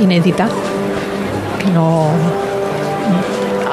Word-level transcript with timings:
inédita, 0.00 0.48
que 1.58 1.70
no, 1.70 2.08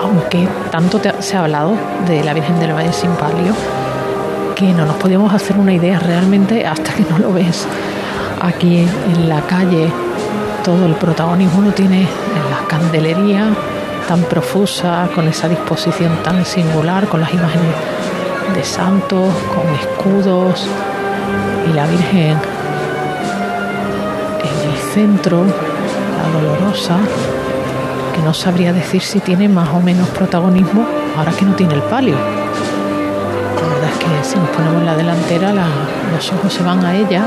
aunque 0.01 0.47
tanto 0.71 0.99
se 1.19 1.37
ha 1.37 1.43
hablado 1.43 1.73
de 2.07 2.23
la 2.23 2.33
Virgen 2.33 2.59
del 2.59 2.73
Valle 2.73 2.93
sin 2.93 3.11
palio, 3.11 3.53
que 4.55 4.73
no 4.73 4.85
nos 4.85 4.95
podíamos 4.95 5.33
hacer 5.33 5.57
una 5.57 5.73
idea 5.73 5.99
realmente 5.99 6.65
hasta 6.65 6.93
que 6.93 7.05
no 7.09 7.17
lo 7.19 7.33
ves 7.33 7.67
aquí 8.41 8.79
en 8.79 9.29
la 9.29 9.41
calle. 9.41 9.91
Todo 10.63 10.85
el 10.85 10.95
protagonismo 10.95 11.61
lo 11.61 11.71
tiene 11.71 12.01
en 12.01 12.51
la 12.51 12.67
candelería 12.67 13.53
tan 14.07 14.21
profusa, 14.23 15.09
con 15.13 15.27
esa 15.27 15.47
disposición 15.49 16.17
tan 16.23 16.45
singular, 16.45 17.07
con 17.07 17.21
las 17.21 17.33
imágenes 17.33 17.75
de 18.55 18.63
santos, 18.63 19.33
con 19.53 19.67
escudos 19.75 20.67
y 21.69 21.73
la 21.73 21.85
Virgen 21.85 22.37
en 24.43 24.69
el 24.69 24.77
centro, 24.93 25.45
la 26.17 26.29
dolorosa, 26.29 26.97
que 28.13 28.21
no 28.21 28.33
sabría 28.33 28.73
decir 28.73 29.01
si 29.01 29.19
tiene 29.19 29.47
más 29.47 29.69
o 29.69 29.79
menos 29.79 30.07
protagonismo 30.09 30.85
ahora 31.17 31.31
que 31.31 31.45
no 31.45 31.53
tiene 31.55 31.75
el 31.75 31.83
palio. 31.83 32.15
La 32.15 33.67
verdad 33.67 33.89
es 33.91 33.97
que 33.97 34.23
si 34.23 34.39
nos 34.39 34.49
ponemos 34.49 34.81
en 34.81 34.85
la 34.85 34.95
delantera, 34.95 35.53
los 35.53 36.33
ojos 36.33 36.53
se 36.53 36.63
van 36.63 36.83
a 36.85 36.95
ella 36.95 37.25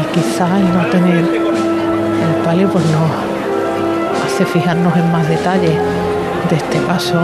y 0.00 0.14
quizá 0.14 0.58
el 0.58 0.72
no 0.72 0.86
tener 0.86 1.18
el 1.18 2.42
palio 2.44 2.68
pues 2.68 2.84
nos 2.86 3.10
hace 4.24 4.44
fijarnos 4.44 4.96
en 4.96 5.12
más 5.12 5.28
detalles 5.28 5.76
de 6.50 6.56
este 6.56 6.78
paso 6.80 7.20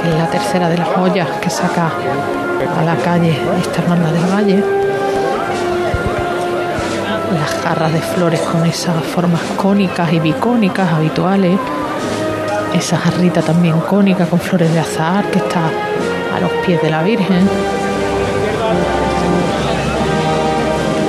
que 0.00 0.08
es 0.08 0.14
la 0.14 0.30
tercera 0.30 0.68
de 0.68 0.78
las 0.78 0.88
joyas 0.88 1.28
que 1.40 1.50
saca 1.50 1.90
a 2.78 2.82
la 2.84 2.96
calle 2.96 3.38
esta 3.60 3.82
hermandad 3.82 4.12
del 4.12 4.32
valle. 4.32 4.89
Las 7.40 7.50
jarras 7.62 7.92
de 7.92 8.00
flores 8.00 8.40
con 8.40 8.66
esas 8.66 9.02
formas 9.02 9.40
cónicas 9.56 10.12
y 10.12 10.20
bicónicas 10.20 10.92
habituales. 10.92 11.58
Esa 12.74 12.98
jarrita 12.98 13.42
también 13.42 13.80
cónica 13.80 14.26
con 14.26 14.38
flores 14.38 14.72
de 14.72 14.78
azahar 14.78 15.24
que 15.30 15.38
está 15.38 15.70
a 16.36 16.40
los 16.40 16.50
pies 16.64 16.80
de 16.82 16.90
la 16.90 17.02
Virgen. 17.02 17.48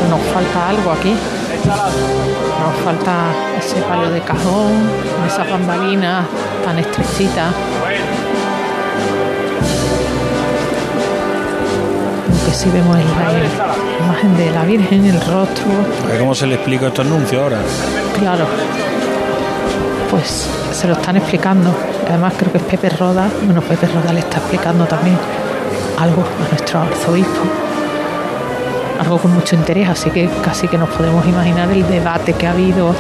Nos 0.10 0.22
falta 0.34 0.70
algo 0.70 0.92
aquí. 0.92 1.14
Nos 2.62 2.86
falta 2.86 3.14
ese 3.60 3.82
palio 3.82 4.10
de 4.10 4.22
cajón, 4.22 4.90
esas 5.28 5.50
bambalinas 5.50 6.26
tan 6.64 6.80
estrechitas 6.80 7.54
si 12.62 12.70
vemos 12.70 12.96
la 12.96 13.02
imagen 14.06 14.38
de 14.38 14.52
la 14.52 14.64
Virgen, 14.64 15.06
el 15.06 15.20
rostro. 15.22 15.66
¿Cómo 16.20 16.36
se 16.36 16.46
le 16.46 16.56
explica 16.56 16.90
este 16.90 17.02
anuncio 17.02 17.42
ahora? 17.42 17.58
Claro, 18.20 18.46
pues 20.12 20.48
se 20.72 20.88
lo 20.88 20.94
están 20.94 21.18
explicando. 21.18 21.74
Además 22.08 22.34
creo 22.38 22.52
que 22.52 22.60
es 22.60 22.64
Pepe 22.66 22.90
Roda, 22.90 23.32
bueno, 23.46 23.62
Pepe 23.62 23.88
Roda 23.88 24.14
le 24.14 24.20
está 24.20 24.38
explicando 24.38 24.86
también 24.86 25.18
algo 25.98 26.22
a 26.22 26.50
nuestro 26.50 26.82
arzobispo. 26.82 27.42
Algo 29.00 29.18
con 29.18 29.34
mucho 29.34 29.56
interés, 29.56 29.90
así 29.90 30.12
que 30.12 30.30
casi 30.44 30.68
que 30.68 30.78
nos 30.78 30.90
podemos 30.90 31.26
imaginar 31.26 31.72
el 31.72 31.88
debate 31.88 32.34
que 32.34 32.46
ha 32.46 32.52
habido, 32.52 32.94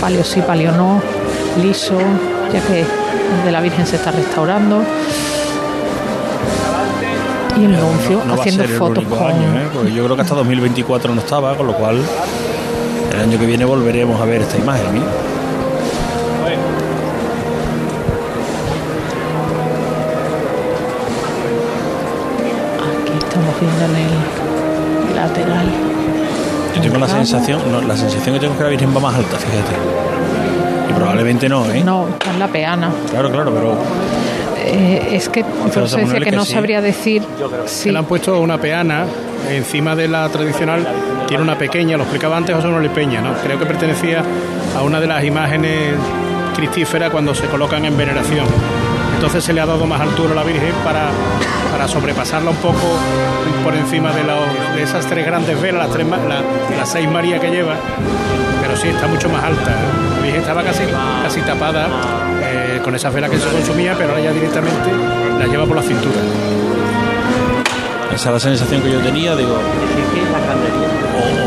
palio 0.00 0.24
sí, 0.24 0.42
palio 0.42 0.72
no, 0.72 1.00
liso, 1.62 2.00
ya 2.52 2.60
que 2.60 2.84
de 3.44 3.52
la 3.52 3.60
Virgen 3.60 3.86
se 3.86 3.94
está 3.94 4.10
restaurando 4.10 4.82
y 7.62 7.64
el 7.64 7.74
anuncio 7.76 8.20
haciendo 8.32 8.64
fotos 8.64 9.04
con... 9.04 9.30
¿eh? 9.30 9.68
Porque 9.72 9.92
yo 9.92 10.04
creo 10.04 10.16
que 10.16 10.22
hasta 10.22 10.34
2024 10.34 11.14
no 11.14 11.20
estaba, 11.20 11.56
con 11.56 11.66
lo 11.68 11.74
cual 11.74 12.02
el 13.12 13.20
año 13.20 13.38
que 13.38 13.46
viene 13.46 13.64
volveremos 13.64 14.20
a 14.20 14.24
ver 14.24 14.42
esta 14.42 14.58
imagen. 14.58 14.96
¿eh? 14.96 15.00
Aquí 22.80 23.18
estamos 23.18 23.60
viendo 23.60 23.84
en 23.84 23.96
el 23.96 25.16
lateral. 25.16 25.66
Yo 26.74 26.82
tengo 26.82 26.98
la 26.98 27.08
sensación, 27.08 27.60
la 27.86 27.96
sensación 27.96 28.34
que 28.34 28.40
tengo 28.40 28.54
es 28.54 28.58
que 28.58 28.64
la 28.64 28.70
Virgen 28.70 28.96
va 28.96 29.00
más 29.00 29.14
alta, 29.14 29.36
fíjate. 29.36 30.90
Y 30.90 30.92
probablemente 30.94 31.48
no, 31.48 31.70
¿eh? 31.70 31.84
No, 31.84 32.08
es 32.08 32.38
la 32.38 32.48
peana. 32.48 32.90
Claro, 33.10 33.30
claro, 33.30 33.52
pero 33.54 33.76
eh, 34.72 35.08
es 35.12 35.28
que 35.28 35.44
por 35.44 35.84
eso 35.84 35.96
decía 35.96 36.20
que, 36.20 36.32
no 36.32 36.44
sabría 36.44 36.80
decir 36.80 37.22
si 37.66 37.90
le 37.90 37.98
han 37.98 38.06
puesto 38.06 38.40
una 38.40 38.58
peana 38.58 39.06
encima 39.50 39.94
de 39.94 40.08
la 40.08 40.28
tradicional 40.28 40.86
tiene 41.28 41.42
una 41.42 41.56
pequeña 41.56 41.96
lo 41.96 42.04
explicaba 42.04 42.36
antes 42.36 42.54
José 42.54 42.68
Manuel 42.68 42.90
Peña 42.90 43.20
no 43.20 43.34
creo 43.34 43.58
que 43.58 43.66
pertenecía 43.66 44.22
a 44.76 44.82
una 44.82 45.00
de 45.00 45.06
las 45.06 45.24
imágenes 45.24 45.94
cristíferas 46.52 47.10
cuando 47.10 47.34
se 47.34 47.46
colocan 47.46 47.84
en 47.84 47.96
veneración. 47.96 48.46
Entonces 49.14 49.44
se 49.44 49.52
le 49.52 49.60
ha 49.60 49.66
dado 49.66 49.86
más 49.86 50.00
altura 50.00 50.32
a 50.32 50.36
la 50.36 50.42
Virgen 50.42 50.72
para, 50.84 51.08
para 51.70 51.88
sobrepasarla 51.88 52.50
un 52.50 52.56
poco 52.56 52.98
por 53.64 53.74
encima 53.74 54.12
de, 54.12 54.22
de 54.76 54.82
esas 54.82 55.06
tres 55.06 55.24
grandes 55.26 55.60
velas, 55.60 55.86
las, 55.86 55.92
tres, 55.92 56.06
las 56.76 56.88
seis 56.88 57.08
Marías 57.08 57.40
que 57.40 57.50
lleva, 57.50 57.76
pero 58.60 58.76
sí 58.76 58.88
está 58.88 59.06
mucho 59.06 59.28
más 59.28 59.44
alta. 59.44 59.76
La 60.16 60.22
Virgen 60.22 60.40
estaba 60.40 60.62
casi, 60.62 60.84
casi 61.22 61.40
tapada 61.42 61.88
eh, 62.72 62.80
con 62.80 62.94
esa 62.94 63.10
vela 63.10 63.28
que 63.28 63.38
se 63.38 63.48
consumía, 63.48 63.94
pero 63.96 64.10
ahora 64.10 64.22
ya 64.22 64.32
directamente 64.32 64.90
la 65.38 65.46
lleva 65.46 65.66
por 65.66 65.76
la 65.76 65.82
cintura. 65.82 66.16
Esa 68.14 68.28
es 68.28 68.32
la 68.34 68.40
sensación 68.40 68.82
que 68.82 68.90
yo 68.90 69.00
tenía, 69.00 69.34
digo. 69.36 69.58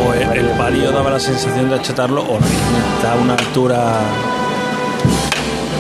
O, 0.05 0.13
el, 0.13 0.49
palio 0.57 0.91
daba 0.91 1.11
la 1.11 1.19
sensación 1.19 1.69
de 1.69 1.75
achatarlo, 1.75 2.21
o 2.21 2.37
está 2.37 3.13
a 3.13 3.15
una 3.15 3.33
altura 3.33 3.99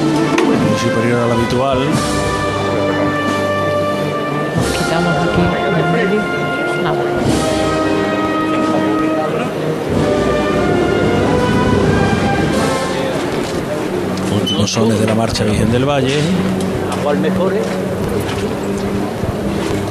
muy 0.03 0.79
superior 0.79 1.19
a 1.21 1.27
la 1.27 1.33
habitual. 1.33 1.79
Nos 4.55 4.67
quitamos 4.77 5.15
aquí 5.15 5.41
en 5.41 7.34
Últimos 14.65 14.83
sones 14.83 14.99
de 14.99 15.05
la 15.05 15.13
marcha 15.13 15.43
Virgen 15.43 15.71
del 15.71 15.85
Valle. 15.85 16.15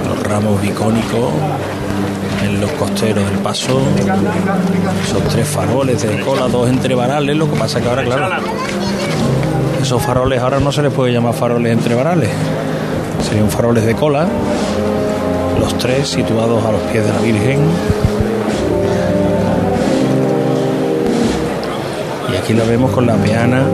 Los 0.08 0.22
ramos 0.24 0.60
bicónicos 0.60 1.32
en 2.42 2.60
los 2.60 2.72
costeros 2.72 3.24
del 3.30 3.38
paso. 3.38 3.80
Esos 5.04 5.22
tres 5.28 5.46
faroles 5.46 6.02
de 6.02 6.20
cola, 6.22 6.48
dos 6.48 6.68
entre 6.68 6.96
varales. 6.96 7.36
Lo 7.36 7.48
que 7.48 7.56
pasa 7.56 7.80
que 7.80 7.88
ahora, 7.88 8.02
claro, 8.02 8.26
esos 9.80 10.02
faroles 10.02 10.40
ahora 10.40 10.58
no 10.58 10.72
se 10.72 10.82
les 10.82 10.92
puede 10.92 11.12
llamar 11.12 11.34
faroles 11.34 11.72
entre 11.72 11.94
varales. 11.94 12.30
Serían 13.28 13.50
faroles 13.50 13.86
de 13.86 13.94
cola. 13.94 14.26
Los 15.60 15.78
tres 15.78 16.08
situados 16.08 16.64
a 16.64 16.72
los 16.72 16.80
pies 16.90 17.06
de 17.06 17.12
la 17.12 17.20
Virgen. 17.20 17.60
Y 22.32 22.36
aquí 22.36 22.54
la 22.54 22.64
vemos 22.64 22.90
con 22.90 23.06
la 23.06 23.14
peana 23.14 23.68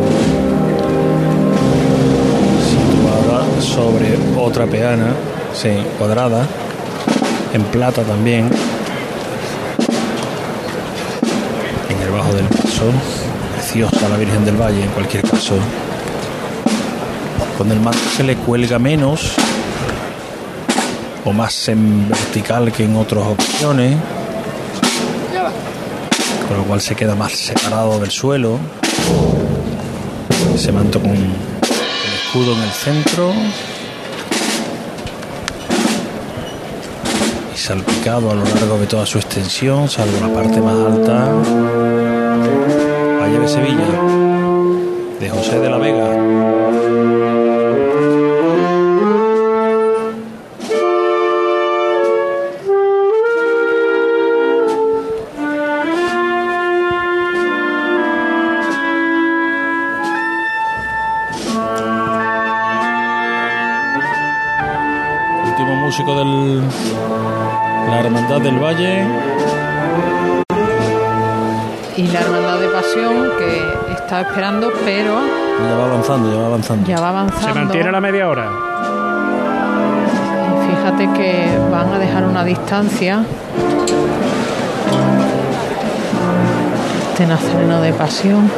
sobre 3.71 4.19
otra 4.37 4.67
peana, 4.67 5.15
sí, 5.55 5.71
cuadrada, 5.97 6.45
en 7.55 7.63
plata 7.65 8.03
también. 8.03 8.51
En 11.89 12.03
el 12.03 12.11
bajo 12.11 12.35
del 12.35 12.47
paso. 12.47 12.91
Preciosa 13.55 14.09
la 14.09 14.17
Virgen 14.17 14.45
del 14.45 14.57
Valle 14.57 14.83
en 14.83 14.91
cualquier 14.91 15.23
caso. 15.23 15.55
Con 17.57 17.71
el 17.71 17.79
manto 17.79 18.01
se 18.17 18.25
le 18.25 18.37
cuelga 18.37 18.79
menos 18.79 19.35
o 21.25 21.33
más 21.33 21.69
en 21.69 22.09
vertical 22.09 22.73
que 22.73 22.85
en 22.85 22.97
otras 22.97 23.25
opciones, 23.25 23.97
con 26.49 26.57
lo 26.57 26.65
cual 26.65 26.81
se 26.81 26.97
queda 26.97 27.15
más 27.15 27.33
separado 27.33 28.01
del 28.01 28.11
suelo. 28.11 28.59
Ese 30.55 30.73
manto 30.73 31.01
con 31.01 31.15
escudo 32.31 32.53
en 32.53 32.63
el 32.63 32.71
centro 32.71 33.33
y 37.53 37.59
salpicado 37.59 38.31
a 38.31 38.35
lo 38.37 38.45
largo 38.45 38.79
de 38.79 38.87
toda 38.87 39.05
su 39.05 39.19
extensión, 39.19 39.89
salvo 39.89 40.13
la 40.21 40.33
parte 40.33 40.61
más 40.61 40.77
alta. 40.77 41.25
Valle 43.21 43.39
de 43.41 43.49
Sevilla, 43.49 43.85
de 45.19 45.29
José 45.29 45.59
de 45.59 45.71
la 45.71 45.79
Vega. 45.79 46.50
Esperando, 74.23 74.71
pero 74.85 75.15
Ya 75.69 75.77
va 75.77 75.85
avanzando, 75.87 76.33
ya 76.33 76.39
va 76.39 76.47
avanzando. 76.47 76.87
ya 76.89 77.01
va 77.01 77.09
avanzando. 77.11 77.47
Se 77.49 77.55
mantiene 77.55 77.93
la 77.93 78.01
media 78.01 78.29
hora. 78.29 78.47
Y 80.67 80.77
Fíjate 80.77 81.09
que 81.19 81.59
van 81.71 81.93
a 81.93 81.99
dejar 81.99 82.25
una 82.25 82.45
distancia. 82.45 83.23
Este 87.13 87.27
nazareno 87.27 87.81
de 87.83 87.93
pasión. 87.93 88.51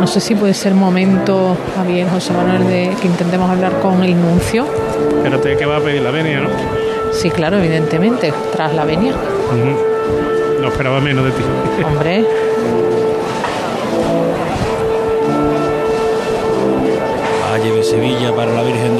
No 0.00 0.06
sé 0.06 0.20
si 0.20 0.34
puede 0.34 0.54
ser 0.54 0.74
momento, 0.74 1.56
Javier 1.76 2.08
José 2.10 2.32
Manuel, 2.32 2.66
de 2.66 2.90
que 3.00 3.06
intentemos 3.06 3.48
hablar 3.50 3.78
con 3.80 4.02
el 4.02 4.20
nuncio. 4.20 4.66
Espérate 5.18 5.56
que 5.56 5.66
va 5.66 5.76
a 5.76 5.80
pedir 5.80 6.02
la 6.02 6.10
venia, 6.10 6.40
¿no? 6.40 6.48
Sí, 7.12 7.30
claro, 7.30 7.58
evidentemente, 7.58 8.32
tras 8.52 8.74
la 8.74 8.84
venia. 8.84 9.12
Ujú. 9.12 10.60
No 10.62 10.68
esperaba 10.68 11.00
menos 11.00 11.24
de 11.24 11.30
ti. 11.32 11.42
Hombre, 11.84 12.24
Sevilla 17.88 18.36
para 18.36 18.52
la 18.52 18.62
Virgen 18.64 18.97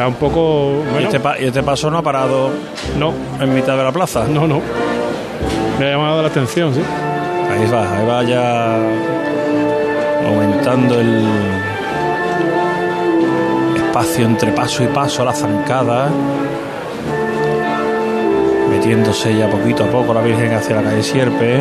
era 0.00 0.08
un 0.08 0.14
poco. 0.14 0.82
Y, 0.98 1.04
este 1.04 1.20
pa- 1.20 1.38
y 1.38 1.44
este 1.46 1.62
paso 1.62 1.90
no 1.90 1.98
ha 1.98 2.02
parado 2.02 2.50
no, 2.98 3.12
en 3.40 3.54
mitad 3.54 3.76
de 3.76 3.84
la 3.84 3.92
plaza. 3.92 4.24
no, 4.28 4.46
no. 4.46 4.60
Me 5.78 5.86
ha 5.86 5.90
llamado 5.92 6.22
la 6.22 6.28
atención, 6.28 6.74
sí. 6.74 6.80
Ahí 7.50 7.70
va, 7.70 7.96
ahí 7.98 8.06
va 8.06 8.22
ya 8.22 8.76
aumentando 10.26 11.00
el 11.00 11.24
espacio 13.76 14.24
entre 14.24 14.52
paso 14.52 14.82
y 14.84 14.86
paso, 14.88 15.24
la 15.24 15.32
zancada, 15.32 16.08
metiéndose 18.70 19.36
ya 19.36 19.48
poquito 19.48 19.84
a 19.84 19.86
poco 19.88 20.14
la 20.14 20.20
Virgen 20.22 20.52
hacia 20.54 20.76
la 20.76 20.82
calle 20.82 21.02
Sierpe. 21.02 21.58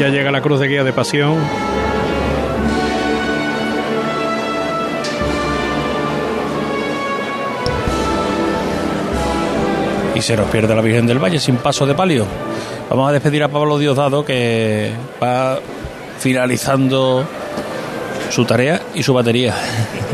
Ya 0.00 0.08
llega 0.08 0.30
la 0.30 0.40
cruz 0.40 0.58
de 0.58 0.66
guía 0.66 0.82
de 0.82 0.94
pasión. 0.94 1.36
y 10.14 10.22
se 10.22 10.36
nos 10.36 10.48
pierde 10.48 10.74
la 10.74 10.80
Virgen 10.80 11.06
del 11.06 11.18
Valle 11.18 11.38
sin 11.38 11.56
paso 11.56 11.84
de 11.86 11.94
palio. 11.94 12.26
Vamos 12.88 13.10
a 13.10 13.12
despedir 13.12 13.42
a 13.42 13.48
Pablo 13.48 13.78
Diosdado 13.78 14.24
que 14.24 14.90
va 15.22 15.58
finalizando 16.18 17.26
su 18.30 18.46
tarea 18.46 18.80
y 18.94 19.02
su 19.02 19.12
batería. 19.12 19.54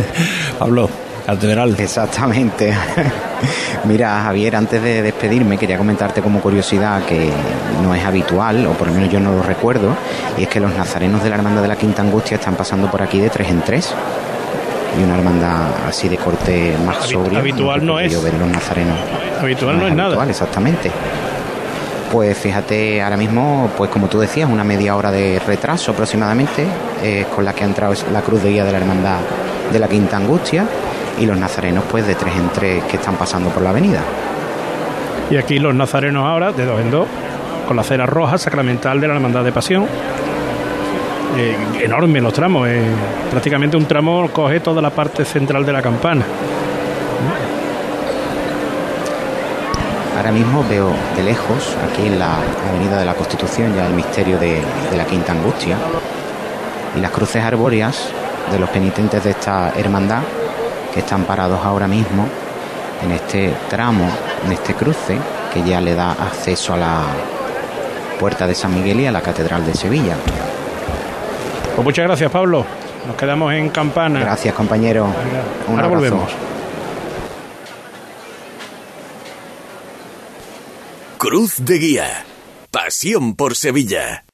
Pablo, 0.58 0.90
catedral. 1.26 1.76
Exactamente. 1.78 2.74
Mira, 3.86 4.20
Javier, 4.22 4.56
antes 4.56 4.82
de 4.82 5.02
despedirme, 5.02 5.56
quería 5.56 5.78
comentarte 5.78 6.20
como 6.20 6.40
curiosidad 6.40 7.04
que 7.04 7.30
no 7.82 7.94
es 7.94 8.04
habitual, 8.04 8.66
o 8.66 8.72
por 8.72 8.88
lo 8.88 8.94
menos 8.94 9.10
yo 9.10 9.20
no 9.20 9.32
lo 9.32 9.42
recuerdo, 9.42 9.94
y 10.36 10.42
es 10.42 10.48
que 10.48 10.58
los 10.58 10.74
nazarenos 10.74 11.22
de 11.22 11.30
la 11.30 11.36
Hermandad 11.36 11.62
de 11.62 11.68
la 11.68 11.76
Quinta 11.76 12.02
Angustia 12.02 12.36
están 12.36 12.56
pasando 12.56 12.90
por 12.90 13.02
aquí 13.02 13.20
de 13.20 13.30
tres 13.30 13.48
en 13.48 13.62
tres. 13.62 13.94
Y 14.98 15.04
una 15.04 15.14
hermandad 15.14 15.86
así 15.86 16.08
de 16.08 16.16
corte 16.16 16.74
más 16.86 17.04
sobrio. 17.04 17.38
habitual 17.38 17.84
no 17.84 18.00
es. 18.00 18.22
ver 18.22 18.32
los 18.32 18.48
nazarenos. 18.48 18.96
Habitual 19.40 19.78
no 19.78 19.88
es 19.88 19.94
nada. 19.94 20.08
habitual, 20.08 20.30
exactamente. 20.30 20.90
Pues 22.10 22.38
fíjate, 22.38 23.02
ahora 23.02 23.18
mismo, 23.18 23.70
pues 23.76 23.90
como 23.90 24.08
tú 24.08 24.18
decías, 24.18 24.48
una 24.48 24.64
media 24.64 24.96
hora 24.96 25.10
de 25.10 25.38
retraso 25.46 25.92
aproximadamente, 25.92 26.66
eh, 27.02 27.26
con 27.34 27.44
la 27.44 27.52
que 27.52 27.64
ha 27.64 27.66
entrado 27.66 27.92
la 28.10 28.22
cruz 28.22 28.42
de 28.42 28.50
guía 28.50 28.64
de 28.64 28.72
la 28.72 28.78
hermandad 28.78 29.18
de 29.70 29.78
la 29.78 29.88
Quinta 29.88 30.16
Angustia 30.16 30.64
y 31.18 31.26
los 31.26 31.36
nazarenos 31.36 31.84
pues 31.90 32.06
de 32.06 32.14
tres 32.14 32.34
en 32.36 32.48
tres 32.50 32.84
que 32.84 32.96
están 32.96 33.16
pasando 33.16 33.50
por 33.50 33.62
la 33.62 33.70
avenida. 33.70 34.00
Y 35.30 35.36
aquí 35.36 35.58
los 35.58 35.74
nazarenos 35.74 36.24
ahora, 36.24 36.52
de 36.52 36.64
dos 36.64 36.80
en 36.80 36.90
dos, 36.90 37.06
con 37.66 37.76
la 37.76 37.82
cera 37.82 38.06
roja 38.06 38.38
sacramental 38.38 39.00
de 39.00 39.08
la 39.08 39.14
Hermandad 39.14 39.44
de 39.44 39.52
Pasión. 39.52 39.86
Eh, 41.36 41.56
enorme 41.82 42.20
los 42.20 42.32
tramos, 42.32 42.68
eh, 42.68 42.82
prácticamente 43.30 43.76
un 43.76 43.86
tramo 43.86 44.28
coge 44.32 44.60
toda 44.60 44.80
la 44.80 44.90
parte 44.90 45.24
central 45.24 45.66
de 45.66 45.72
la 45.72 45.82
campana. 45.82 46.24
Ahora 50.16 50.32
mismo 50.32 50.64
veo 50.68 50.90
de 51.14 51.22
lejos, 51.22 51.76
aquí 51.90 52.06
en 52.06 52.18
la 52.18 52.38
avenida 52.70 52.98
de 52.98 53.04
la 53.04 53.14
Constitución, 53.14 53.74
ya 53.76 53.86
el 53.86 53.92
misterio 53.92 54.38
de, 54.38 54.62
de 54.90 54.96
la 54.96 55.04
Quinta 55.04 55.32
Angustia 55.32 55.76
y 56.96 57.00
las 57.00 57.10
cruces 57.10 57.44
arbóreas 57.44 58.08
de 58.50 58.58
los 58.58 58.70
penitentes 58.70 59.22
de 59.24 59.30
esta 59.30 59.72
hermandad 59.76 60.22
que 60.96 61.00
están 61.00 61.24
parados 61.24 61.60
ahora 61.62 61.86
mismo 61.86 62.26
en 63.04 63.12
este 63.12 63.54
tramo, 63.68 64.10
en 64.46 64.52
este 64.52 64.72
cruce 64.72 65.18
que 65.52 65.62
ya 65.62 65.78
le 65.78 65.94
da 65.94 66.12
acceso 66.12 66.72
a 66.72 66.78
la 66.78 67.02
puerta 68.18 68.46
de 68.46 68.54
San 68.54 68.74
Miguel 68.74 69.00
y 69.00 69.06
a 69.06 69.12
la 69.12 69.20
Catedral 69.20 69.66
de 69.66 69.74
Sevilla. 69.74 70.16
Pues 71.74 71.84
muchas 71.84 72.06
gracias, 72.06 72.30
Pablo. 72.30 72.64
Nos 73.06 73.14
quedamos 73.14 73.52
en 73.52 73.68
campana. 73.68 74.20
Gracias, 74.20 74.54
compañero. 74.54 75.04
Un 75.68 75.74
Ahora 75.74 75.84
abrazo. 75.84 75.90
volvemos. 75.90 76.32
Cruz 81.18 81.56
de 81.58 81.78
Guía. 81.78 82.24
Pasión 82.70 83.36
por 83.36 83.54
Sevilla. 83.54 84.24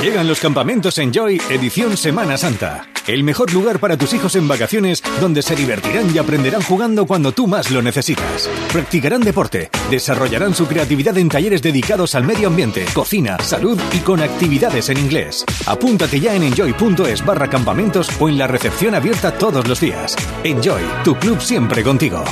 Llegan 0.00 0.26
los 0.26 0.40
campamentos 0.40 0.96
Enjoy 0.96 1.42
edición 1.50 1.98
Semana 1.98 2.38
Santa. 2.38 2.86
El 3.06 3.22
mejor 3.22 3.52
lugar 3.52 3.80
para 3.80 3.98
tus 3.98 4.14
hijos 4.14 4.34
en 4.34 4.48
vacaciones 4.48 5.02
donde 5.20 5.42
se 5.42 5.54
divertirán 5.54 6.14
y 6.14 6.18
aprenderán 6.18 6.62
jugando 6.62 7.06
cuando 7.06 7.32
tú 7.32 7.46
más 7.46 7.70
lo 7.70 7.82
necesitas. 7.82 8.48
Practicarán 8.72 9.20
deporte, 9.20 9.70
desarrollarán 9.90 10.54
su 10.54 10.66
creatividad 10.66 11.18
en 11.18 11.28
talleres 11.28 11.60
dedicados 11.60 12.14
al 12.14 12.24
medio 12.24 12.48
ambiente, 12.48 12.86
cocina, 12.94 13.36
salud 13.40 13.78
y 13.92 13.98
con 13.98 14.22
actividades 14.22 14.88
en 14.88 14.98
inglés. 14.98 15.44
Apúntate 15.66 16.18
ya 16.18 16.34
en 16.34 16.44
enjoy.es 16.44 17.24
barra 17.24 17.48
campamentos 17.48 18.08
o 18.20 18.28
en 18.28 18.38
la 18.38 18.46
recepción 18.46 18.94
abierta 18.94 19.36
todos 19.36 19.68
los 19.68 19.80
días. 19.80 20.16
Enjoy, 20.42 20.82
tu 21.04 21.14
club 21.16 21.40
siempre 21.40 21.82
contigo. 21.82 22.24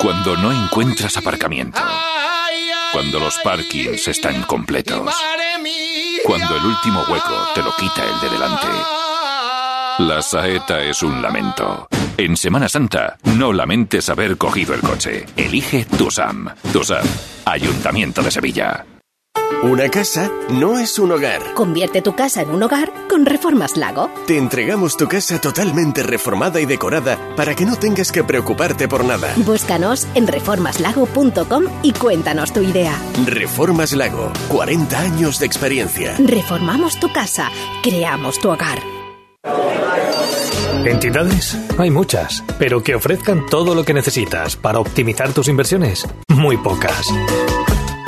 Cuando 0.00 0.36
no 0.38 0.50
encuentras 0.50 1.14
aparcamiento. 1.18 1.78
Cuando 2.92 3.20
los 3.20 3.38
parkings 3.44 4.08
están 4.08 4.42
completos. 4.44 5.14
Cuando 6.30 6.56
el 6.56 6.64
último 6.64 7.02
hueco 7.08 7.34
te 7.56 7.60
lo 7.60 7.72
quita 7.72 8.04
el 8.04 8.20
de 8.20 8.30
delante. 8.30 8.68
La 9.98 10.22
saeta 10.22 10.80
es 10.80 11.02
un 11.02 11.20
lamento. 11.20 11.88
En 12.16 12.36
Semana 12.36 12.68
Santa, 12.68 13.16
no 13.36 13.52
lamentes 13.52 14.08
haber 14.10 14.38
cogido 14.38 14.72
el 14.72 14.80
coche. 14.80 15.26
Elige 15.36 15.86
Tusam. 15.86 16.48
Tusam, 16.72 17.04
Ayuntamiento 17.46 18.22
de 18.22 18.30
Sevilla. 18.30 18.86
Una 19.62 19.90
casa 19.90 20.30
no 20.48 20.78
es 20.78 20.98
un 20.98 21.12
hogar. 21.12 21.52
Convierte 21.52 22.00
tu 22.00 22.14
casa 22.14 22.40
en 22.40 22.50
un 22.50 22.62
hogar 22.62 22.90
con 23.10 23.26
Reformas 23.26 23.76
Lago. 23.76 24.10
Te 24.26 24.38
entregamos 24.38 24.96
tu 24.96 25.06
casa 25.06 25.38
totalmente 25.38 26.02
reformada 26.02 26.62
y 26.62 26.64
decorada 26.66 27.18
para 27.36 27.54
que 27.54 27.66
no 27.66 27.76
tengas 27.76 28.10
que 28.10 28.24
preocuparte 28.24 28.88
por 28.88 29.04
nada. 29.04 29.34
Búscanos 29.36 30.06
en 30.14 30.26
reformaslago.com 30.28 31.64
y 31.82 31.92
cuéntanos 31.92 32.54
tu 32.54 32.62
idea. 32.62 32.96
Reformas 33.26 33.92
Lago, 33.92 34.32
40 34.48 34.98
años 34.98 35.38
de 35.38 35.46
experiencia. 35.46 36.16
Reformamos 36.18 36.98
tu 36.98 37.12
casa, 37.12 37.50
creamos 37.82 38.38
tu 38.38 38.48
hogar. 38.48 38.78
¿Entidades? 40.86 41.58
Hay 41.76 41.90
muchas, 41.90 42.42
pero 42.58 42.82
que 42.82 42.94
ofrezcan 42.94 43.44
todo 43.44 43.74
lo 43.74 43.84
que 43.84 43.92
necesitas 43.92 44.56
para 44.56 44.78
optimizar 44.78 45.34
tus 45.34 45.48
inversiones, 45.48 46.06
muy 46.28 46.56
pocas. 46.56 47.08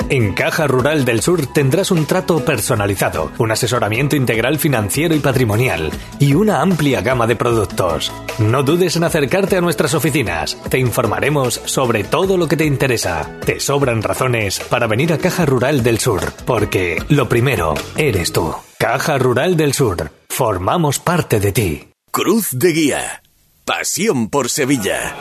En 0.09 0.33
Caja 0.33 0.67
Rural 0.67 1.05
del 1.05 1.21
Sur 1.21 1.47
tendrás 1.47 1.91
un 1.91 2.05
trato 2.05 2.43
personalizado, 2.43 3.31
un 3.37 3.51
asesoramiento 3.51 4.15
integral 4.15 4.59
financiero 4.59 5.15
y 5.15 5.19
patrimonial 5.19 5.91
y 6.19 6.33
una 6.33 6.61
amplia 6.61 7.01
gama 7.01 7.25
de 7.27 7.35
productos. 7.35 8.11
No 8.37 8.63
dudes 8.63 8.95
en 8.95 9.03
acercarte 9.03 9.57
a 9.57 9.61
nuestras 9.61 9.93
oficinas. 9.93 10.57
Te 10.69 10.79
informaremos 10.79 11.61
sobre 11.65 12.03
todo 12.03 12.37
lo 12.37 12.47
que 12.47 12.57
te 12.57 12.65
interesa. 12.65 13.29
Te 13.45 13.59
sobran 13.59 14.03
razones 14.03 14.59
para 14.59 14.87
venir 14.87 15.13
a 15.13 15.17
Caja 15.17 15.45
Rural 15.45 15.83
del 15.83 15.99
Sur, 15.99 16.31
porque 16.45 17.01
lo 17.09 17.29
primero 17.29 17.73
eres 17.95 18.31
tú. 18.31 18.53
Caja 18.77 19.17
Rural 19.17 19.55
del 19.55 19.73
Sur. 19.73 20.11
Formamos 20.29 20.99
parte 20.99 21.39
de 21.39 21.51
ti. 21.51 21.87
Cruz 22.11 22.49
de 22.51 22.73
Guía. 22.73 23.23
Pasión 23.65 24.29
por 24.29 24.49
Sevilla. 24.49 25.15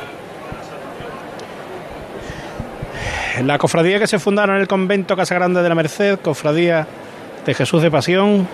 La 3.41 3.57
cofradía 3.57 3.99
que 3.99 4.07
se 4.07 4.19
fundaron 4.19 4.57
en 4.57 4.63
el 4.63 4.69
convento 4.69 5.17
Casa 5.17 5.35
Grande 5.35 5.63
de 5.63 5.69
la 5.69 5.75
Merced, 5.75 6.19
cofradía 6.19 6.87
de 7.47 7.55
Jesús 7.55 7.81
de 7.81 7.91
Pasión, 7.91 8.47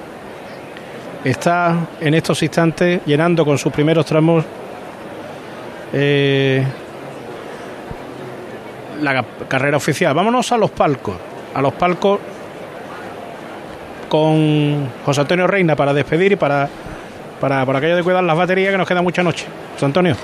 está 1.24 1.88
en 2.00 2.14
estos 2.14 2.42
instantes 2.42 3.00
llenando 3.04 3.44
con 3.44 3.58
sus 3.58 3.72
primeros 3.72 4.06
tramos 4.06 4.44
eh, 5.92 6.64
la 9.02 9.24
carrera 9.48 9.76
oficial. 9.76 10.14
Vámonos 10.14 10.52
a 10.52 10.56
los 10.56 10.70
palcos, 10.70 11.16
a 11.54 11.60
los 11.60 11.72
palcos 11.74 12.20
con 14.08 14.88
José 15.04 15.20
Antonio 15.20 15.46
Reina 15.46 15.74
para 15.74 15.92
despedir 15.92 16.32
y 16.32 16.36
para, 16.36 16.68
para 17.40 17.66
por 17.66 17.76
aquello 17.76 17.96
de 17.96 18.04
cuidar 18.04 18.22
las 18.22 18.36
baterías 18.36 18.70
que 18.70 18.78
nos 18.78 18.86
queda 18.86 19.02
mucha 19.02 19.24
noche. 19.24 19.44
José 19.74 19.86
Antonio. 19.86 20.16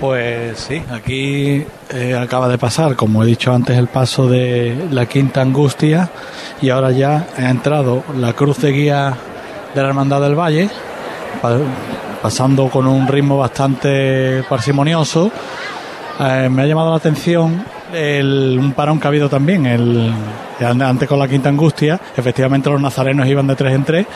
Pues 0.00 0.58
sí, 0.60 0.80
aquí 0.92 1.66
eh, 1.90 2.14
acaba 2.16 2.48
de 2.48 2.56
pasar, 2.56 2.94
como 2.94 3.24
he 3.24 3.26
dicho 3.26 3.52
antes, 3.52 3.76
el 3.76 3.88
paso 3.88 4.28
de 4.28 4.86
la 4.92 5.06
Quinta 5.06 5.40
Angustia 5.40 6.08
y 6.62 6.70
ahora 6.70 6.92
ya 6.92 7.26
ha 7.36 7.50
entrado 7.50 8.04
la 8.16 8.32
cruz 8.32 8.58
de 8.58 8.70
guía 8.70 9.14
de 9.74 9.82
la 9.82 9.88
Hermandad 9.88 10.20
del 10.20 10.38
Valle, 10.38 10.70
pasando 12.22 12.68
con 12.68 12.86
un 12.86 13.08
ritmo 13.08 13.38
bastante 13.38 14.44
parsimonioso. 14.48 15.32
Eh, 16.20 16.48
me 16.48 16.62
ha 16.62 16.66
llamado 16.66 16.90
la 16.90 16.96
atención 16.96 17.64
un 17.90 18.72
parón 18.76 19.00
que 19.00 19.06
ha 19.06 19.08
habido 19.08 19.28
también, 19.28 19.66
antes 20.60 21.08
con 21.08 21.18
la 21.18 21.26
Quinta 21.26 21.48
Angustia, 21.48 22.00
efectivamente 22.16 22.70
los 22.70 22.80
nazarenos 22.80 23.26
iban 23.26 23.46
de 23.46 23.56
tres 23.56 23.74
en 23.74 23.84
tres 23.84 24.06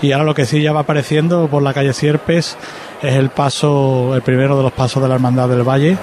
y 0.00 0.12
ahora 0.12 0.24
lo 0.24 0.34
que 0.34 0.44
sí 0.44 0.60
ya 0.60 0.72
va 0.72 0.80
apareciendo 0.80 1.46
por 1.46 1.62
la 1.62 1.72
calle 1.72 1.92
Sierpes 1.92 2.56
es 3.02 3.14
el 3.14 3.30
paso, 3.30 4.14
el 4.14 4.22
primero 4.22 4.56
de 4.56 4.62
los 4.62 4.72
pasos 4.72 5.02
de 5.02 5.08
la 5.08 5.16
Hermandad 5.16 5.48
del 5.48 5.62
Valle. 5.62 5.96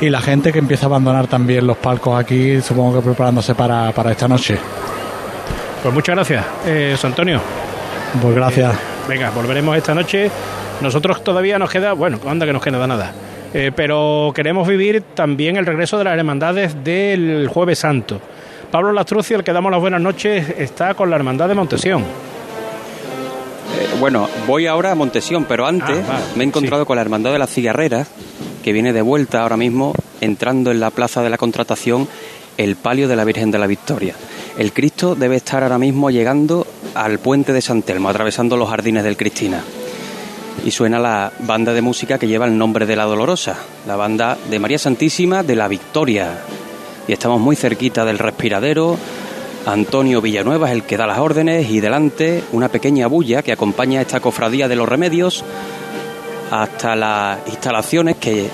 Y 0.00 0.10
la 0.10 0.20
gente 0.20 0.52
que 0.52 0.58
empieza 0.58 0.86
a 0.86 0.88
abandonar 0.88 1.26
también 1.26 1.66
los 1.66 1.76
palcos 1.76 2.18
aquí, 2.18 2.60
supongo 2.60 2.96
que 2.98 3.04
preparándose 3.04 3.54
para, 3.54 3.90
esta 4.10 4.28
noche. 4.28 4.58
Pues 5.82 5.94
muchas 5.94 6.16
gracias, 6.16 6.44
eh, 6.66 6.96
Antonio. 7.02 7.40
Pues 8.20 8.34
gracias. 8.34 8.74
Eh, 8.74 8.78
venga, 9.08 9.30
volveremos 9.30 9.76
esta 9.76 9.94
noche. 9.94 10.30
Nosotros 10.80 11.22
todavía 11.24 11.58
nos 11.58 11.70
queda, 11.70 11.92
bueno, 11.92 12.18
anda 12.26 12.44
que 12.44 12.52
nos 12.52 12.62
queda 12.62 12.86
nada. 12.86 13.12
Eh, 13.54 13.70
pero 13.74 14.32
queremos 14.34 14.66
vivir 14.66 15.02
también 15.14 15.56
el 15.56 15.66
regreso 15.66 15.98
de 15.98 16.04
las 16.04 16.18
hermandades 16.18 16.82
del 16.82 17.48
Jueves 17.48 17.78
Santo. 17.78 18.20
Pablo 18.70 18.92
Lastrucci, 18.92 19.34
al 19.34 19.44
que 19.44 19.52
damos 19.52 19.70
las 19.70 19.80
buenas 19.80 20.00
noches, 20.00 20.48
está 20.58 20.94
con 20.94 21.10
la 21.10 21.16
Hermandad 21.16 21.48
de 21.48 21.54
Montesión. 21.54 22.04
Eh, 23.78 23.96
bueno, 24.00 24.28
voy 24.46 24.66
ahora 24.66 24.92
a 24.92 24.94
Montesión, 24.94 25.44
pero 25.44 25.66
antes 25.66 26.04
ah, 26.08 26.20
me 26.36 26.44
he 26.44 26.46
encontrado 26.46 26.84
con 26.86 26.96
la 26.96 27.02
Hermandad 27.02 27.32
de 27.32 27.38
la 27.38 27.46
Cigarrera, 27.46 28.06
que 28.62 28.72
viene 28.72 28.92
de 28.92 29.02
vuelta 29.02 29.42
ahora 29.42 29.56
mismo, 29.56 29.94
entrando 30.20 30.70
en 30.70 30.80
la 30.80 30.90
Plaza 30.90 31.22
de 31.22 31.30
la 31.30 31.38
Contratación, 31.38 32.08
el 32.58 32.76
palio 32.76 33.08
de 33.08 33.16
la 33.16 33.24
Virgen 33.24 33.50
de 33.50 33.58
la 33.58 33.66
Victoria. 33.66 34.14
El 34.58 34.72
Cristo 34.72 35.14
debe 35.14 35.36
estar 35.36 35.62
ahora 35.62 35.78
mismo 35.78 36.10
llegando 36.10 36.66
al 36.94 37.18
puente 37.18 37.52
de 37.52 37.62
San 37.62 37.82
Telmo, 37.82 38.08
atravesando 38.08 38.56
los 38.56 38.68
jardines 38.68 39.04
del 39.04 39.16
Cristina. 39.16 39.62
Y 40.64 40.70
suena 40.70 40.98
la 40.98 41.32
banda 41.40 41.72
de 41.72 41.80
música 41.80 42.18
que 42.18 42.28
lleva 42.28 42.46
el 42.46 42.58
nombre 42.58 42.84
de 42.84 42.94
la 42.94 43.04
Dolorosa, 43.04 43.56
la 43.86 43.96
banda 43.96 44.36
de 44.50 44.58
María 44.58 44.78
Santísima 44.78 45.42
de 45.42 45.56
la 45.56 45.68
Victoria. 45.68 46.38
Y 47.08 47.12
estamos 47.12 47.40
muy 47.40 47.56
cerquita 47.56 48.04
del 48.04 48.18
respiradero, 48.18 48.98
Antonio 49.66 50.20
Villanueva 50.20 50.68
es 50.68 50.72
el 50.72 50.82
que 50.82 50.96
da 50.96 51.06
las 51.06 51.18
órdenes 51.18 51.70
y 51.70 51.80
delante 51.80 52.42
una 52.52 52.68
pequeña 52.68 53.06
bulla 53.06 53.42
que 53.42 53.52
acompaña 53.52 54.00
a 54.00 54.02
esta 54.02 54.20
cofradía 54.20 54.66
de 54.66 54.74
los 54.74 54.88
remedios 54.88 55.44
hasta 56.50 56.96
las 56.96 57.38
instalaciones 57.46 58.16
que 58.16 58.48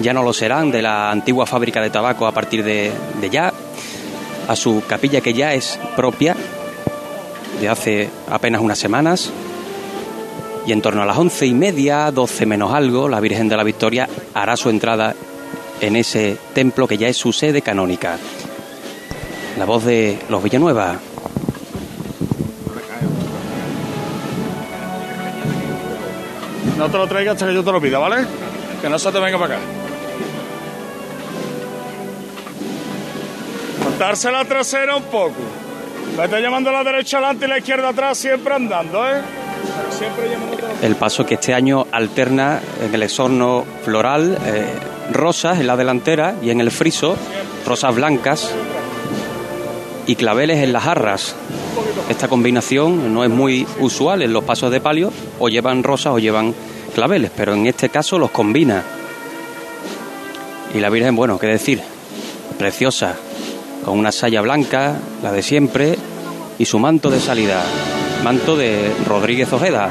ya 0.00 0.12
no 0.12 0.22
lo 0.22 0.32
serán 0.32 0.70
de 0.70 0.82
la 0.82 1.10
antigua 1.10 1.46
fábrica 1.46 1.80
de 1.80 1.90
tabaco 1.90 2.26
a 2.26 2.32
partir 2.32 2.62
de, 2.62 2.92
ya, 3.30 3.52
a 4.48 4.56
su 4.56 4.82
capilla 4.86 5.20
que 5.20 5.32
ya 5.32 5.54
es 5.54 5.78
propia 5.96 6.36
de 7.60 7.68
hace 7.68 8.10
apenas 8.30 8.60
unas 8.60 8.78
semanas. 8.78 9.30
Y 10.66 10.72
en 10.72 10.82
torno 10.82 11.02
a 11.02 11.06
las 11.06 11.16
once 11.16 11.46
y 11.46 11.54
media, 11.54 12.10
doce 12.10 12.44
menos 12.44 12.74
algo, 12.74 13.08
la 13.08 13.20
Virgen 13.20 13.48
de 13.48 13.56
la 13.56 13.64
Victoria 13.64 14.08
hará 14.34 14.56
su 14.56 14.68
entrada 14.68 15.14
en 15.80 15.96
ese 15.96 16.36
templo 16.52 16.86
que 16.86 16.98
ya 16.98 17.08
es 17.08 17.16
su 17.16 17.32
sede 17.32 17.62
canónica 17.62 18.18
la 19.58 19.64
voz 19.64 19.84
de 19.84 20.18
los 20.28 20.42
Villanueva. 20.42 20.98
No 26.76 26.88
te 26.88 26.96
lo 26.96 27.06
traigas 27.06 27.34
hasta 27.34 27.46
que 27.46 27.54
yo 27.54 27.62
te 27.62 27.72
lo 27.72 27.80
pida, 27.80 27.98
¿vale? 27.98 28.24
Que 28.80 28.88
no 28.88 28.98
se 28.98 29.12
te 29.12 29.20
venga 29.20 29.38
para 29.38 29.56
acá. 29.56 29.64
Montarse 33.84 34.30
la 34.30 34.44
trasera 34.44 34.96
un 34.96 35.02
poco. 35.04 35.34
Vete 36.16 36.40
llamando 36.40 36.70
a 36.70 36.72
la 36.72 36.84
derecha 36.84 37.18
adelante 37.18 37.44
y 37.44 37.48
la 37.48 37.58
izquierda 37.58 37.90
atrás, 37.90 38.16
siempre 38.16 38.54
andando, 38.54 39.06
¿eh? 39.06 39.20
Siempre 39.90 40.30
el 40.82 40.96
paso 40.96 41.26
que 41.26 41.34
este 41.34 41.52
año 41.52 41.86
alterna 41.92 42.60
en 42.82 42.94
el 42.94 43.02
exorno 43.02 43.64
floral 43.84 44.38
eh, 44.46 44.72
rosas 45.12 45.60
en 45.60 45.66
la 45.66 45.76
delantera 45.76 46.36
y 46.40 46.50
en 46.50 46.60
el 46.60 46.70
friso 46.70 47.16
rosas 47.66 47.94
blancas 47.94 48.54
y 50.06 50.16
claveles 50.16 50.58
en 50.58 50.72
las 50.72 50.86
arras. 50.86 51.34
Esta 52.08 52.28
combinación 52.28 53.14
no 53.14 53.24
es 53.24 53.30
muy 53.30 53.66
usual 53.78 54.22
en 54.22 54.32
los 54.32 54.44
pasos 54.44 54.70
de 54.70 54.80
palio, 54.80 55.12
o 55.38 55.48
llevan 55.48 55.82
rosas 55.82 56.14
o 56.14 56.18
llevan 56.18 56.54
claveles, 56.94 57.30
pero 57.36 57.54
en 57.54 57.66
este 57.66 57.88
caso 57.88 58.18
los 58.18 58.30
combina. 58.30 58.82
Y 60.74 60.80
la 60.80 60.90
Virgen, 60.90 61.16
bueno, 61.16 61.38
qué 61.38 61.46
decir, 61.46 61.80
preciosa, 62.58 63.16
con 63.84 63.98
una 63.98 64.12
saya 64.12 64.40
blanca, 64.40 64.96
la 65.22 65.32
de 65.32 65.42
siempre, 65.42 65.96
y 66.58 66.64
su 66.64 66.78
manto 66.78 67.10
de 67.10 67.20
salida, 67.20 67.62
manto 68.22 68.56
de 68.56 68.92
Rodríguez 69.06 69.52
Ojeda. 69.52 69.88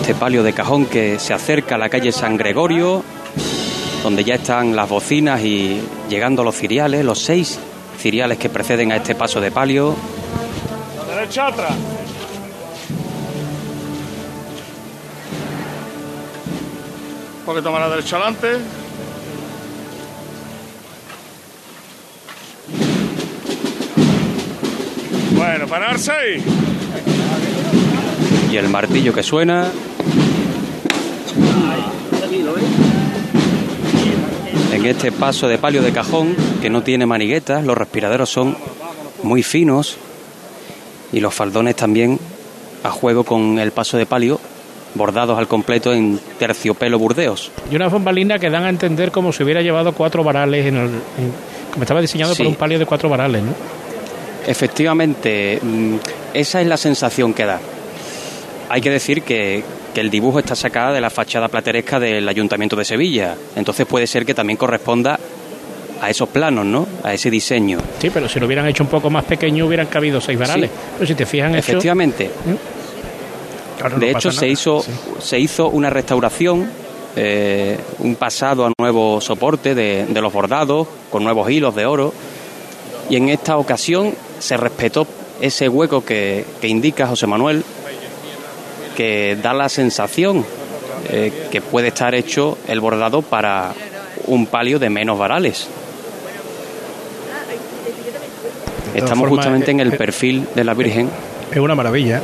Este 0.00 0.14
palio 0.14 0.42
de 0.42 0.54
cajón 0.54 0.86
que 0.86 1.18
se 1.18 1.34
acerca 1.34 1.74
a 1.74 1.78
la 1.78 1.90
calle 1.90 2.12
San 2.12 2.38
Gregorio, 2.38 3.04
donde 4.02 4.24
ya 4.24 4.36
están 4.36 4.76
las 4.76 4.88
bocinas 4.88 5.42
y 5.42 5.80
llegando 6.08 6.44
los 6.44 6.56
ciriales, 6.56 7.04
los 7.04 7.18
seis 7.18 7.58
ciriales 7.98 8.38
que 8.38 8.48
preceden 8.48 8.92
a 8.92 8.96
este 8.96 9.14
paso 9.14 9.40
de 9.40 9.50
palio. 9.50 9.94
derecha 11.08 11.48
atrás. 11.48 11.72
Un 17.40 17.44
poquito 17.44 17.72
más 17.72 17.80
a 17.80 17.84
la 17.88 17.90
derecha 17.96 18.16
adelante. 18.16 18.58
Bueno, 25.34 25.66
pararse. 25.66 26.42
Y 28.50 28.56
el 28.56 28.68
martillo 28.68 29.12
que 29.12 29.22
suena. 29.22 29.70
En 34.78 34.86
este 34.86 35.10
paso 35.10 35.48
de 35.48 35.58
palio 35.58 35.82
de 35.82 35.90
cajón 35.90 36.36
que 36.62 36.70
no 36.70 36.82
tiene 36.82 37.04
maniguetas, 37.04 37.64
los 37.64 37.76
respiraderos 37.76 38.30
son 38.30 38.56
muy 39.24 39.42
finos 39.42 39.96
y 41.12 41.18
los 41.18 41.34
faldones 41.34 41.74
también 41.74 42.18
a 42.84 42.90
juego 42.90 43.24
con 43.24 43.58
el 43.58 43.72
paso 43.72 43.96
de 43.96 44.06
palio 44.06 44.38
bordados 44.94 45.36
al 45.36 45.48
completo 45.48 45.92
en 45.92 46.20
terciopelo 46.38 46.98
burdeos. 46.98 47.50
Y 47.70 47.76
una 47.76 47.88
bombalina 47.88 48.38
que 48.38 48.50
dan 48.50 48.64
a 48.64 48.68
entender 48.68 49.10
como 49.10 49.32
si 49.32 49.42
hubiera 49.42 49.62
llevado 49.62 49.92
cuatro 49.92 50.22
varales, 50.22 50.66
en 50.66 50.76
el, 50.76 50.90
como 51.72 51.82
estaba 51.82 52.00
diseñado 52.00 52.36
por 52.36 52.46
un 52.46 52.54
palio 52.54 52.78
de 52.78 52.86
cuatro 52.86 53.08
varales, 53.08 53.42
¿no? 53.42 53.54
Efectivamente, 54.46 55.58
mm, 55.60 55.96
esa 56.34 56.60
es 56.60 56.66
la 56.68 56.76
sensación 56.76 57.34
que 57.34 57.44
da. 57.44 57.60
Hay 58.68 58.80
que 58.80 58.90
decir 58.90 59.22
que, 59.22 59.64
el 59.94 60.10
dibujo 60.10 60.38
está 60.38 60.54
sacado 60.54 60.94
de 60.94 61.00
la 61.00 61.10
fachada 61.10 61.48
plateresca 61.48 61.98
del 61.98 62.28
Ayuntamiento 62.28 62.76
de 62.76 62.84
Sevilla. 62.84 63.36
Entonces 63.56 63.86
puede 63.86 64.06
ser 64.06 64.24
que 64.24 64.34
también 64.34 64.56
corresponda 64.56 65.18
a 66.00 66.10
esos 66.10 66.28
planos, 66.28 66.64
¿no? 66.64 66.86
A 67.02 67.12
ese 67.12 67.30
diseño. 67.30 67.78
Sí, 68.00 68.10
pero 68.10 68.28
si 68.28 68.38
lo 68.38 68.46
hubieran 68.46 68.66
hecho 68.66 68.82
un 68.82 68.88
poco 68.88 69.10
más 69.10 69.24
pequeño 69.24 69.66
hubieran 69.66 69.86
cabido 69.86 70.20
seis 70.20 70.38
varales. 70.38 70.70
Pero 70.94 71.06
si 71.06 71.14
te 71.14 71.26
fijan 71.26 71.54
Efectivamente. 71.54 72.30
de 73.98 74.10
hecho, 74.10 74.30
se 74.30 74.48
hizo, 74.48 74.84
se 75.18 75.38
hizo 75.38 75.68
una 75.68 75.90
restauración, 75.90 76.70
eh, 77.16 77.78
un 77.98 78.14
pasado 78.14 78.66
a 78.66 78.72
nuevo 78.78 79.20
soporte 79.20 79.74
de, 79.74 80.06
de 80.06 80.20
los 80.20 80.32
bordados, 80.32 80.86
con 81.10 81.24
nuevos 81.24 81.50
hilos 81.50 81.74
de 81.74 81.86
oro, 81.86 82.14
y 83.10 83.16
en 83.16 83.28
esta 83.28 83.56
ocasión 83.56 84.14
se 84.38 84.56
respetó 84.56 85.06
ese 85.40 85.68
hueco 85.68 86.04
que, 86.04 86.44
que 86.60 86.68
indica 86.68 87.06
José 87.06 87.26
Manuel, 87.26 87.64
que 88.98 89.38
da 89.40 89.54
la 89.54 89.68
sensación 89.68 90.44
eh, 91.08 91.32
que 91.52 91.60
puede 91.60 91.86
estar 91.86 92.16
hecho 92.16 92.58
el 92.66 92.80
bordado 92.80 93.22
para 93.22 93.72
un 94.26 94.46
palio 94.46 94.80
de 94.80 94.90
menos 94.90 95.16
varales. 95.16 95.68
Estamos 98.92 99.28
justamente 99.28 99.70
en 99.70 99.78
el 99.78 99.96
perfil 99.96 100.48
de 100.52 100.64
la 100.64 100.74
Virgen. 100.74 101.08
Es 101.48 101.58
una 101.58 101.76
maravilla. 101.76 102.20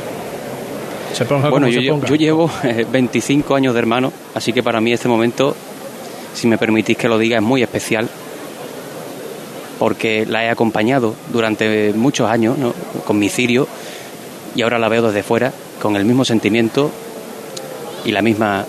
bueno, 1.49 1.69
yo, 1.69 2.03
yo, 2.03 2.15
llevo 2.15 2.51
25 2.91 3.53
eh, 3.53 3.57
años 3.57 3.73
de 3.73 3.79
hermano, 3.79 4.11
así 4.33 4.51
que 4.51 4.61
para 4.61 4.81
mí 4.81 4.91
este 4.91 5.07
momento, 5.07 5.55
si 6.33 6.45
me 6.45 6.57
permitís 6.57 6.97
que 6.97 7.07
lo 7.07 7.17
diga, 7.17 7.37
es 7.37 7.43
muy 7.43 7.63
especial 7.63 8.09
porque 9.79 10.25
la 10.25 10.43
he 10.43 10.49
acompañado 10.49 11.15
durante 11.31 11.93
muchos 11.93 12.29
años 12.29 12.57
con 13.05 13.17
mi 13.17 13.29
cirio 13.29 13.65
y 14.57 14.61
ahora 14.61 14.77
la 14.77 14.89
veo 14.89 15.03
desde 15.03 15.23
fuera 15.23 15.53
con 15.81 15.95
el 15.95 16.05
mismo 16.05 16.25
sentimiento 16.25 16.91
y 18.05 18.11
la 18.11 18.21
misma 18.21 18.65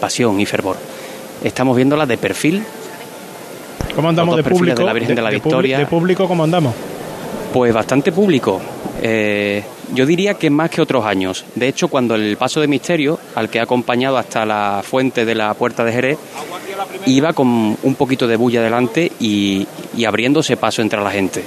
pasión 0.00 0.40
y 0.40 0.46
fervor. 0.46 0.76
Estamos 1.42 1.76
viéndola 1.76 2.06
de 2.06 2.18
perfil. 2.18 2.62
¿Cómo 3.94 4.08
andamos 4.08 4.36
de 4.36 4.44
público? 4.44 4.78
De 4.78 4.84
la 4.84 4.92
Virgen 4.92 5.14
de, 5.14 5.22
la 5.22 5.30
Victoria. 5.30 5.78
¿De 5.78 5.86
público 5.86 6.28
cómo 6.28 6.44
andamos? 6.44 6.74
Pues 7.52 7.72
bastante 7.72 8.12
público. 8.12 8.60
Eh, 9.00 9.62
yo 9.94 10.04
diría 10.04 10.34
que 10.34 10.50
más 10.50 10.70
que 10.70 10.82
otros 10.82 11.04
años. 11.04 11.44
De 11.54 11.68
hecho, 11.68 11.88
cuando 11.88 12.14
el 12.14 12.36
paso 12.36 12.60
de 12.60 12.66
misterio, 12.66 13.18
al 13.34 13.48
que 13.48 13.60
ha 13.60 13.62
acompañado 13.62 14.16
hasta 14.16 14.44
la 14.44 14.82
fuente 14.84 15.24
de 15.24 15.34
la 15.34 15.54
Puerta 15.54 15.84
de 15.84 15.92
Jerez, 15.92 16.18
iba 17.06 17.32
con 17.32 17.76
un 17.82 17.94
poquito 17.94 18.26
de 18.26 18.36
bulla 18.36 18.62
delante 18.62 19.12
y, 19.20 19.66
abriéndose 20.06 20.56
paso 20.56 20.82
entre 20.82 21.00
la 21.00 21.10
gente. 21.10 21.44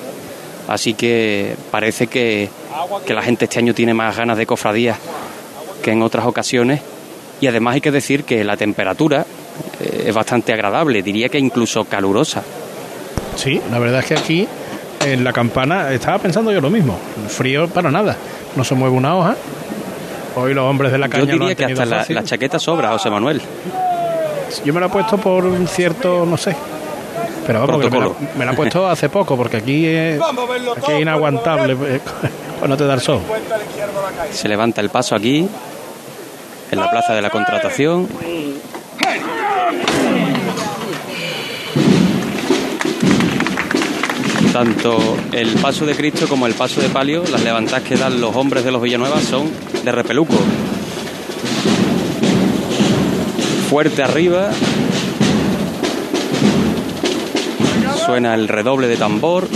Así 0.67 0.93
que 0.93 1.55
parece 1.71 2.07
que, 2.07 2.49
que 3.05 3.13
la 3.13 3.21
gente 3.21 3.45
este 3.45 3.59
año 3.59 3.73
tiene 3.73 3.93
más 3.93 4.15
ganas 4.15 4.37
de 4.37 4.45
cofradías 4.45 4.97
que 5.81 5.91
en 5.91 6.01
otras 6.01 6.25
ocasiones. 6.25 6.81
Y 7.41 7.47
además 7.47 7.75
hay 7.75 7.81
que 7.81 7.91
decir 7.91 8.23
que 8.25 8.43
la 8.43 8.57
temperatura 8.57 9.25
eh, 9.79 10.05
es 10.07 10.13
bastante 10.13 10.53
agradable, 10.53 11.01
diría 11.01 11.29
que 11.29 11.39
incluso 11.39 11.85
calurosa. 11.85 12.43
Sí, 13.35 13.61
la 13.71 13.79
verdad 13.79 13.99
es 13.99 14.05
que 14.05 14.13
aquí 14.15 14.47
en 15.05 15.23
la 15.23 15.31
campana 15.31 15.91
estaba 15.93 16.17
pensando 16.19 16.51
yo 16.51 16.59
lo 16.59 16.69
mismo. 16.69 16.97
Frío 17.27 17.67
para 17.69 17.89
nada. 17.89 18.17
No 18.55 18.63
se 18.63 18.75
mueve 18.75 18.95
una 18.95 19.15
hoja. 19.15 19.35
Hoy 20.35 20.53
los 20.53 20.65
hombres 20.65 20.91
de 20.91 20.97
la 20.97 21.09
caña 21.09 21.25
Yo 21.25 21.33
diría 21.33 21.55
que 21.55 21.65
hasta 21.65 21.85
la, 21.85 22.23
chaqueta 22.23 22.59
sobra, 22.59 22.89
José 22.89 23.09
Manuel. 23.09 23.41
Yo 24.65 24.73
me 24.73 24.79
la 24.79 24.87
he 24.87 24.89
puesto 24.89 25.17
por 25.17 25.45
un 25.45 25.67
cierto, 25.67 26.25
no 26.25 26.37
sé. 26.37 26.55
Pero 27.47 27.65
vamos, 27.65 28.15
me 28.37 28.45
la, 28.45 28.51
he 28.51 28.55
puesto 28.55 28.87
hace 28.87 29.09
poco, 29.09 29.35
porque 29.35 29.57
aquí 29.57 29.85
es, 29.85 30.21
aquí 30.77 30.91
es 30.91 31.01
inaguantable 31.01 31.75
eh, 32.59 32.61
cuando 32.61 32.77
te 32.77 32.85
da 32.85 32.93
el 32.93 33.01
sol. 33.01 33.21
Se 34.31 34.47
levanta 34.47 34.81
el 34.81 34.89
paso 34.89 35.15
aquí, 35.15 35.47
en 36.71 36.79
la 36.79 36.89
plaza 36.89 37.13
de 37.13 37.21
la 37.21 37.29
contratación. 37.29 38.07
Tanto 44.53 45.17
el 45.31 45.53
paso 45.55 45.85
de 45.85 45.95
Cristo 45.95 46.27
como 46.27 46.47
el 46.47 46.53
paso 46.53 46.81
de 46.81 46.89
palio, 46.89 47.23
las 47.31 47.43
levantadas 47.43 47.83
que 47.83 47.95
dan 47.95 48.19
los 48.19 48.35
hombres 48.35 48.65
de 48.65 48.71
los 48.71 48.81
Villanueva 48.81 49.21
son 49.21 49.49
de 49.83 49.91
repeluco. 49.91 50.35
Fuerte 53.69 54.03
arriba. 54.03 54.49
Suena 58.05 58.33
el 58.33 58.47
redoble 58.47 58.87
de 58.87 58.97
tambor. 58.97 59.47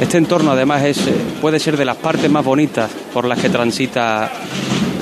Este 0.00 0.18
entorno 0.18 0.52
además 0.52 0.82
es, 0.82 0.98
eh, 1.06 1.14
puede 1.40 1.58
ser 1.58 1.76
de 1.78 1.86
las 1.86 1.96
partes 1.96 2.30
más 2.30 2.44
bonitas 2.44 2.90
por 3.14 3.24
las 3.24 3.38
que 3.38 3.48
transita 3.48 4.30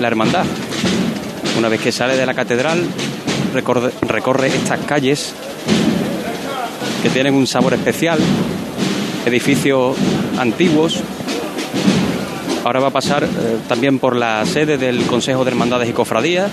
la 0.00 0.07
hermandad. 0.07 0.44
Una 1.59 1.68
vez 1.68 1.80
que 1.80 1.90
sale 1.90 2.16
de 2.16 2.24
la 2.24 2.35
catedral, 2.35 2.80
recorre 3.52 4.46
estas 4.46 4.80
calles 4.80 5.35
que 7.02 7.11
tienen 7.11 7.35
un 7.35 7.46
sabor 7.46 7.74
especial, 7.74 8.18
edificios 9.26 9.96
antiguos. 10.38 11.00
Ahora 12.64 12.80
va 12.80 12.88
a 12.88 12.92
pasar 12.92 13.24
eh, 13.24 13.28
también 13.68 13.98
por 13.98 14.16
la 14.16 14.46
sede 14.46 14.78
del 14.78 15.04
Consejo 15.07 15.44
de 15.44 15.50
Hermandades 15.50 15.88
y 15.88 15.92
Cofradías. 15.92 16.50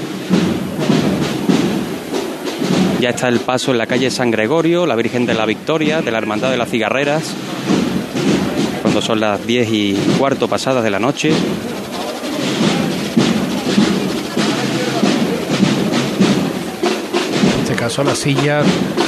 Ya 3.00 3.12
está 3.12 3.30
el 3.30 3.40
paso 3.40 3.72
en 3.72 3.78
la 3.78 3.88
calle 3.88 4.12
San 4.12 4.30
Gregorio, 4.30 4.86
la 4.86 4.96
Virgen 4.96 5.26
de 5.26 5.36
la 5.36 5.46
Victoria, 5.46 6.02
de 6.02 6.12
la 6.12 6.18
Hermandad 6.18 6.52
de 6.52 6.58
las 6.58 6.70
Cigarreras, 6.70 7.34
cuando 8.92 9.08
son 9.08 9.22
las 9.22 9.48
diez 9.48 9.70
y 9.72 9.94
cuarto 10.20 10.50
pasadas 10.50 10.84
de 10.84 10.90
la 10.90 11.00
noche. 11.00 11.32
caso 17.78 18.04
las 18.04 18.20
sillas 18.20 18.64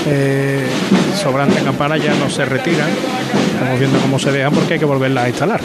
eh, 0.08 0.66
sobrantes 1.22 1.62
campana 1.62 1.96
ya 1.98 2.16
no 2.16 2.28
se 2.28 2.44
retiran. 2.44 2.90
Estamos 3.54 3.78
viendo 3.78 4.00
cómo 4.00 4.18
se 4.18 4.32
dejan 4.32 4.52
porque 4.52 4.74
hay 4.74 4.80
que 4.80 4.86
volverlas 4.86 5.26
a 5.26 5.30
instalar. 5.30 5.62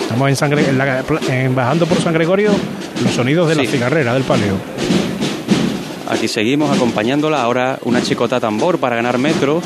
Estamos 0.00 0.28
en, 0.30 0.34
sangre, 0.34 0.64
en, 1.28 1.54
bajando 1.54 1.86
por 1.86 2.00
San 2.00 2.12
Gregorio 2.12 2.50
los 3.04 3.12
sonidos 3.12 3.48
de 3.48 3.54
la 3.54 3.64
cigarrera 3.64 4.14
del 4.14 4.24
paleo. 4.24 4.56
Aquí 6.08 6.26
seguimos 6.26 6.74
acompañándola. 6.74 7.40
Ahora 7.40 7.78
una 7.84 8.02
chicota 8.02 8.40
tambor 8.40 8.78
para 8.78 8.96
ganar 8.96 9.18
metro. 9.18 9.62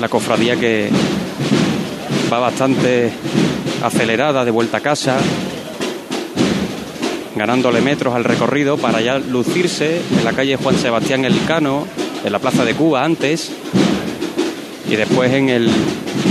La 0.00 0.08
cofradía 0.08 0.56
que 0.56 0.90
va 2.32 2.38
bastante 2.38 3.12
acelerada 3.82 4.44
de 4.44 4.50
vuelta 4.50 4.78
a 4.78 4.80
casa 4.80 5.18
ganándole 7.36 7.80
metros 7.80 8.14
al 8.14 8.24
recorrido 8.24 8.76
para 8.76 9.00
ya 9.00 9.18
lucirse 9.18 10.00
en 10.16 10.24
la 10.24 10.32
calle 10.32 10.56
Juan 10.56 10.76
Sebastián 10.76 11.24
Elcano, 11.24 11.86
en 12.24 12.32
la 12.32 12.38
Plaza 12.38 12.64
de 12.64 12.74
Cuba 12.74 13.04
antes, 13.04 13.50
y 14.88 14.96
después 14.96 15.32
en 15.32 15.48
el 15.48 15.70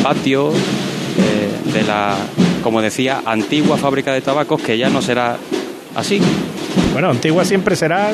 patio 0.02 0.52
eh, 0.52 1.72
de 1.74 1.84
la, 1.84 2.16
como 2.64 2.82
decía, 2.82 3.22
antigua 3.26 3.78
fábrica 3.78 4.14
de 4.14 4.22
tabacos, 4.22 4.62
que 4.62 4.78
ya 4.78 4.90
no 4.90 5.02
será 5.02 5.38
así. 5.96 6.22
Bueno, 6.94 7.10
antigua 7.10 7.44
siempre 7.44 7.76
será, 7.76 8.12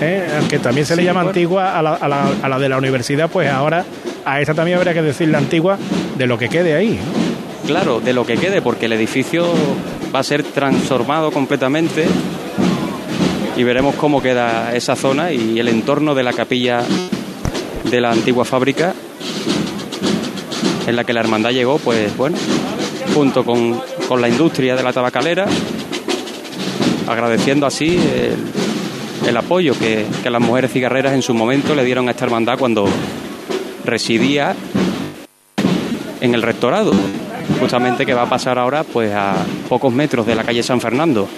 eh, 0.00 0.28
aunque 0.38 0.58
también 0.58 0.86
se 0.86 0.96
le 0.96 1.04
llama 1.04 1.22
antigua 1.22 1.78
a 1.78 1.82
la, 1.82 1.94
a, 1.94 2.48
la, 2.48 2.58
de 2.58 2.68
la 2.68 2.78
universidad, 2.78 3.30
pues 3.30 3.48
ahora 3.50 3.84
a 4.24 4.40
esa 4.40 4.54
también 4.54 4.78
habría 4.78 4.94
que 4.94 5.02
decirle 5.02 5.36
antigua 5.36 5.78
de 6.16 6.26
lo 6.26 6.38
que 6.38 6.48
quede 6.48 6.74
ahí. 6.74 6.98
Claro, 7.66 8.00
de 8.00 8.12
lo 8.12 8.26
que 8.26 8.36
quede, 8.36 8.60
porque 8.60 8.86
el 8.86 8.92
edificio 8.92 9.46
va 10.14 10.20
a 10.20 10.22
ser 10.22 10.42
transformado 10.42 11.30
completamente 11.30 12.06
y 13.56 13.62
veremos 13.62 13.94
cómo 13.94 14.20
queda 14.20 14.74
esa 14.74 14.96
zona 14.96 15.32
y 15.32 15.58
el 15.58 15.68
entorno 15.68 16.14
de 16.14 16.22
la 16.22 16.32
capilla 16.32 16.82
de 17.90 18.00
la 18.00 18.10
antigua 18.10 18.44
fábrica 18.44 18.94
en 20.86 20.96
la 20.96 21.04
que 21.04 21.12
la 21.12 21.20
hermandad 21.20 21.50
llegó, 21.50 21.78
pues 21.78 22.14
bueno, 22.16 22.36
junto 23.14 23.44
con, 23.44 23.80
la 24.20 24.28
industria 24.28 24.76
de 24.76 24.82
la 24.82 24.92
tabacalera, 24.92 25.46
agradeciendo 27.08 27.66
así 27.66 27.96
el, 27.96 28.63
apoyo 29.36 29.78
que, 29.78 30.06
que 30.22 30.30
las 30.30 30.40
mujeres 30.40 30.72
cigarreras 30.72 31.12
en 31.14 31.22
su 31.22 31.34
momento 31.34 31.74
le 31.74 31.84
dieron 31.84 32.08
a 32.08 32.12
esta 32.12 32.24
hermandad 32.24 32.58
cuando 32.58 32.86
residía 33.84 34.54
en 36.20 36.34
el 36.34 36.42
rectorado 36.42 36.92
justamente 37.60 38.06
que 38.06 38.14
va 38.14 38.22
a 38.22 38.28
pasar 38.28 38.58
ahora 38.58 38.84
pues 38.84 39.12
a 39.14 39.34
pocos 39.68 39.92
metros 39.92 40.26
de 40.26 40.34
la 40.34 40.44
calle 40.44 40.62
San 40.62 40.80
Fernando. 40.80 41.28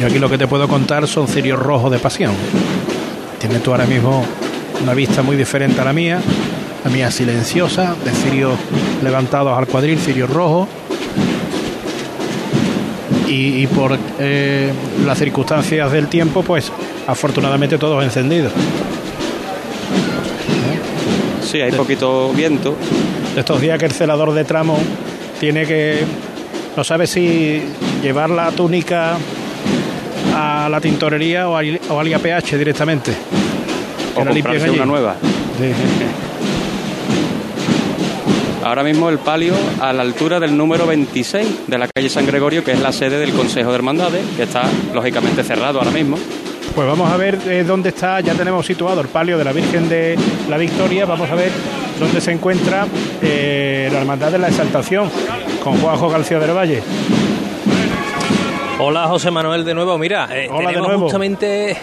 Yo 0.00 0.06
aquí 0.06 0.18
lo 0.18 0.28
que 0.28 0.38
te 0.38 0.46
puedo 0.46 0.68
contar 0.68 1.06
son 1.08 1.26
cirios 1.26 1.58
rojos 1.58 1.90
de 1.90 1.98
pasión. 1.98 2.32
Tienes 3.40 3.62
tú 3.62 3.70
ahora 3.70 3.86
mismo 3.86 4.24
una 4.82 4.94
vista 4.94 5.22
muy 5.22 5.36
diferente 5.36 5.80
a 5.80 5.84
la 5.84 5.92
mía, 5.92 6.20
la 6.84 6.90
mía 6.90 7.10
silenciosa, 7.10 7.94
de 8.04 8.10
cirios 8.12 8.58
levantados 9.02 9.56
al 9.56 9.66
cuadril, 9.66 9.98
cirios 9.98 10.28
rojos. 10.30 10.68
Y, 13.28 13.66
por 13.66 13.98
eh, 14.20 14.72
las 15.04 15.18
circunstancias 15.18 15.90
del 15.90 16.06
tiempo, 16.06 16.42
pues 16.42 16.70
afortunadamente 17.06 17.76
todos 17.76 18.04
encendidos. 18.04 18.52
Sí, 21.42 21.60
hay 21.60 21.72
poquito 21.72 22.32
viento 22.32 22.76
estos 23.36 23.60
días 23.60 23.78
que 23.78 23.86
el 23.86 23.92
celador 23.92 24.32
de 24.32 24.44
tramo 24.44 24.78
tiene 25.38 25.66
que, 25.66 26.00
no 26.76 26.84
sabe 26.84 27.06
si 27.06 27.62
llevar 28.02 28.30
la 28.30 28.50
túnica 28.52 29.18
a 30.34 30.68
la 30.70 30.80
tintorería 30.80 31.48
o, 31.48 31.56
al 31.56 32.08
IAPH 32.08 32.56
directamente. 32.56 33.12
O 34.14 34.24
comprarse 34.24 34.70
una 34.70 34.86
nueva. 34.86 35.16
Ahora 38.66 38.82
mismo 38.82 39.08
el 39.08 39.20
palio 39.20 39.54
a 39.80 39.92
la 39.92 40.02
altura 40.02 40.40
del 40.40 40.56
número 40.56 40.88
26 40.88 41.68
de 41.68 41.78
la 41.78 41.86
calle 41.86 42.08
San 42.08 42.26
Gregorio, 42.26 42.64
que 42.64 42.72
es 42.72 42.80
la 42.80 42.90
sede 42.90 43.16
del 43.16 43.30
Consejo 43.32 43.70
de 43.70 43.76
Hermandades, 43.76 44.26
que 44.36 44.42
está 44.42 44.64
lógicamente 44.92 45.44
cerrado 45.44 45.78
ahora 45.78 45.92
mismo. 45.92 46.18
Pues 46.74 46.88
vamos 46.88 47.08
a 47.08 47.16
ver 47.16 47.38
eh, 47.46 47.62
dónde 47.62 47.90
está, 47.90 48.18
ya 48.18 48.34
tenemos 48.34 48.66
situado 48.66 49.00
el 49.00 49.06
palio 49.06 49.38
de 49.38 49.44
la 49.44 49.52
Virgen 49.52 49.88
de 49.88 50.18
la 50.50 50.58
Victoria, 50.58 51.06
vamos 51.06 51.30
a 51.30 51.36
ver 51.36 51.52
dónde 52.00 52.20
se 52.20 52.32
encuentra 52.32 52.88
eh, 53.22 53.88
la 53.92 54.00
Hermandad 54.00 54.32
de 54.32 54.38
la 54.38 54.48
Exaltación 54.48 55.12
con 55.62 55.78
Juanjo 55.78 56.08
García 56.08 56.40
del 56.40 56.50
Valle. 56.50 56.82
Hola 58.78 59.06
José 59.08 59.30
Manuel 59.30 59.64
de 59.64 59.72
nuevo. 59.72 59.96
Mira, 59.96 60.28
eh, 60.30 60.50
tenemos 60.54 61.00
justamente 61.02 61.74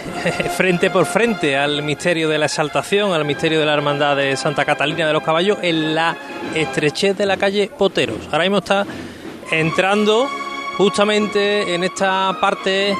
frente 0.56 0.90
por 0.90 1.06
frente 1.06 1.56
al 1.56 1.82
misterio 1.82 2.28
de 2.28 2.38
la 2.38 2.46
exaltación, 2.46 3.12
al 3.12 3.24
misterio 3.24 3.58
de 3.58 3.66
la 3.66 3.74
hermandad 3.74 4.16
de 4.16 4.36
Santa 4.36 4.64
Catalina 4.64 5.04
de 5.08 5.12
los 5.12 5.24
Caballos 5.24 5.58
en 5.62 5.94
la 5.96 6.16
estrechez 6.54 7.16
de 7.16 7.26
la 7.26 7.36
calle 7.36 7.68
Poteros. 7.76 8.18
Ahora 8.30 8.44
mismo 8.44 8.58
está 8.58 8.86
entrando 9.50 10.28
justamente 10.78 11.74
en 11.74 11.82
esta 11.82 12.36
parte 12.40 12.96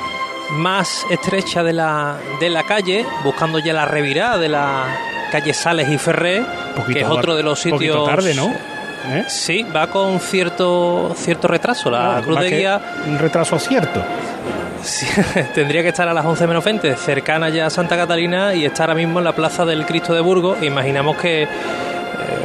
más 0.50 1.06
estrecha 1.08 1.62
de 1.62 1.72
la, 1.72 2.16
de 2.40 2.50
la 2.50 2.64
calle, 2.64 3.06
buscando 3.22 3.60
ya 3.60 3.72
la 3.72 3.84
revirada 3.84 4.38
de 4.38 4.48
la 4.48 4.98
calle 5.30 5.54
Sales 5.54 5.88
y 5.88 5.98
Ferré, 5.98 6.44
que 6.92 7.00
es 7.00 7.08
otro 7.08 7.36
de 7.36 7.44
los 7.44 7.60
sitios. 7.60 8.04
tarde, 8.06 8.34
¿no? 8.34 8.73
¿Eh? 9.06 9.24
Sí, 9.28 9.64
va 9.64 9.86
con 9.88 10.18
cierto 10.20 11.12
cierto 11.16 11.48
retraso. 11.48 11.90
La 11.90 12.20
cruz 12.22 12.40
de 12.40 12.50
guía. 12.50 12.80
Un 13.06 13.18
retraso 13.18 13.58
cierto. 13.58 14.02
tendría 15.54 15.82
que 15.82 15.88
estar 15.88 16.08
a 16.08 16.14
las 16.14 16.24
11 16.24 16.46
menos 16.46 16.64
20, 16.64 16.96
cercana 16.96 17.48
ya 17.48 17.66
a 17.66 17.70
Santa 17.70 17.96
Catalina 17.96 18.54
y 18.54 18.64
estar 18.64 18.90
ahora 18.90 19.00
mismo 19.00 19.18
en 19.18 19.24
la 19.24 19.32
plaza 19.32 19.64
del 19.64 19.86
Cristo 19.86 20.14
de 20.14 20.20
Burgos. 20.20 20.62
Imaginamos 20.62 21.16
que 21.16 21.44
eh, 21.44 21.48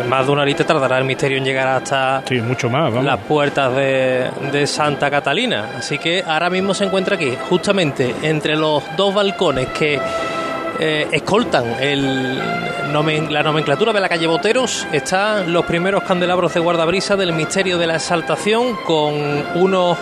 más 0.08 0.26
de 0.26 0.32
una 0.32 0.44
horita 0.44 0.64
tardará 0.64 0.98
el 0.98 1.06
misterio 1.06 1.38
en 1.38 1.46
llegar 1.46 1.68
hasta 1.68 2.24
sí, 2.28 2.36
mucho 2.42 2.70
más, 2.70 2.94
las 3.04 3.20
puertas 3.20 3.76
de, 3.76 4.30
de, 4.52 4.68
Santa 4.68 5.10
Catalina. 5.10 5.70
Así 5.78 5.98
que 5.98 6.24
ahora 6.26 6.50
mismo 6.50 6.74
se 6.74 6.86
encuentra 6.86 7.16
aquí, 7.16 7.34
justamente 7.50 8.16
entre 8.24 8.56
los 8.56 8.84
dos 8.96 9.14
balcones 9.14 9.68
que 9.68 10.00
eh, 10.80 11.08
escoltan 11.12 11.66
el, 11.82 12.38
la 12.38 13.44
nomenclatura 13.44 13.92
de 13.92 14.00
la 14.00 14.08
calle 14.08 14.28
Boteros. 14.28 14.88
Están 14.94 15.52
los 15.52 15.66
primeros 15.66 16.04
candelabros 16.04 16.54
de 16.54 16.60
guardabrisa 16.60 17.16
del 17.16 17.34
misterio 17.34 17.78
de 17.78 17.88
la 17.88 17.96
exaltación 17.96 18.76
con 18.86 19.14
unos 19.56 19.98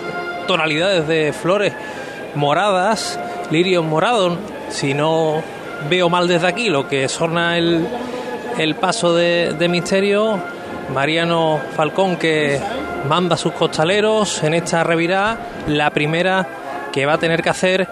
tonalidades 0.47 1.07
de 1.07 1.33
flores 1.33 1.73
moradas, 2.35 3.19
lirios 3.49 3.83
morados. 3.83 4.37
Si 4.69 4.93
no 4.93 5.41
veo 5.89 6.09
mal 6.09 6.27
desde 6.27 6.47
aquí 6.47 6.69
lo 6.69 6.87
que 6.87 7.09
sorna 7.09 7.57
el, 7.57 7.87
el 8.57 8.75
paso 8.75 9.15
de, 9.15 9.55
de 9.57 9.67
misterio, 9.67 10.39
Mariano 10.93 11.59
Falcón 11.75 12.17
que 12.17 12.59
manda 13.07 13.35
sus 13.35 13.53
costaleros 13.53 14.43
en 14.43 14.53
esta 14.53 14.83
revirada, 14.83 15.37
la 15.67 15.89
primera 15.89 16.47
que 16.91 17.05
va 17.05 17.13
a 17.13 17.17
tener 17.17 17.41
que 17.41 17.49
hacer 17.49 17.87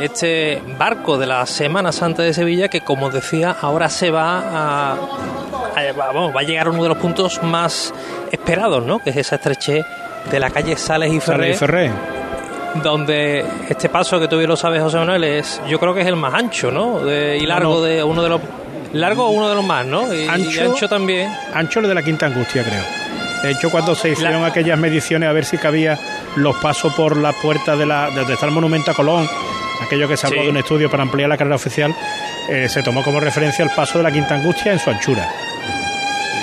este 0.00 0.62
barco 0.78 1.18
de 1.18 1.26
la 1.26 1.46
Semana 1.46 1.92
Santa 1.92 2.22
de 2.22 2.32
Sevilla 2.32 2.68
que 2.68 2.80
como 2.80 3.10
decía 3.10 3.56
ahora 3.60 3.88
se 3.88 4.10
va 4.10 4.38
a, 4.38 4.96
va 4.96 6.40
a 6.40 6.42
llegar 6.42 6.66
a 6.66 6.70
uno 6.70 6.82
de 6.82 6.88
los 6.88 6.98
puntos 6.98 7.42
más 7.42 7.92
esperados, 8.30 8.84
¿no? 8.84 8.98
Que 8.98 9.10
es 9.10 9.16
esa 9.16 9.36
estrechez 9.36 9.84
de 10.30 10.40
la 10.40 10.50
calle 10.50 10.76
Sales 10.76 11.12
y 11.12 11.20
Ferré. 11.20 11.90
Donde 12.82 13.44
este 13.68 13.88
paso 13.90 14.18
que 14.18 14.28
tú 14.28 14.38
bien 14.38 14.48
lo 14.48 14.56
sabes, 14.56 14.82
José 14.82 14.96
Manuel, 14.96 15.24
es, 15.24 15.60
yo 15.68 15.78
creo 15.78 15.92
que 15.92 16.00
es 16.00 16.06
el 16.06 16.16
más 16.16 16.32
ancho, 16.32 16.70
¿no? 16.70 17.00
y 17.10 17.44
largo 17.44 17.82
de 17.82 18.02
uno 18.02 18.22
de 18.22 18.28
los 18.30 18.40
largo 18.94 19.30
uno 19.30 19.48
de 19.48 19.54
los 19.54 19.64
más, 19.64 19.84
¿no? 19.86 20.12
Y 20.12 20.26
ancho, 20.28 20.88
también. 20.88 21.30
Ancho 21.54 21.80
lo 21.80 21.88
de 21.88 21.94
la 21.94 22.02
Quinta 22.02 22.26
Angustia, 22.26 22.62
creo. 22.62 22.82
De 23.42 23.50
hecho, 23.50 23.70
cuando 23.70 23.94
se 23.94 24.10
hicieron 24.10 24.44
aquellas 24.44 24.78
mediciones 24.78 25.28
a 25.28 25.32
ver 25.32 25.44
si 25.44 25.58
cabía 25.58 25.98
los 26.36 26.56
pasos 26.56 26.94
por 26.94 27.16
la 27.16 27.32
puerta 27.32 27.76
de 27.76 27.86
la, 27.86 28.10
donde 28.10 28.34
está 28.34 28.46
el 28.46 28.52
monumento 28.52 28.92
a 28.92 28.94
Colón 28.94 29.28
aquello 29.82 30.08
que 30.08 30.16
se 30.16 30.26
habló 30.26 30.42
de 30.42 30.50
un 30.50 30.56
estudio 30.56 30.90
para 30.90 31.02
ampliar 31.02 31.28
la 31.28 31.36
carrera 31.36 31.56
oficial, 31.56 31.94
eh, 32.48 32.68
se 32.68 32.82
tomó 32.82 33.02
como 33.02 33.20
referencia 33.20 33.64
el 33.64 33.70
paso 33.70 33.98
de 33.98 34.04
la 34.04 34.10
Quinta 34.10 34.34
Angustia 34.34 34.72
en 34.72 34.78
su 34.78 34.90
anchura, 34.90 35.28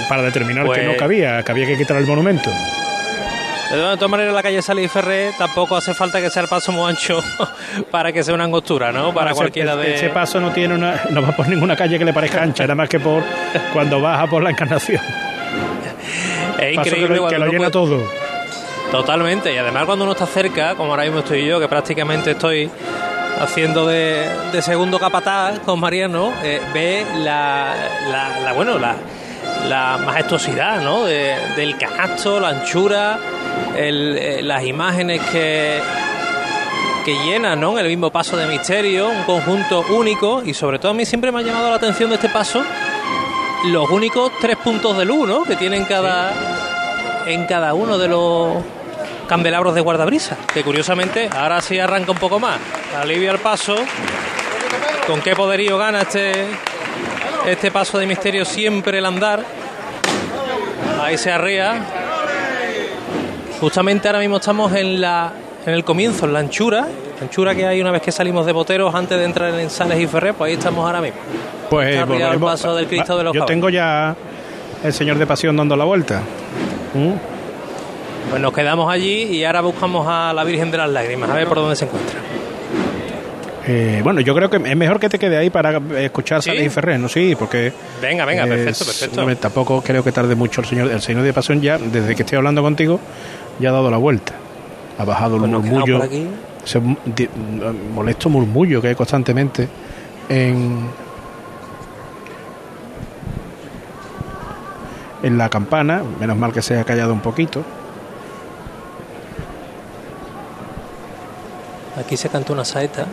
para 0.08 0.24
determinar 0.24 0.70
que 0.70 0.84
no 0.84 0.92
pues- 0.92 1.00
cabía, 1.00 1.44
que 1.44 1.52
había 1.52 1.66
que 1.66 1.78
quitar 1.78 1.98
el 1.98 2.06
monumento. 2.06 2.52
De 3.72 3.78
todas 3.78 4.10
maneras, 4.10 4.34
la 4.34 4.42
calle 4.42 4.64
Salí 4.64 4.88
Ferré 4.88 5.32
tampoco 5.38 5.76
hace 5.76 5.94
falta 5.94 6.20
que 6.20 6.32
sea 6.32 6.42
el 6.42 6.48
paso 6.48 6.72
muy 6.72 6.90
ancho 6.90 7.22
para 7.92 8.12
que 8.12 8.24
sea 8.24 8.34
una 8.34 8.46
angostura, 8.46 8.92
¿no? 8.92 9.14
Para 9.14 9.34
cualquiera 9.36 9.76
de. 9.76 9.94
Ese 9.94 10.10
paso 10.10 10.40
no 10.40 10.52
tiene 10.52 10.74
una, 10.74 11.04
no 11.12 11.22
va 11.22 11.34
por 11.34 11.48
ninguna 11.48 11.76
calle 11.76 12.00
que 12.00 12.06
le 12.06 12.12
parezca 12.12 12.42
ancha, 12.42 12.64
nada 12.64 12.74
más 12.74 12.90
que 12.90 13.00
por 13.00 13.24
cuando 13.72 14.02
baja 14.02 14.26
por 14.28 14.42
la 14.42 14.50
encarnación. 14.50 15.02
Es 16.60 16.74
increíble 16.76 17.22
que 17.30 17.38
lo, 17.38 17.48
llena 17.48 17.72
todo. 17.72 18.06
Totalmente, 18.92 19.54
y 19.54 19.58
además 19.58 19.86
cuando 19.86 20.04
uno 20.04 20.12
está 20.12 20.26
cerca, 20.26 20.76
como 20.76 20.92
ahora 20.92 21.04
mismo 21.04 21.20
estoy 21.20 21.46
yo, 21.46 21.60
que 21.60 21.70
prácticamente 21.70 22.32
estoy 22.32 22.70
haciendo 23.40 23.88
de, 23.88 24.62
segundo 24.62 25.00
capataz 25.00 25.60
con 25.60 25.80
Mariano, 25.80 26.34
eh, 26.44 26.62
ve 26.74 27.06
la, 27.18 27.74
la, 28.44 28.54
bueno, 28.54 28.78
la, 28.78 28.96
la 29.68 29.98
majestuosidad 29.98 30.82
¿no? 30.82 31.06
del 31.06 31.78
canasto, 31.78 32.40
la 32.40 32.50
anchura, 32.50 33.20
eh, 33.76 34.42
las 34.44 34.64
imágenes 34.66 35.22
que, 35.32 35.80
que 37.06 37.14
llenan 37.26 37.60
¿no? 37.60 37.80
el 37.80 37.88
mismo 37.88 38.12
paso 38.12 38.36
de 38.36 38.48
misterio, 38.48 39.10
un 39.10 39.24
conjunto 39.24 39.86
único 39.90 40.44
y 40.44 40.54
sobre 40.54 40.80
todo 40.80 40.92
a 40.92 40.96
mí 40.96 41.06
siempre 41.06 41.32
me 41.32 41.40
ha 41.40 41.44
llamado 41.44 41.70
la 41.70 41.76
atención 41.76 42.10
de 42.10 42.16
este 42.16 42.30
paso 42.30 42.64
los 43.66 43.90
únicos 43.90 44.32
tres 44.40 44.58
puntos 44.58 44.98
de 44.98 45.06
luz 45.06 45.28
¿no? 45.28 45.44
que 45.44 45.56
tienen 45.56 45.86
cada, 45.86 46.32
en 47.26 47.46
cada 47.46 47.74
uno 47.74 47.98
de 47.98 48.08
los 48.08 48.56
candelabros 49.30 49.76
de 49.76 49.82
guardabrisa, 49.82 50.38
que 50.52 50.64
curiosamente 50.64 51.30
ahora 51.32 51.62
sí 51.62 51.78
arranca 51.78 52.12
un 52.12 52.18
poco 52.18 52.40
más. 52.40 52.60
Alivia 53.00 53.32
el 53.32 53.38
paso. 53.38 53.76
¿Con 55.06 55.22
qué 55.22 55.36
poderío 55.36 55.78
gana 55.78 56.02
este, 56.02 56.48
este 57.46 57.72
paso 57.72 58.00
de 58.00 58.08
misterio 58.08 58.44
siempre 58.44 58.98
el 58.98 59.06
andar? 59.06 59.44
Ahí 61.02 61.18
se 61.18 61.32
arrea. 61.32 61.80
Justamente 63.62 64.08
ahora 64.08 64.20
mismo 64.20 64.38
estamos 64.38 64.74
en 64.74 65.00
la 65.00 65.32
en 65.66 65.74
el 65.74 65.84
comienzo, 65.84 66.26
en 66.26 66.34
la 66.34 66.40
anchura, 66.40 66.88
la 67.20 67.22
anchura 67.22 67.54
que 67.54 67.68
hay 67.68 67.82
una 67.82 67.92
vez 67.92 68.02
que 68.02 68.12
salimos 68.12 68.46
de 68.46 68.54
Boteros 68.54 68.96
antes 68.96 69.20
de 69.20 69.26
entrar 69.26 69.54
en 69.54 69.70
Sales 69.70 70.00
y 70.00 70.08
Ferrer, 70.08 70.34
pues 70.34 70.50
ahí 70.50 70.58
estamos 70.58 70.86
ahora 70.86 71.02
mismo. 71.02 71.20
Pues 71.70 71.96
el 71.96 72.40
paso 72.40 72.76
del 72.76 72.88
Cristo 72.88 73.18
de 73.18 73.26
los 73.26 73.34
Yo 73.34 73.46
tengo 73.46 73.70
ya 73.70 74.16
el 74.84 74.94
Señor 74.94 75.18
de 75.18 75.28
Pasión 75.28 75.56
dando 75.56 75.76
la 75.76 75.84
vuelta. 75.84 76.22
¿Mm? 76.94 77.39
Pues 78.30 78.42
nos 78.42 78.54
quedamos 78.54 78.92
allí 78.92 79.24
y 79.24 79.44
ahora 79.44 79.62
buscamos 79.62 80.06
a 80.08 80.34
la 80.34 80.44
Virgen 80.44 80.72
de 80.72 80.78
las 80.78 80.90
Lágrimas, 80.90 81.30
a 81.30 81.36
ver 81.36 81.48
por 81.48 81.58
dónde 81.58 81.76
se 81.76 81.86
encuentra. 81.86 82.20
Eh, 83.72 84.02
bueno, 84.04 84.20
yo 84.22 84.34
creo 84.34 84.50
que 84.50 84.58
es 84.58 84.76
mejor 84.76 85.00
que 85.00 85.10
te 85.10 85.20
quede 85.20 85.38
ahí 85.38 85.52
para 85.52 85.80
escuchar 86.00 86.42
¿Sí? 86.42 86.50
y 86.50 86.70
Ferrer, 86.70 87.00
¿no? 87.00 87.08
Sí, 87.08 87.36
porque... 87.38 87.72
Venga, 88.02 88.26
venga, 88.26 88.46
perfecto, 88.46 88.84
perfecto. 88.84 89.36
tampoco 89.36 89.82
creo 89.84 90.04
que 90.04 90.12
tarde 90.12 90.34
mucho 90.34 90.62
el 90.62 90.68
señor, 90.68 90.90
el 90.90 91.02
señor 91.02 91.22
de 91.22 91.34
Pasión 91.34 91.62
ya, 91.62 91.78
desde 91.78 92.16
que 92.16 92.24
estoy 92.24 92.38
hablando 92.38 92.64
contigo, 92.64 93.00
ya 93.60 93.70
ha 93.70 93.74
dado 93.74 93.92
la 93.92 93.98
vuelta. 93.98 94.34
Ha 94.98 95.06
bajado 95.06 95.36
el 95.36 95.42
pues 95.42 95.52
murmullo, 95.52 96.02
ese 96.66 96.82
molesto 97.94 98.30
murmullo 98.30 98.82
que 98.82 98.88
hay 98.88 98.96
constantemente 98.96 99.68
en, 100.30 100.88
en 105.22 105.38
la 105.38 105.50
campana, 105.50 106.02
menos 106.20 106.38
mal 106.38 106.52
que 106.52 106.64
se 106.64 106.80
ha 106.80 106.84
callado 106.84 107.14
un 107.14 107.22
poquito. 107.22 107.64
Aquí 112.00 112.16
se 112.16 112.30
canta 112.30 112.54
una 112.54 112.64
saeta. 112.64 113.06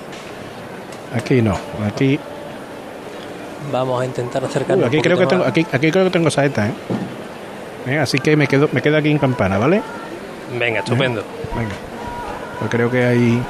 Aquí 1.14 1.42
no, 1.42 1.58
aquí. 1.86 2.18
Vamos 3.72 4.00
a 4.00 4.06
intentar 4.06 4.44
acercarnos. 4.44 4.86
aquí, 4.86 5.00
creo 5.00 5.18
que 5.18 5.26
tengo, 5.26 5.44
aquí, 5.44 5.66
aquí, 5.72 5.90
creo 5.90 6.04
que 6.04 6.10
tengo 6.10 6.30
saeta, 6.30 6.68
¿eh? 7.86 7.98
Así 7.98 8.18
que 8.18 8.36
me 8.36 8.46
quedo, 8.46 8.68
me 8.72 8.82
quedo 8.82 8.96
aquí 8.96 9.10
en 9.10 9.18
campana, 9.18 9.58
¿vale? 9.58 9.82
Venga, 10.58 10.80
estupendo. 10.80 11.22
Venga. 11.56 11.74
Pues 12.58 12.70
creo 12.70 12.90
que 12.90 13.04
hay. 13.04 13.42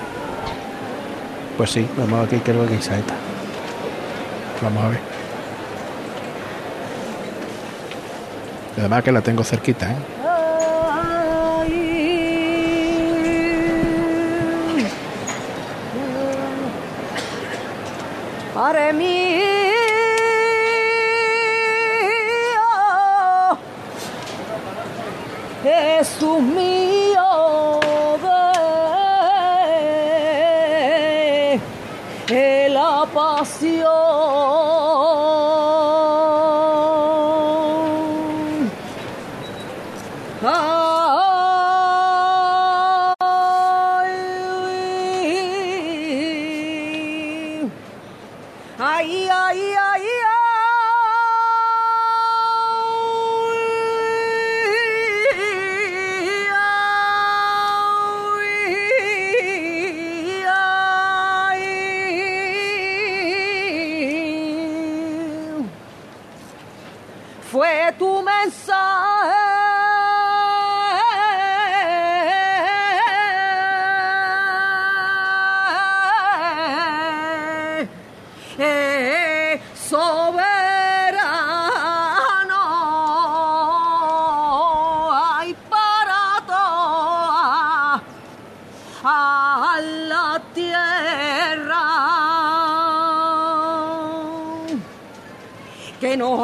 Pues 1.57 1.71
sí, 1.71 1.87
vamos 1.97 2.27
aquí, 2.27 2.39
creo 2.39 2.67
que 2.67 2.75
hay 2.75 2.83
saeta. 2.83 3.15
Vamos 4.63 4.85
a 4.85 4.89
ver. 4.89 5.01
Además 8.79 9.03
que 9.03 9.13
la 9.13 9.21
tengo 9.21 9.45
cerquita, 9.45 9.91
¿eh? 9.91 9.97
Padre 18.57 18.91
mío, 18.95 19.19
Jesús 25.63 26.41
mío 26.41 27.81
de 32.27 32.69
la 32.71 33.07
pasión. 33.13 34.66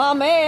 Que 0.02 0.41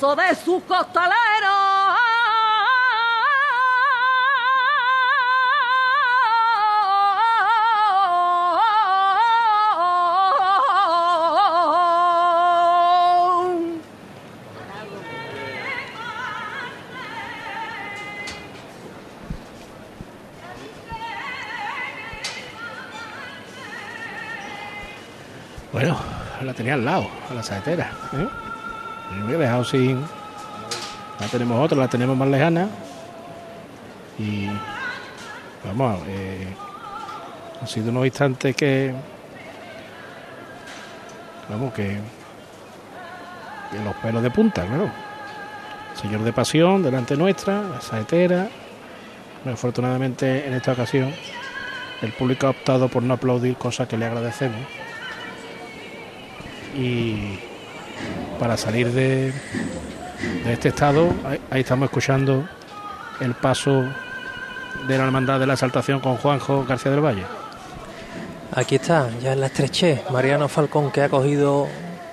De 0.00 0.32
sus 0.36 0.62
costaleros. 0.62 1.12
Bueno, 25.72 25.98
la 26.42 26.54
tenía 26.54 26.74
al 26.74 26.84
lado, 26.84 27.10
a 27.28 27.34
la 27.34 27.42
saetera. 27.42 27.90
¿eh? 28.12 28.47
He 29.30 29.36
dejado 29.36 29.64
sin. 29.64 30.00
La 31.20 31.26
tenemos 31.26 31.64
otra, 31.64 31.78
la 31.78 31.88
tenemos 31.88 32.16
más 32.16 32.28
lejana. 32.28 32.68
Y. 34.18 34.48
Vamos, 35.64 36.00
eh, 36.08 36.46
han 37.60 37.66
sido 37.66 37.90
unos 37.90 38.06
instantes 38.06 38.54
que. 38.54 38.94
Vamos, 41.48 41.72
que. 41.74 41.98
los 43.84 43.94
pelos 43.96 44.22
de 44.22 44.30
punta, 44.30 44.66
claro. 44.66 44.90
Señor 46.00 46.22
de 46.22 46.32
pasión, 46.32 46.82
delante 46.82 47.16
nuestra, 47.16 47.62
la 47.62 47.80
saetera. 47.80 48.48
Pero 49.42 49.54
afortunadamente 49.54 50.46
en 50.46 50.54
esta 50.54 50.72
ocasión 50.72 51.12
el 52.02 52.12
público 52.12 52.46
ha 52.46 52.50
optado 52.50 52.88
por 52.88 53.02
no 53.02 53.14
aplaudir, 53.14 53.56
cosa 53.56 53.86
que 53.86 53.96
le 53.96 54.06
agradecemos 54.06 54.60
y 56.78 57.38
para 58.38 58.56
salir 58.56 58.92
de, 58.92 59.32
este 60.46 60.68
estado, 60.68 61.12
ahí, 61.24 61.40
ahí 61.50 61.60
estamos 61.60 61.86
escuchando 61.86 62.48
el 63.20 63.34
paso 63.34 63.84
de 64.86 64.98
la 64.98 65.04
Hermandad 65.04 65.40
de 65.40 65.46
la 65.46 65.54
Exaltación 65.54 66.00
con 66.00 66.16
Juanjo 66.16 66.64
García 66.64 66.92
del 66.92 67.04
Valle. 67.04 67.24
Aquí 68.52 68.76
está, 68.76 69.10
ya 69.20 69.32
en 69.32 69.40
la 69.40 69.46
estrechez, 69.46 70.10
Mariano 70.10 70.48
Falcón 70.48 70.90
que 70.90 71.02
ha 71.02 71.08
cogido 71.08 71.68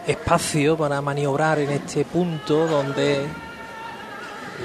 espacio 0.06 0.78
para 0.78 1.02
maniobrar 1.02 1.60
en 1.60 1.72
este 1.72 2.06
punto 2.06 2.68
donde 2.68 3.26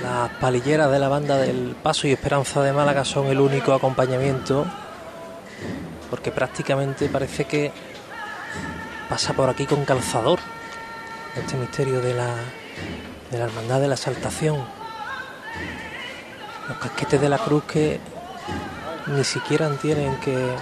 las 0.03 0.31
palilleras 0.41 0.91
de 0.91 0.99
la 0.99 1.09
banda 1.09 1.37
del 1.39 1.77
Paso 1.83 2.07
y 2.07 2.13
Esperanza 2.13 2.63
de 2.63 2.73
Málaga 2.73 3.05
son 3.05 3.27
el 3.27 3.41
único 3.41 3.73
acompañamiento, 3.73 4.67
porque 6.11 6.31
prácticamente 6.31 7.09
parece 7.09 7.45
que 7.45 7.73
pasa 9.09 9.33
por 9.33 9.49
aquí 9.49 9.67
con 9.67 9.85
calzador 9.85 10.39
este 11.37 11.57
misterio 11.57 12.01
de 12.01 12.15
la, 12.15 12.35
de 13.31 13.39
la 13.39 13.45
hermandad 13.45 13.81
de 13.81 13.89
la 13.89 13.95
exaltación. 13.95 14.59
Los 16.69 16.79
casquetes 16.79 17.21
de 17.21 17.29
la 17.29 17.39
cruz 17.39 17.65
que 17.65 18.01
ni 19.07 19.25
siquiera 19.25 19.69
tienen 19.77 20.17
que 20.21 20.55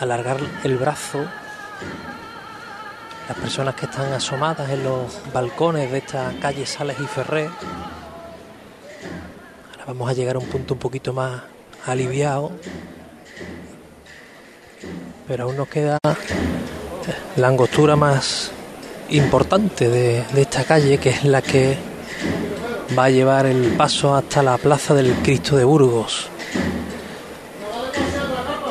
alargar 0.00 0.38
el 0.64 0.76
brazo. 0.76 1.24
Las 3.28 3.36
personas 3.38 3.74
que 3.74 3.86
están 3.86 4.12
asomadas 4.12 4.70
en 4.70 4.84
los 4.84 5.20
balcones 5.32 5.90
de 5.92 5.98
esta 5.98 6.32
calle 6.40 6.64
Sales 6.66 6.98
y 6.98 7.06
Ferré. 7.06 7.50
Ahora 9.70 9.84
vamos 9.86 10.08
a 10.08 10.14
llegar 10.14 10.36
a 10.36 10.38
un 10.38 10.46
punto 10.46 10.74
un 10.74 10.80
poquito 10.80 11.12
más 11.12 11.42
aliviado. 11.86 12.52
Pero 15.26 15.44
aún 15.44 15.56
nos 15.56 15.68
queda 15.68 15.98
la 17.36 17.48
angostura 17.48 17.96
más 17.96 18.52
importante 19.10 19.88
de, 19.88 20.24
esta 20.36 20.64
calle, 20.64 20.98
que 20.98 21.10
es 21.10 21.24
la 21.24 21.42
que 21.42 21.76
va 22.96 23.04
a 23.04 23.10
llevar 23.10 23.46
el 23.46 23.72
paso 23.76 24.14
hasta 24.14 24.42
la 24.42 24.56
plaza 24.58 24.94
del 24.94 25.12
Cristo 25.22 25.56
de 25.56 25.64
Burgos. 25.64 26.28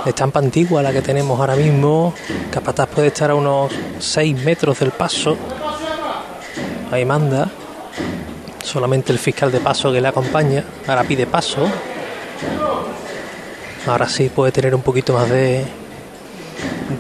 Estampa 0.06 0.40
antigua 0.40 0.82
la 0.82 0.94
que 0.94 1.02
tenemos 1.02 1.40
ahora 1.40 1.56
mismo. 1.56 2.14
Capataz 2.50 2.88
puede 2.88 3.08
estar 3.08 3.30
a 3.32 3.36
unos 3.36 3.72
6 4.00 4.44
metros 4.44 4.80
del 4.80 4.92
paso. 4.92 5.36
Ahí 6.92 7.04
manda. 7.04 7.50
Solamente 8.64 9.12
el 9.12 9.20
fiscal 9.20 9.52
de 9.52 9.60
paso 9.60 9.92
que 9.92 10.00
le 10.00 10.08
acompaña. 10.08 10.64
Ahora 10.88 11.04
pide 11.04 11.26
paso. 11.26 11.68
Ahora 13.86 14.08
sí 14.08 14.30
puede 14.30 14.52
tener 14.52 14.74
un 14.76 14.82
poquito 14.82 15.14
más 15.14 15.30
de 15.30 15.66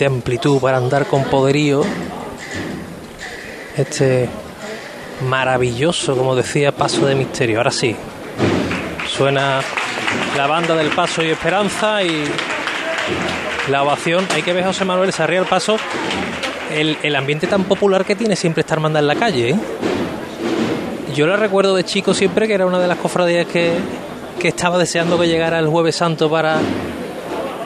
amplitud 0.06 0.60
para 0.60 0.78
andar 0.78 1.06
con 1.06 1.24
poderío. 1.24 1.84
Este 3.78 4.28
maravilloso, 5.28 6.18
como 6.18 6.36
decía, 6.36 6.72
paso 6.72 7.06
de 7.06 7.16
misterio. 7.16 7.58
Ahora 7.58 7.72
sí. 7.72 7.96
Suena 9.08 9.62
la 10.36 10.48
banda 10.48 10.76
del 10.76 10.90
paso 10.90 11.24
y 11.24 11.30
esperanza 11.30 12.04
y 12.04 12.24
la 13.70 13.84
ovación. 13.84 14.26
Hay 14.34 14.42
que 14.42 14.54
ver, 14.54 14.66
José 14.66 14.86
Manuel, 14.86 15.14
se 15.14 15.24
el 15.24 15.46
paso, 15.46 15.78
el, 16.74 16.98
el 17.04 17.16
ambiente 17.16 17.48
tan 17.48 17.64
popular 17.64 18.06
que 18.06 18.16
tiene 18.16 18.36
siempre 18.36 18.62
esta 18.62 18.76
hermandad 18.76 19.02
en 19.02 19.08
la 19.08 19.16
calle. 19.16 19.50
¿eh? 19.52 19.56
Yo 21.16 21.26
la 21.28 21.36
recuerdo 21.36 21.76
de 21.76 21.84
chico 21.84 22.14
siempre 22.14 22.48
que 22.48 22.54
era 22.54 22.66
una 22.66 22.80
de 22.80 22.88
las 22.88 22.98
cofradías 22.98 23.48
que, 23.48 23.74
que 24.40 24.50
estaba 24.50 24.78
deseando 24.78 25.20
que 25.20 25.28
llegara 25.28 25.60
el 25.60 25.68
Jueves 25.68 25.96
Santo 25.96 26.30
para, 26.30 26.60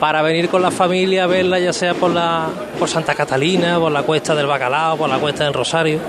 para 0.02 0.20
venir 0.20 0.48
con 0.48 0.60
la 0.62 0.72
familia 0.72 1.22
a 1.22 1.26
verla, 1.28 1.60
ya 1.60 1.72
sea 1.72 1.94
por, 1.94 2.10
la, 2.10 2.48
por 2.76 2.88
Santa 2.88 3.14
Catalina, 3.14 3.78
por 3.78 3.92
la 3.92 4.02
cuesta 4.02 4.34
del 4.34 4.46
Bacalao, 4.48 4.96
por 4.96 5.08
la 5.08 5.18
cuesta 5.18 5.44
del 5.44 5.54
Rosario. 5.54 6.00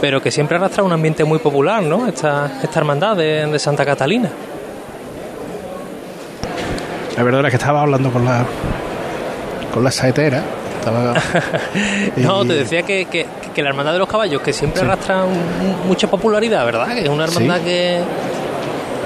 Pero 0.00 0.22
que 0.22 0.30
siempre 0.30 0.56
arrastra 0.56 0.84
un 0.84 0.92
ambiente 0.92 1.24
muy 1.24 1.40
popular, 1.40 1.82
¿no? 1.82 2.06
Esta, 2.06 2.60
esta 2.62 2.78
hermandad 2.78 3.16
de, 3.16 3.44
de 3.46 3.58
Santa 3.58 3.84
Catalina. 3.84 4.30
La 7.16 7.22
verdad 7.24 7.44
es 7.46 7.50
que 7.50 7.56
estaba 7.56 7.82
hablando 7.82 8.10
con 8.12 8.24
la 8.24 8.44
con 9.74 9.82
la 9.84 9.90
saetera. 9.90 10.40
Estaba, 10.78 11.14
No, 12.18 12.44
te 12.46 12.54
decía 12.54 12.82
que, 12.82 13.06
que, 13.06 13.26
que 13.52 13.62
la 13.64 13.70
hermandad 13.70 13.92
de 13.94 13.98
los 13.98 14.08
caballos, 14.08 14.40
que 14.42 14.52
siempre 14.52 14.82
arrastra 14.82 15.24
un- 15.24 15.88
mucha 15.88 16.08
popularidad, 16.08 16.64
¿verdad? 16.64 16.86
Que 16.94 17.02
es 17.02 17.08
una 17.08 17.24
hermandad 17.24 17.58
Sí. 17.58 17.64
que, 17.64 18.00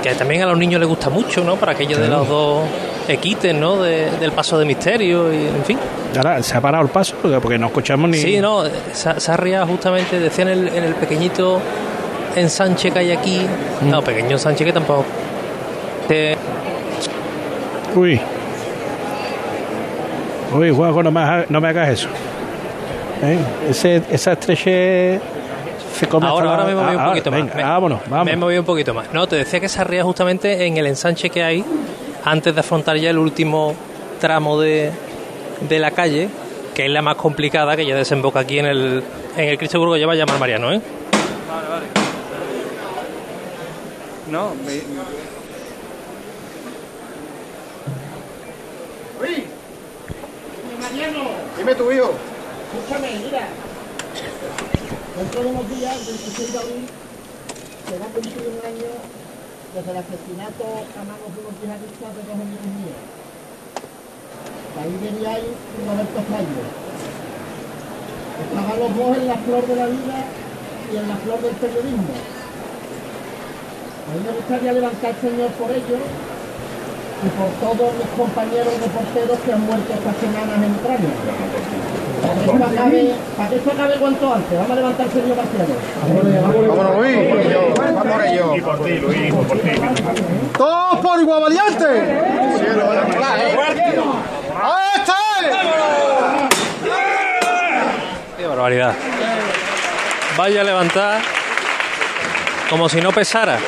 que 0.02 0.14
también 0.14 0.42
a 0.42 0.46
los 0.46 0.58
niños 0.58 0.78
les 0.80 0.88
gusta 0.88 1.08
mucho, 1.10 1.42
¿no? 1.42 1.56
Para 1.56 1.72
aquello 1.72 1.98
de 1.98 2.08
los 2.08 2.28
dos 2.28 2.62
equites, 3.08 3.54
¿no? 3.54 3.82
De- 3.82 4.10
del 4.18 4.32
paso 4.32 4.58
de 4.58 4.64
misterio 4.64 5.32
y, 5.32 5.46
en 5.46 5.64
fin. 5.64 5.78
Ahora 6.16 6.42
se 6.42 6.56
ha 6.56 6.60
parado 6.60 6.84
el 6.84 6.90
paso 6.90 7.16
porque, 7.42 7.58
no 7.58 7.66
escuchamos 7.66 8.08
ni. 8.10 8.18
Sí, 8.18 8.40
no, 8.40 8.64
se, 8.92 9.20
se 9.20 9.30
ha 9.30 9.34
arriado 9.34 9.66
justamente, 9.66 10.18
decía 10.20 10.42
en 10.42 10.48
el, 10.50 10.68
en 10.68 10.84
el 10.84 10.94
pequeñito 10.94 11.60
ensanche 12.36 12.90
que 12.90 12.98
hay 13.00 13.10
aquí, 13.12 13.40
Mm. 13.82 13.90
no, 13.90 14.02
pequeño 14.02 14.32
ensanche 14.32 14.64
que 14.64 14.72
tampoco. 14.72 15.04
Eh, 16.08 16.36
Uy. 17.94 18.20
Uy, 20.52 20.70
Juanjo, 20.70 21.02
no 21.02 21.10
me, 21.10 21.20
haga- 21.20 21.46
no 21.48 21.60
me 21.60 21.68
hagas 21.68 21.88
eso. 21.90 22.08
¿Eh? 23.22 23.38
Ese, 23.70 24.02
esa 24.10 24.32
estrechez 24.32 25.20
se 25.98 26.06
come 26.08 26.26
ahora, 26.26 26.50
ahora 26.50 26.64
me 26.64 26.74
moví 26.74 26.94
un 26.94 27.00
Ah, 27.00 27.06
poquito 27.08 27.30
venga, 27.30 27.46
más. 27.46 27.54
Me- 27.56 27.62
vámonos, 27.62 28.00
vamos. 28.08 28.26
Me 28.26 28.36
moví 28.36 28.58
un 28.58 28.64
poquito 28.64 28.92
más. 28.94 29.12
No, 29.12 29.26
te 29.26 29.36
decía 29.36 29.60
que 29.60 29.68
se 29.68 29.80
arría 29.80 30.02
justamente 30.04 30.66
en 30.66 30.76
el 30.76 30.86
ensanche 30.86 31.30
que 31.30 31.42
hay 31.42 31.64
antes 32.24 32.54
de 32.54 32.60
afrontar 32.60 32.96
ya 32.96 33.10
el 33.10 33.18
último 33.18 33.74
tramo 34.20 34.58
de, 34.60 34.90
de 35.68 35.78
la 35.78 35.90
calle, 35.90 36.28
que 36.74 36.86
es 36.86 36.90
la 36.90 37.02
más 37.02 37.16
complicada, 37.16 37.76
que 37.76 37.86
ya 37.86 37.94
desemboca 37.94 38.40
aquí 38.40 38.58
en 38.58 38.66
el, 38.66 39.02
en 39.36 39.48
el 39.48 39.58
Cristo 39.58 39.78
Burgo, 39.78 39.96
ya 39.96 40.06
va 40.06 40.14
a 40.14 40.16
llamar 40.16 40.38
Mariano, 40.38 40.72
¿eh? 40.72 40.80
No, 44.30 44.54
me... 44.66 44.72
Uy, 49.20 49.44
Mariano, 50.80 51.30
Dime 51.56 51.74
tu 51.74 51.92
hijo. 51.92 52.12
escúchame, 52.74 53.08
mira. 53.24 53.48
Dentro 55.16 55.40
de 55.42 55.46
unos 55.46 55.68
días, 55.70 55.96
el 56.00 56.06
26 56.06 56.52
de 56.52 56.58
abril, 56.58 56.86
se 57.88 57.98
va 57.98 58.06
a 58.06 58.08
cumplir 58.08 58.34
un 58.48 58.66
año 58.66 58.90
desde 59.74 59.90
el 59.90 59.98
asesinato 59.98 60.64
a 60.94 61.02
manos 61.02 61.34
de 61.34 61.38
unos 61.42 61.54
yihadistas 61.58 62.14
de 62.14 62.22
dos 62.22 62.38
amigos 62.38 62.70
míos. 62.78 63.00
De 64.70 64.78
ahí 64.78 64.94
venía 65.02 65.30
ahí 65.34 65.50
Roberto 65.82 66.20
Fraile. 66.30 66.62
Estaban 68.38 68.78
los 68.78 68.92
dos 68.94 69.18
en 69.18 69.26
la 69.26 69.38
flor 69.38 69.66
de 69.66 69.76
la 69.76 69.86
vida 69.86 70.18
y 70.92 70.96
en 70.96 71.08
la 71.08 71.16
flor 71.16 71.42
del 71.42 71.56
periodismo. 71.58 72.14
A 74.06 74.10
mí 74.14 74.20
me 74.22 74.32
gustaría 74.38 74.72
levantar 74.72 75.10
el 75.10 75.20
Señor 75.20 75.50
por 75.58 75.70
ellos 75.70 76.02
y 77.22 77.28
por 77.30 77.48
todos 77.60 77.94
mis 77.94 78.08
compañeros 78.16 78.74
reporteros 78.80 79.38
que 79.40 79.52
han 79.52 79.60
muerto 79.66 79.92
estas 79.94 80.16
semanas 80.16 80.56
en 80.62 80.74
Ucrania. 80.74 81.10
Para 82.24 82.34
que 82.34 82.44
esto 82.44 82.64
acabe, 82.64 83.14
para 83.36 83.48
que 83.48 83.56
esto 83.56 83.70
acabe 83.70 83.94
cuanto 83.94 84.34
antes. 84.34 84.58
Vamos 84.58 84.70
a 84.70 84.74
levantar 84.74 85.06
el 85.06 85.12
Señor 85.12 85.36
Marciano. 85.36 85.74
Vámonos, 86.68 86.96
Luis. 86.96 87.16
Vamos 87.76 88.06
por 88.06 88.24
ello. 88.24 88.56
Y 88.56 88.60
por 88.60 88.84
ti, 88.84 88.98
Luis, 88.98 89.32
por 89.32 89.58
ti. 89.58 89.70
¡Todos 90.56 90.98
por 91.00 91.20
igual 91.20 91.42
valiente! 91.42 91.86
¡Ahí 94.62 94.88
está! 94.96 95.14
Qué 98.36 98.46
barbaridad. 98.46 98.94
Vaya 100.36 100.60
a 100.60 100.64
levantar 100.64 101.20
como 102.68 102.88
si 102.88 103.00
no 103.00 103.12
pesara 103.12 103.58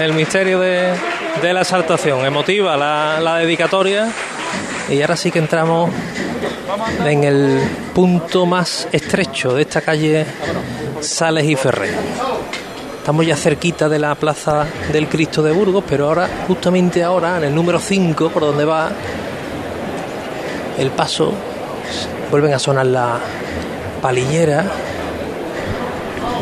el 0.00 0.12
misterio 0.12 0.60
de, 0.60 0.94
la 1.42 1.60
exaltación. 1.60 2.24
Emotiva 2.24 2.76
la, 2.76 3.36
dedicatoria. 3.36 4.10
Y 4.88 5.00
ahora 5.00 5.16
sí 5.16 5.30
que 5.30 5.38
entramos 5.38 5.90
en 7.04 7.24
el 7.24 7.60
punto 7.94 8.44
más 8.44 8.88
estrecho 8.92 9.54
de 9.54 9.62
esta 9.62 9.80
calle 9.80 10.26
Sales 11.00 11.44
y 11.44 11.56
Ferrer. 11.56 11.94
Estamos 12.98 13.26
ya 13.26 13.36
cerquita 13.36 13.88
de 13.88 13.98
la 13.98 14.14
plaza 14.14 14.66
del 14.92 15.08
Cristo 15.08 15.42
de 15.42 15.52
Burgos, 15.52 15.84
pero 15.88 16.08
ahora, 16.08 16.28
justamente 16.46 17.02
ahora, 17.02 17.38
en 17.38 17.44
el 17.44 17.54
número 17.54 17.78
5, 17.78 18.30
por 18.30 18.42
donde 18.42 18.64
va 18.64 18.90
el 20.78 20.90
paso, 20.90 21.32
vuelven 22.30 22.54
a 22.54 22.58
sonar 22.58 22.86
la 22.86 23.18
palillera, 24.00 24.64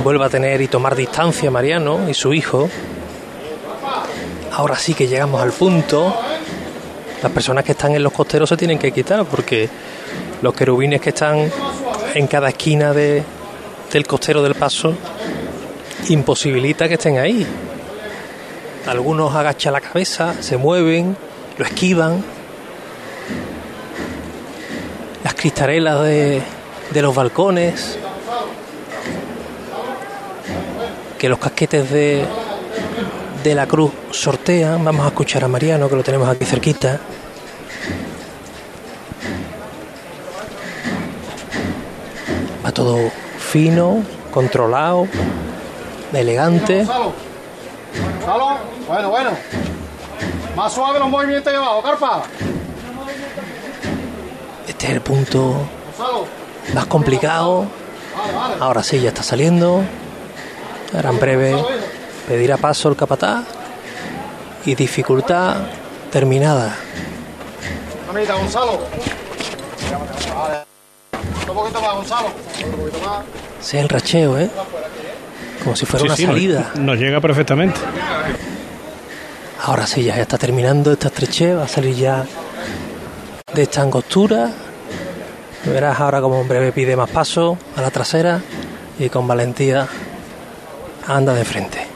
vuelve 0.05 0.25
a 0.25 0.29
tener 0.29 0.61
y 0.61 0.69
tomar 0.69 0.95
distancia 0.95 1.51
Mariano 1.51 2.09
y 2.09 2.15
su 2.15 2.33
hijo. 2.33 2.69
Ahora 4.53 4.77
sí 4.77 4.93
que 4.93 5.09
llegamos 5.09 5.41
al 5.41 5.51
punto. 5.51 6.15
Las 7.23 7.33
personas 7.33 7.65
que 7.65 7.73
están 7.73 7.95
en 7.95 8.03
los 8.03 8.13
costeros 8.13 8.49
se 8.49 8.57
tienen 8.57 8.79
que 8.79 8.93
quitar 8.93 9.25
porque 9.25 9.69
los 10.43 10.53
querubines 10.53 11.01
que 11.01 11.11
están 11.11 11.51
en 12.15 12.27
cada 12.27 12.51
esquina 12.51 12.93
de, 12.93 13.23
del 13.91 14.07
costero 14.07 14.43
del 14.43 14.55
paso 14.55 14.95
imposibilita 16.09 16.87
que 16.87 16.95
estén 16.95 17.19
ahí. 17.19 17.47
Algunos 18.87 19.35
agachan 19.35 19.73
la 19.73 19.81
cabeza, 19.81 20.35
se 20.43 20.59
mueven, 20.59 21.17
lo 21.57 21.65
esquivan. 21.65 22.23
Las 25.25 25.35
cristarelas 25.35 26.03
de, 26.03 26.43
de 26.93 27.03
los 27.03 27.15
balcones, 27.15 27.97
que 31.19 31.29
los 31.29 31.39
casquetes 31.39 31.91
de, 31.91 32.27
de 33.43 33.55
la 33.55 33.67
cruz 33.67 33.93
sortean. 34.11 34.85
Vamos 34.85 35.05
a 35.05 35.09
escuchar 35.09 35.45
a 35.45 35.49
Mariano, 35.49 35.89
que 35.89 35.97
lo 35.97 36.03
tenemos 36.03 36.29
aquí 36.29 36.45
cerquita. 36.45 37.01
Va 42.65 42.73
todo 42.73 43.11
fino, 43.39 44.03
controlado, 44.31 45.09
elegante. 46.13 46.87
Bueno, 48.87 49.11
bueno. 49.11 49.31
Más 50.57 50.73
suave 50.73 50.99
los 50.99 51.09
movimientos 51.09 51.51
ahí 51.51 51.57
abajo, 51.57 51.83
carpa. 51.83 52.23
Este 54.69 54.87
es 54.87 54.93
el 54.93 55.01
punto 55.01 55.57
más 56.75 56.87
complicado. 56.87 57.67
Ahora 58.61 58.83
sí, 58.83 59.01
ya 59.01 59.09
está 59.09 59.23
saliendo. 59.23 59.83
Ahora 60.95 61.11
en 61.11 61.19
breve 61.19 61.57
pedirá 62.27 62.57
paso 62.57 62.89
el 62.89 62.97
capataz. 62.97 63.45
Y 64.65 64.75
dificultad 64.75 65.57
terminada. 66.11 66.77
Amita, 68.09 68.35
Gonzalo. 68.35 68.81
Un 71.49 71.55
poquito 71.55 71.83
más, 71.83 71.95
Gonzalo. 71.95 72.29
Un 72.65 72.71
poquito 72.73 72.99
más. 73.07 73.25
Ese 73.61 73.79
es 73.79 73.83
el 73.83 73.89
racheo, 73.89 74.39
¿eh? 74.39 74.51
Como 75.65 75.77
si 75.77 75.87
fuera 75.87 76.03
Sí, 76.03 76.07
una 76.07 76.17
sí, 76.17 76.27
salida. 76.27 76.71
Nos, 76.75 76.99
llega 76.99 77.21
perfectamente. 77.21 77.81
Ahora 79.65 79.87
sí, 79.87 80.05
ya 80.05 80.17
está 80.17 80.39
terminando 80.39 80.93
esta 80.93 81.09
estrechez. 81.09 81.57
Va 81.59 81.65
a 81.65 81.69
salir 81.69 81.97
ya 81.97 82.25
de 83.55 83.63
esta 83.63 83.83
angostura. 83.83 84.51
Verás 85.65 86.01
ahora 86.01 86.21
como 86.21 86.41
en 86.41 86.49
breve 86.49 86.73
pide 86.73 86.97
más 86.97 87.11
paso 87.11 87.57
a 87.77 87.83
la 87.83 87.91
trasera 87.91 88.41
y 88.99 89.09
con 89.09 89.29
valentía 89.29 89.87
anda 91.07 91.35
de 91.35 91.45
frente. 91.45 91.92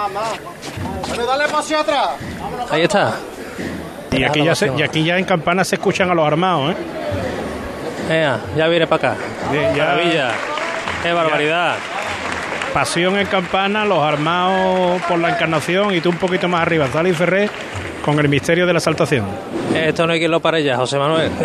Más, 0.00 0.12
más. 0.12 1.08
Bueno, 1.08 1.26
dale 1.26 1.44
paso 1.48 1.76
atrás. 1.78 2.08
Ahí 2.70 2.82
está. 2.82 3.14
Y 4.12 4.24
aquí, 4.24 4.42
ya 4.42 4.54
se- 4.54 4.72
y 4.76 4.82
aquí 4.82 5.04
ya 5.04 5.18
en 5.18 5.24
campana 5.24 5.62
se 5.64 5.76
escuchan 5.76 6.10
a 6.10 6.14
los 6.14 6.26
armados, 6.26 6.72
¿eh? 6.72 6.76
Venga, 8.08 8.40
ya 8.56 8.66
viene 8.68 8.86
para 8.86 9.12
acá. 9.12 9.20
Maravilla. 9.76 10.30
Qué 11.02 11.12
barbaridad. 11.12 11.74
Pasión 12.72 13.18
en 13.18 13.26
campana, 13.26 13.84
los 13.84 13.98
armados 14.02 15.02
por 15.02 15.18
la 15.18 15.30
encarnación 15.30 15.94
y 15.94 16.00
tú 16.00 16.10
un 16.10 16.16
poquito 16.16 16.48
más 16.48 16.62
arriba, 16.62 16.86
y 17.04 17.12
Ferré, 17.12 17.50
con 18.04 18.18
el 18.18 18.28
misterio 18.28 18.66
de 18.66 18.72
la 18.72 18.80
saltación. 18.80 19.26
Esto 19.74 20.06
no 20.06 20.12
hay 20.12 20.18
quien 20.18 20.30
lo 20.30 20.40
pare 20.40 20.62
ya, 20.62 20.76
José 20.76 20.98
Manuel. 20.98 21.30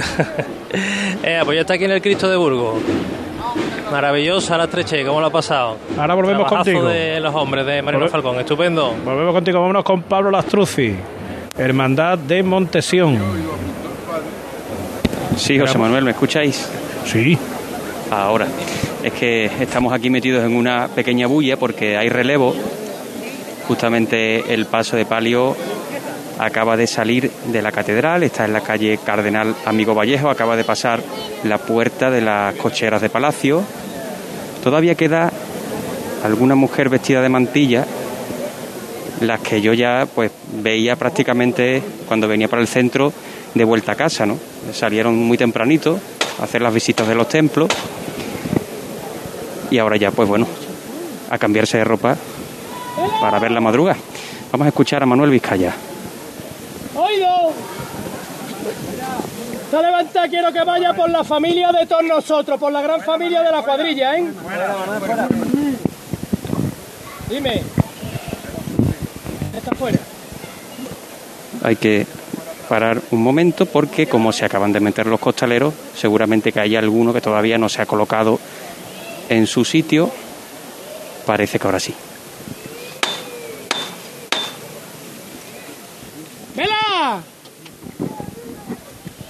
Eh, 1.24 1.42
pues 1.46 1.56
ya 1.56 1.62
está 1.62 1.76
aquí 1.76 1.86
en 1.86 1.92
el 1.92 2.02
Cristo 2.02 2.30
de 2.30 2.36
Burgos. 2.36 2.76
Maravillosa 3.92 4.58
la 4.58 4.64
estreche, 4.66 5.06
¿cómo 5.06 5.20
lo 5.22 5.28
ha 5.28 5.32
pasado? 5.32 5.78
Ahora 5.98 6.14
volvemos 6.16 6.48
Trabajazo 6.48 6.72
contigo. 6.72 6.88
de 6.90 7.20
los 7.20 7.34
hombres 7.36 7.66
de 7.66 7.82
Marino 7.82 8.06
Volve- 8.06 8.10
Falcón, 8.10 8.40
estupendo. 8.40 8.94
Volvemos 9.06 9.34
contigo, 9.34 9.60
vámonos 9.62 9.84
con 9.84 10.02
Pablo 10.04 10.32
Lastruzzi, 10.32 10.96
Hermandad 11.58 12.18
de 12.18 12.44
Montesión. 12.44 13.18
Sí, 15.38 15.60
José 15.60 15.78
Manuel, 15.78 16.04
¿me 16.04 16.12
escucháis? 16.12 16.70
Sí. 17.06 17.38
Ahora, 18.12 18.48
es 19.04 19.14
que 19.14 19.46
estamos 19.60 19.94
aquí 19.94 20.10
metidos 20.10 20.44
en 20.46 20.56
una 20.56 20.88
pequeña 20.88 21.28
bulla 21.28 21.58
porque 21.58 21.98
hay 21.98 22.10
relevo. 22.10 22.56
Justamente 23.68 24.54
el 24.54 24.66
paso 24.68 24.96
de 24.96 25.06
palio 25.06 25.56
acaba 26.38 26.78
de 26.78 26.88
salir 26.88 27.32
de 27.48 27.62
la 27.62 27.72
catedral, 27.72 28.24
está 28.24 28.46
en 28.46 28.54
la 28.54 28.62
calle 28.62 29.00
Cardenal 29.04 29.56
Amigo 29.66 29.96
Vallejo, 29.96 30.30
acaba 30.30 30.56
de 30.56 30.64
pasar 30.64 31.02
la 31.44 31.58
puerta 31.58 32.10
de 32.10 32.22
las 32.22 32.56
cocheras 32.56 33.02
de 33.02 33.10
palacio. 33.10 33.64
Todavía 34.64 34.96
queda 34.96 35.32
alguna 36.24 36.56
mujer 36.56 36.90
vestida 36.90 37.22
de 37.22 37.30
mantilla, 37.30 37.86
las 39.22 39.40
que 39.40 39.62
yo 39.62 39.74
ya 39.74 40.08
pues 40.14 40.32
veía 40.62 40.96
prácticamente 40.96 41.82
cuando 42.08 42.28
venía 42.28 42.48
para 42.48 42.62
el 42.62 42.68
centro 42.68 43.14
de 43.54 43.64
vuelta 43.64 43.94
a 43.94 43.96
casa, 43.96 44.26
¿no? 44.26 44.38
Salieron 44.74 45.16
muy 45.18 45.38
tempranito 45.38 46.00
a 46.40 46.44
hacer 46.44 46.62
las 46.62 46.74
visitas 46.74 47.08
de 47.08 47.16
los 47.16 47.30
templos 47.30 47.70
y 49.72 49.78
ahora 49.78 49.98
ya 49.98 50.12
pues 50.12 50.28
bueno, 50.28 50.48
a 51.30 51.38
cambiarse 51.38 51.78
de 51.78 51.84
ropa 51.84 52.18
para 53.22 53.40
ver 53.40 53.52
la 53.52 53.62
madruga. 53.62 53.96
Vamos 54.52 54.66
a 54.66 54.70
escuchar 54.70 55.04
a 55.04 55.06
Manuel 55.06 55.32
Vizcaya. 55.32 55.74
¡Oído! 56.96 57.52
Esta 59.76 59.88
levanta 59.88 60.30
quiero 60.30 60.54
que 60.54 60.64
vaya 60.64 60.94
por 60.94 61.10
la 61.10 61.22
familia 61.22 61.70
de 61.74 61.86
todos 61.86 62.06
nosotros, 62.06 62.58
por 62.58 62.72
la 62.72 62.82
gran 62.82 63.02
familia 63.02 63.44
de 63.44 63.52
la 63.52 63.62
cuadrilla, 63.62 64.16
¿eh? 64.16 64.32
Dime. 67.30 67.62
Está 69.54 69.76
fuera. 69.76 70.00
Hay 71.62 71.76
que 71.76 72.08
parar 72.70 73.02
un 73.12 73.22
momento 73.22 73.66
porque 73.66 74.08
como 74.08 74.32
se 74.32 74.46
acaban 74.46 74.72
de 74.72 74.80
meter 74.80 75.08
los 75.08 75.20
costaleros, 75.20 75.74
seguramente 75.94 76.54
que 76.54 76.62
hay 76.62 76.78
alguno 76.78 77.12
que 77.12 77.20
todavía 77.20 77.58
no 77.58 77.68
se 77.68 77.82
ha 77.82 77.86
colocado 77.86 78.40
en 79.28 79.46
su 79.46 79.66
sitio. 79.66 80.10
Parece 81.26 81.60
que 81.60 81.68
ahora 81.68 81.82
sí. 81.82 81.94
¡Vela! 86.56 87.22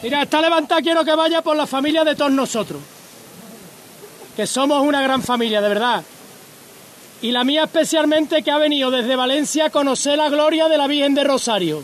Mira, 0.06 0.22
esta 0.22 0.40
levanta 0.40 0.84
quiero 0.84 1.04
que 1.04 1.16
vaya 1.16 1.42
por 1.42 1.58
la 1.58 1.66
familia 1.66 2.04
de 2.04 2.16
todos 2.16 2.32
nosotros. 2.32 2.80
Que 4.36 4.46
somos 4.46 4.84
una 4.84 5.02
gran 5.02 5.24
familia, 5.24 5.62
de 5.62 5.68
verdad. 5.68 6.04
Y 7.24 7.32
la 7.32 7.44
mía 7.44 7.64
especialmente 7.64 8.44
que 8.44 8.52
ha 8.52 8.60
venido 8.60 8.92
desde 8.92 9.16
Valencia 9.16 9.66
a 9.66 9.70
conocer 9.72 10.16
la 10.20 10.30
gloria 10.30 10.68
de 10.68 10.78
la 10.78 10.86
Virgen 10.86 11.16
de 11.16 11.24
Rosario. 11.24 11.84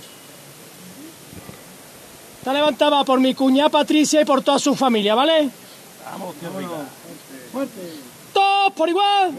Esta 2.38 2.53
levanta 2.53 2.91
va 2.91 3.03
por 3.03 3.19
mi 3.19 3.34
cuñada 3.34 3.69
Patricia 3.69 4.22
y 4.22 4.26
por 4.26 4.43
toda 4.43 4.59
su 4.59 4.76
familia, 4.76 5.15
¿vale? 5.15 5.49
Vamos, 6.05 6.36
Todos 8.34 8.74
por 8.74 8.88
igual. 8.88 9.32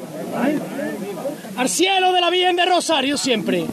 Al 1.57 1.69
cielo 1.69 2.13
de 2.13 2.21
la 2.21 2.31
Virgen 2.31 2.57
de 2.57 2.67
Rosario 2.67 3.17
siempre. 3.17 3.65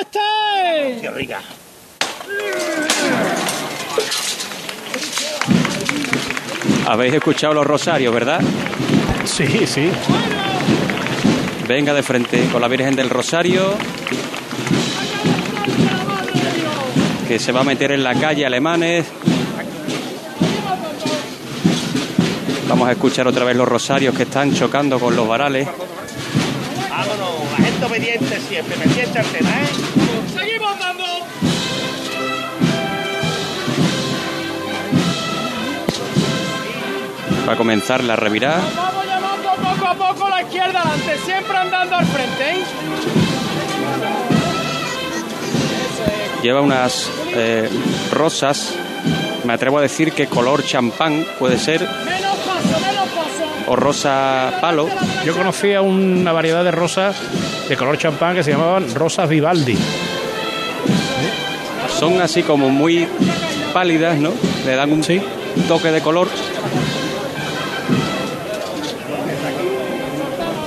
¡Este! 0.00 1.02
¡Qué 1.02 1.10
rica! 1.10 1.42
Habéis 6.86 7.14
escuchado 7.14 7.54
los 7.54 7.66
rosarios, 7.66 8.12
¿verdad? 8.12 8.40
Sí, 9.24 9.66
sí. 9.66 9.90
Venga 11.66 11.94
de 11.94 12.02
frente 12.02 12.48
con 12.50 12.60
la 12.60 12.68
Virgen 12.68 12.94
del 12.96 13.08
Rosario. 13.08 13.74
Que 17.28 17.38
se 17.38 17.52
va 17.52 17.60
a 17.60 17.64
meter 17.64 17.92
en 17.92 18.02
la 18.02 18.14
calle 18.14 18.44
Alemanes. 18.44 19.06
Vamos 22.68 22.88
a 22.88 22.92
escuchar 22.92 23.28
otra 23.28 23.44
vez 23.44 23.56
los 23.56 23.68
rosarios 23.68 24.14
que 24.14 24.24
están 24.24 24.54
chocando 24.54 24.98
con 24.98 25.14
los 25.14 25.26
varales. 25.28 25.68
Vámonos, 26.90 27.30
la 27.58 27.64
gente 27.64 27.84
obediente 27.84 28.40
siempre, 28.48 28.76
pendiente 28.76 29.18
al 29.18 29.26
tema, 29.26 29.50
¿eh? 29.50 30.11
Va 37.48 37.54
a 37.54 37.56
comenzar 37.56 38.02
la 38.04 38.16
revirada. 38.16 38.62
Vamos 38.76 39.06
llamando 39.06 39.50
poco 39.56 39.86
a 39.86 39.94
poco 39.94 40.28
la 40.28 40.42
izquierda 40.42 40.80
adelante, 40.80 41.18
siempre 41.24 41.56
andando 41.56 41.96
al 41.96 42.06
frente, 42.06 42.50
¿eh? 42.52 42.64
Lleva 46.42 46.60
unas 46.60 47.08
eh, 47.34 47.68
rosas, 48.10 48.74
me 49.44 49.52
atrevo 49.52 49.78
a 49.78 49.82
decir 49.82 50.12
que 50.12 50.26
color 50.26 50.64
champán 50.64 51.24
puede 51.38 51.56
ser, 51.58 51.80
Menos 51.82 52.36
paso, 52.38 52.80
menos 52.80 53.08
paso. 53.10 53.44
o 53.68 53.76
rosa 53.76 54.52
palo. 54.60 54.88
Yo 55.24 55.34
conocía 55.36 55.82
una 55.82 56.32
variedad 56.32 56.64
de 56.64 56.72
rosas 56.72 57.16
de 57.68 57.76
color 57.76 57.96
champán 57.96 58.34
que 58.34 58.42
se 58.42 58.50
llamaban 58.50 58.92
rosas 58.94 59.28
Vivaldi. 59.28 59.78
Son 61.98 62.20
así 62.20 62.42
como 62.42 62.68
muy 62.70 63.06
pálidas, 63.72 64.18
¿no? 64.18 64.32
Le 64.66 64.74
dan 64.74 64.90
un 64.92 65.02
toque 65.68 65.92
de 65.92 66.00
color. 66.00 66.26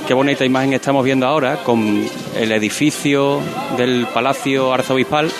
Qué 0.06 0.14
bonita 0.14 0.44
imagen 0.44 0.72
estamos 0.72 1.04
viendo 1.04 1.26
ahora 1.26 1.56
con 1.64 2.04
el 2.38 2.52
edificio 2.52 3.40
del 3.76 4.06
Palacio 4.12 4.72
Arzobispal. 4.72 5.30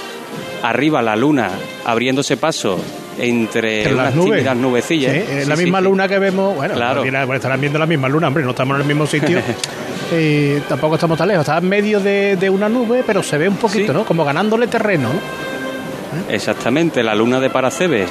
Arriba 0.63 1.03
la 1.03 1.15
luna 1.15 1.51
abriéndose 1.85 2.37
paso 2.37 2.79
entre, 3.19 3.91
las 3.93 4.15
nubes. 4.15 4.33
tímidas 4.33 4.57
nubecillas. 4.57 5.13
Sí, 5.13 5.19
es 5.19 5.45
Sí, 5.45 5.49
la 5.51 5.57
sí, 5.57 5.63
misma 5.63 5.79
sí. 5.79 5.85
luna 5.85 6.09
que 6.09 6.19
vemos. 6.19 6.57
Bueno, 6.57 6.75
Claro. 6.75 7.05
mira, 7.05 7.25
bueno, 7.25 7.37
estarán 7.37 7.61
viendo 7.61 7.79
la 7.79 7.87
misma 7.87 8.09
luna, 8.09 8.27
hombre, 8.27 8.43
no 8.43 8.51
estamos 8.51 8.75
en 8.75 8.81
el 8.83 8.87
mismo 8.89 9.07
sitio. 9.07 9.39
y 10.13 10.59
tampoco 10.69 10.97
estamos 10.97 11.17
tan 11.17 11.29
lejos. 11.29 11.43
Está 11.43 11.59
en 11.59 11.69
medio 11.69 12.01
de, 12.01 12.35
de 12.37 12.51
una 12.51 12.69
nube, 12.69 13.05
pero 13.07 13.23
se 13.23 13.39
ve 13.39 13.49
un 13.49 13.57
poquito, 13.57 13.93
¿no? 13.93 14.05
Como 14.05 14.25
ganándole 14.25 14.67
terreno. 14.67 15.11
¿no? 15.11 16.35
Exactamente, 16.35 17.05
la 17.05 17.15
luna 17.15 17.39
de 17.39 17.51
Paracebe. 17.51 18.07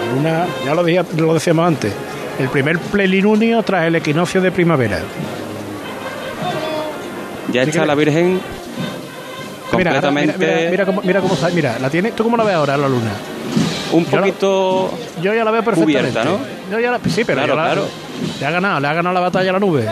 La 0.00 0.14
luna, 0.14 0.46
ya 0.64 0.74
lo, 0.74 0.84
dije- 0.84 1.04
lo 1.16 1.34
decíamos 1.34 1.66
antes, 1.66 1.92
el 2.38 2.48
primer 2.48 2.78
plenilunio 2.78 3.62
tras 3.62 3.86
el 3.86 3.96
equinoccio 3.96 4.40
de 4.40 4.50
primavera. 4.52 5.00
Ya 7.52 7.62
está 7.62 7.86
la 7.86 7.94
Virgen 7.94 8.40
Mira, 9.76 9.90
ahora, 9.90 10.00
completamente 10.08 10.38
Mira, 10.38 10.54
mira, 10.56 10.70
mira 10.70 10.86
cómo, 10.86 11.02
mira 11.02 11.20
cómo 11.20 11.34
está. 11.34 11.48
Mira, 11.50 11.78
la 11.80 11.90
tiene. 11.90 12.12
¿Tú 12.12 12.24
cómo 12.24 12.36
la 12.36 12.44
ves 12.44 12.54
ahora 12.54 12.76
la 12.76 12.88
luna? 12.88 13.10
un 13.92 14.04
poquito 14.04 14.90
Yo 15.22 15.32
ya 15.32 15.44
la 15.44 15.50
veo 15.52 15.62
perfectamente. 15.62 16.10
cubierta, 16.10 16.24
¿no? 16.24 16.38
Yo 16.70 16.80
ya 16.80 16.90
la- 16.90 16.98
sí, 17.08 17.22
pero 17.24 17.38
Claro, 17.44 17.54
ya 17.54 17.54
la- 17.54 17.64
claro. 17.72 17.88
le 18.40 18.46
ha 18.46 18.50
ganado, 18.50 18.80
le 18.80 18.88
ha 18.88 18.92
ganado 18.92 19.14
la 19.14 19.20
batalla 19.20 19.50
a 19.50 19.52
la 19.54 19.58
nube. 19.60 19.86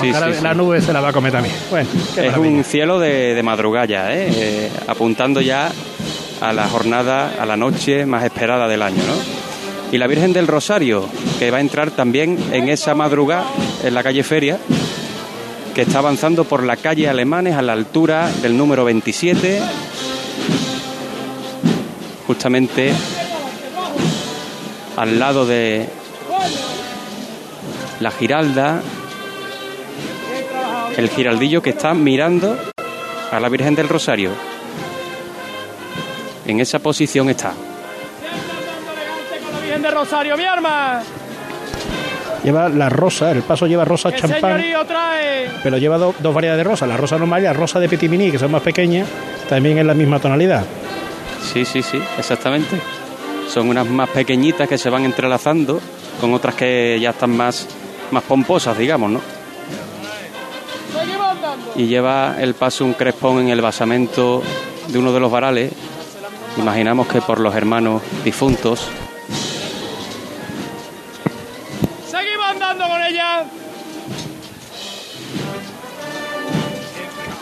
Sí, 0.00 0.10
la, 0.12 0.32
sí, 0.34 0.42
la 0.42 0.54
nube 0.54 0.80
se 0.80 0.92
la 0.92 1.00
va 1.00 1.08
a 1.08 1.12
comer 1.12 1.30
también. 1.32 1.54
Bueno, 1.70 1.88
Es 2.16 2.36
un 2.36 2.64
cielo 2.64 2.98
de, 2.98 3.34
de 3.34 3.42
madrugalla, 3.42 4.12
¿eh? 4.12 4.28
Eh, 4.34 4.70
apuntando 4.88 5.40
ya 5.40 5.70
a 6.40 6.52
la 6.52 6.66
jornada, 6.68 7.32
a 7.40 7.46
la 7.46 7.56
noche 7.56 8.04
más 8.04 8.24
esperada 8.24 8.66
del 8.66 8.82
año, 8.82 9.02
¿no? 9.06 9.37
Y 9.90 9.98
la 9.98 10.06
Virgen 10.06 10.32
del 10.32 10.46
Rosario, 10.46 11.08
que 11.38 11.50
va 11.50 11.58
a 11.58 11.60
entrar 11.60 11.90
también 11.90 12.38
en 12.52 12.68
esa 12.68 12.94
madrugada 12.94 13.46
en 13.82 13.94
la 13.94 14.02
calle 14.02 14.22
Feria, 14.22 14.58
que 15.74 15.82
está 15.82 15.98
avanzando 15.98 16.44
por 16.44 16.62
la 16.62 16.76
calle 16.76 17.08
Alemanes 17.08 17.54
a 17.54 17.62
la 17.62 17.72
altura 17.72 18.30
del 18.42 18.56
número 18.56 18.84
27, 18.84 19.60
justamente 22.26 22.92
al 24.96 25.18
lado 25.18 25.46
de 25.46 25.88
la 28.00 28.10
Giralda, 28.10 28.82
el 30.96 31.08
giraldillo 31.08 31.62
que 31.62 31.70
está 31.70 31.94
mirando 31.94 32.58
a 33.30 33.40
la 33.40 33.48
Virgen 33.48 33.74
del 33.74 33.88
Rosario. 33.88 34.32
En 36.46 36.60
esa 36.60 36.80
posición 36.80 37.30
está. 37.30 37.54
De 39.82 39.90
Rosario, 39.90 40.36
mi 40.36 40.44
arma. 40.44 41.00
Lleva 42.44 42.68
la 42.68 42.88
rosa, 42.88 43.30
el 43.32 43.42
paso 43.42 43.66
lleva 43.66 43.84
rosa 43.84 44.10
¿Qué 44.12 44.18
champán, 44.20 44.60
trae? 44.86 45.50
pero 45.62 45.76
lleva 45.78 45.98
do- 45.98 46.14
dos 46.18 46.34
variedades 46.34 46.58
de 46.64 46.70
rosa. 46.70 46.86
La 46.86 46.96
rosa 46.96 47.18
normal 47.18 47.40
y 47.40 47.44
la 47.44 47.52
rosa 47.52 47.80
de 47.80 47.88
Petit 47.88 48.10
Mini, 48.10 48.30
que 48.30 48.38
son 48.38 48.50
más 48.50 48.62
pequeñas, 48.62 49.08
también 49.48 49.78
en 49.78 49.86
la 49.86 49.94
misma 49.94 50.18
tonalidad. 50.20 50.64
Sí, 51.42 51.64
sí, 51.64 51.82
sí, 51.82 52.00
exactamente. 52.18 52.80
Son 53.48 53.68
unas 53.68 53.86
más 53.86 54.08
pequeñitas 54.10 54.68
que 54.68 54.78
se 54.78 54.88
van 54.90 55.04
entrelazando 55.04 55.80
con 56.20 56.32
otras 56.34 56.54
que 56.54 56.98
ya 57.00 57.10
están 57.10 57.36
más, 57.36 57.66
más 58.10 58.22
pomposas, 58.22 58.76
digamos, 58.78 59.10
¿no? 59.10 59.20
Y 61.76 61.86
lleva 61.86 62.36
el 62.40 62.54
paso 62.54 62.84
un 62.84 62.94
crespón 62.94 63.40
en 63.40 63.48
el 63.50 63.60
basamento 63.60 64.42
de 64.88 64.98
uno 64.98 65.12
de 65.12 65.20
los 65.20 65.30
varales. 65.30 65.72
Imaginamos 66.56 67.06
que 67.08 67.20
por 67.20 67.38
los 67.40 67.54
hermanos 67.54 68.02
difuntos. 68.24 68.88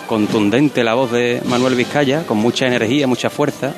Contundente 0.06 0.84
la 0.84 0.94
voz 0.94 1.10
de 1.10 1.42
Manuel 1.46 1.74
Vizcaya, 1.74 2.24
con 2.26 2.38
mucha 2.38 2.66
energía, 2.66 3.06
mucha 3.06 3.30
fuerza. 3.30 3.74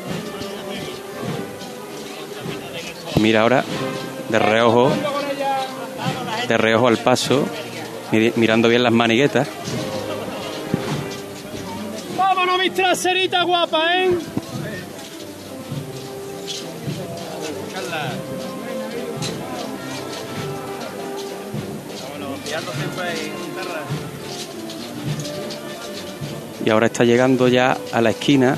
Mira 3.20 3.40
ahora, 3.42 3.64
de 4.28 4.38
reojo, 4.38 4.92
de 6.46 6.56
reojo 6.56 6.88
al 6.88 6.98
paso, 6.98 7.46
mirando 8.36 8.68
bien 8.68 8.82
las 8.82 8.92
maniguetas. 8.92 9.48
Vámonos, 12.16 12.58
mis 12.58 12.74
traseritas 12.74 13.44
guapas, 13.44 13.82
¿eh? 13.94 14.10
Y 26.68 26.70
ahora 26.70 26.84
está 26.84 27.02
llegando 27.02 27.48
ya 27.48 27.78
a 27.94 28.02
la 28.02 28.10
esquina 28.10 28.54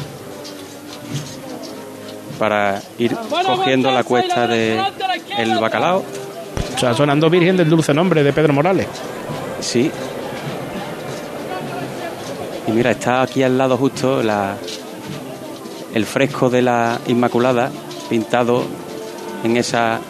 para 2.40 2.82
ir 2.98 3.14
cogiendo 3.14 3.88
la 3.92 4.02
cuesta 4.02 4.48
de 4.48 4.82
el 5.38 5.56
bacalao. 5.60 6.02
O 6.74 6.78
sea, 6.80 6.92
sonando 6.92 7.30
Virgen 7.30 7.56
del 7.56 7.70
Dulce 7.70 7.94
Nombre 7.94 8.24
de 8.24 8.32
Pedro 8.32 8.52
Morales. 8.52 8.88
Sí. 9.60 9.92
Y 12.66 12.72
mira, 12.72 12.90
está 12.90 13.22
aquí 13.22 13.44
al 13.44 13.56
lado 13.56 13.76
justo 13.76 14.24
la, 14.24 14.56
el 15.94 16.04
fresco 16.04 16.50
de 16.50 16.62
la 16.62 16.98
Inmaculada 17.06 17.70
pintado 18.08 18.64
en 19.44 19.56
esa 19.56 20.00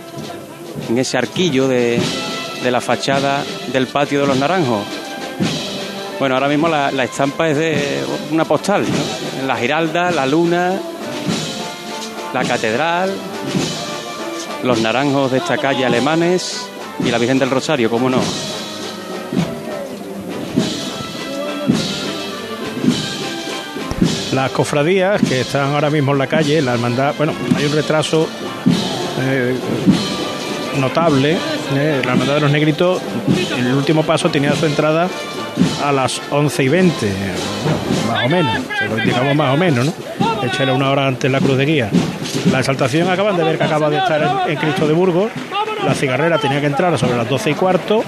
en 0.88 0.96
ese 0.96 1.18
arquillo 1.18 1.68
de, 1.68 2.00
de 2.64 2.70
la 2.70 2.80
fachada 2.80 3.44
del 3.74 3.88
patio 3.88 4.22
de 4.22 4.26
los 4.26 4.38
Naranjos. 4.38 4.86
Bueno, 6.20 6.34
ahora 6.34 6.48
mismo 6.48 6.68
la, 6.68 6.90
estampa 7.02 7.48
es 7.48 7.56
de 7.56 8.04
una 8.30 8.44
postal. 8.44 8.84
La 9.46 9.56
Giralda, 9.56 10.10
la 10.10 10.26
Luna, 10.26 10.78
la 12.34 12.44
Catedral, 12.44 13.10
los 14.62 14.82
Naranjos 14.82 15.32
de 15.32 15.38
esta 15.38 15.56
calle 15.56 15.86
alemanes 15.86 16.68
y 17.02 17.10
la 17.10 17.16
Virgen 17.16 17.38
del 17.38 17.48
Rosario, 17.48 17.88
¿cómo 17.88 18.10
no? 18.10 18.20
Las 24.34 24.50
cofradías 24.50 25.22
que 25.22 25.40
están 25.40 25.72
ahora 25.72 25.88
mismo 25.88 26.12
en 26.12 26.18
la 26.18 26.26
calle, 26.26 26.60
la 26.60 26.74
hermandad, 26.74 27.14
bueno, 27.16 27.32
hay 27.56 27.64
un 27.64 27.72
retraso 27.72 28.28
eh, 29.22 29.56
notable. 30.78 31.38
eh, 31.76 32.02
la 32.04 32.12
hermandad 32.12 32.34
de 32.34 32.40
los 32.40 32.50
negritos, 32.50 33.00
el 33.56 33.72
último 33.72 34.02
paso 34.02 34.30
tenía 34.30 34.54
su 34.54 34.66
entrada 34.66 35.08
a 35.84 35.92
las 35.92 36.20
11 36.30 36.62
y 36.62 36.68
20, 36.68 37.06
eh, 37.06 37.12
más 38.08 38.24
o 38.24 38.28
menos, 38.28 38.52
se 38.78 38.88
lo 38.88 38.98
indicamos 38.98 39.36
más 39.36 39.54
o 39.54 39.56
menos, 39.56 39.86
¿no? 39.86 39.92
Echarle 40.42 40.72
una 40.72 40.90
hora 40.90 41.06
antes 41.06 41.30
la 41.30 41.40
cruz 41.40 41.56
de 41.56 41.66
guía. 41.66 41.90
La 42.50 42.60
exaltación 42.60 43.08
acaban 43.08 43.36
de 43.36 43.44
ver 43.44 43.58
que 43.58 43.64
acaba 43.64 43.90
de 43.90 43.98
estar 43.98 44.46
en, 44.48 44.56
Cristo 44.56 44.86
de 44.86 44.94
Burgos. 44.94 45.30
La 45.84 45.94
cigarrera 45.94 46.38
tenía 46.38 46.60
que 46.60 46.66
entrar 46.66 46.96
sobre 46.98 47.16
las 47.16 47.28
12 47.28 47.50
y 47.50 47.54
cuarto. 47.54 48.02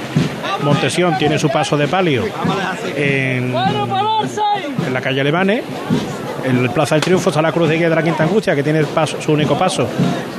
Montesión 0.62 1.18
tiene 1.18 1.38
su 1.38 1.48
paso 1.48 1.76
de 1.76 1.88
palio 1.88 2.24
en, 2.96 3.54
en 4.86 4.94
la 4.94 5.00
calle 5.00 5.20
Alemanes. 5.20 5.64
En 6.44 6.64
la 6.64 6.72
Plaza 6.72 6.96
del 6.96 7.04
Triunfo 7.04 7.30
está 7.30 7.40
la 7.40 7.52
Cruz 7.52 7.68
de 7.68 7.76
Guía 7.76 7.88
de 7.88 7.94
la 7.94 8.02
Quinta 8.02 8.24
Angustia, 8.24 8.54
que 8.54 8.62
tiene 8.62 8.80
el 8.80 8.86
su 9.20 9.32
único 9.32 9.56
paso 9.56 9.86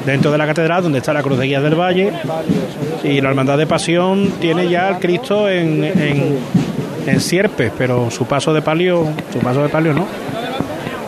dentro 0.05 0.31
de 0.31 0.37
la 0.37 0.45
catedral, 0.45 0.83
donde 0.83 0.99
está 0.99 1.13
la 1.13 1.23
Cruz 1.23 1.39
de 1.39 1.45
Guía 1.45 1.61
del 1.61 1.75
Valle. 1.75 2.11
Y 3.03 3.21
la 3.21 3.29
Hermandad 3.29 3.57
de 3.57 3.67
Pasión 3.67 4.33
tiene 4.39 4.69
ya 4.69 4.89
el 4.89 4.95
Cristo 4.97 5.49
en, 5.49 6.39
en 7.05 7.19
Sierpes, 7.19 7.71
pero 7.77 8.09
su 8.11 8.25
paso 8.25 8.53
de 8.53 8.61
palio, 8.61 9.07
su 9.31 9.39
paso 9.39 9.61
de 9.61 9.69
palio 9.69 9.93
no. 9.93 10.07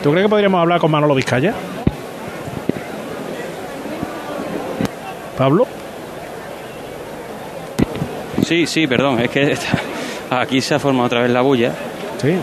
¿Tú 0.02 0.10
crees 0.10 0.26
que 0.26 0.30
podríamos 0.30 0.60
hablar 0.60 0.80
con 0.80 0.90
Manolo 0.90 1.14
Vizcaya? 1.14 1.54
Pablo. 5.36 5.66
Sí, 8.42 8.66
sí, 8.66 8.86
perdón, 8.86 9.20
es 9.20 9.30
que 9.30 9.56
aquí 10.30 10.60
se 10.60 10.74
ha 10.74 10.78
formado 10.78 11.06
otra 11.06 11.22
vez 11.22 11.30
la 11.30 11.42
bulla. 11.42 11.72
Sí. 12.22 12.34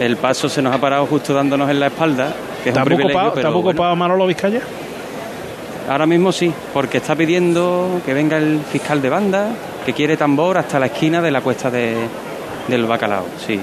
El 0.00 0.16
paso 0.16 0.48
se 0.48 0.62
nos 0.62 0.74
ha 0.74 0.78
parado 0.78 1.06
justo 1.06 1.34
dándonos 1.34 1.70
en 1.70 1.78
la 1.78 1.86
espalda, 1.86 2.32
que 2.62 2.70
es 2.70 2.74
un 2.74 2.80
¿Está 2.80 2.80
muy 2.80 2.86
privilegio, 2.96 3.18
ocupado, 3.18 3.34
pero 3.34 3.52
bueno, 3.52 3.68
ocupado 3.68 3.96
Manolo 3.96 4.26
Vizcaya? 4.26 4.60
ahora 5.88 6.06
mismo 6.06 6.32
sí, 6.32 6.52
porque 6.72 6.98
está 6.98 7.14
pidiendo 7.14 8.00
que 8.04 8.14
venga 8.14 8.38
el 8.38 8.60
fiscal 8.60 9.02
de 9.02 9.10
banda, 9.10 9.50
que 9.84 9.92
quiere 9.92 10.16
tambor 10.16 10.56
hasta 10.58 10.78
la 10.78 10.86
esquina 10.86 11.20
de 11.20 11.30
la 11.30 11.40
cuesta 11.42 11.70
de, 11.70 11.94
del 12.68 12.84
bacalao, 12.86 13.24
sí. 13.46 13.60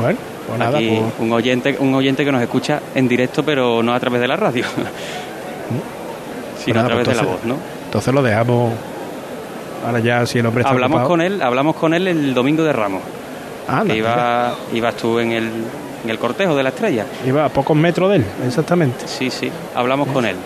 Bueno, 0.00 0.18
pues 0.46 0.58
nada, 0.58 0.78
Aquí 0.78 0.98
pues- 1.00 1.12
un 1.20 1.32
oyente, 1.32 1.76
un 1.78 1.94
oyente 1.94 2.24
que 2.24 2.32
nos 2.32 2.42
escucha 2.42 2.80
en 2.94 3.08
directo, 3.08 3.42
pero 3.44 3.82
no 3.82 3.92
a 3.94 4.00
través 4.00 4.20
de 4.20 4.28
la 4.28 4.36
radio, 4.36 4.64
sino 6.64 6.80
a 6.80 6.82
Nada, 6.82 6.88
través 6.88 7.04
pues 7.06 7.16
de 7.16 7.22
la 7.24 7.28
voz, 7.30 7.44
¿no? 7.44 7.56
Entonces 7.84 8.12
lo 8.14 8.22
dejamos. 8.22 8.72
Ahora 9.86 10.00
ya, 10.00 10.26
si 10.26 10.38
el 10.38 10.46
hombre 10.46 10.62
está 10.62 10.72
Hablamos 10.72 10.96
ocupado. 10.96 11.08
con 11.08 11.20
él, 11.20 11.40
hablamos 11.42 11.76
con 11.76 11.94
él 11.94 12.08
el 12.08 12.34
domingo 12.34 12.64
de 12.64 12.72
Ramos. 12.72 13.02
Anda, 13.68 13.92
que 13.92 13.98
iba, 13.98 14.54
ibas 14.72 14.96
tú 14.96 15.18
en 15.18 15.32
el, 15.32 15.44
en 16.04 16.10
el 16.10 16.18
cortejo 16.18 16.54
de 16.56 16.62
la 16.62 16.70
estrella. 16.70 17.04
Iba 17.26 17.44
a 17.44 17.48
pocos 17.48 17.76
metros 17.76 18.10
de 18.10 18.16
él, 18.16 18.24
exactamente. 18.46 19.06
Sí, 19.06 19.30
sí, 19.30 19.50
hablamos 19.74 20.08
con 20.08 20.24
él. 20.24 20.36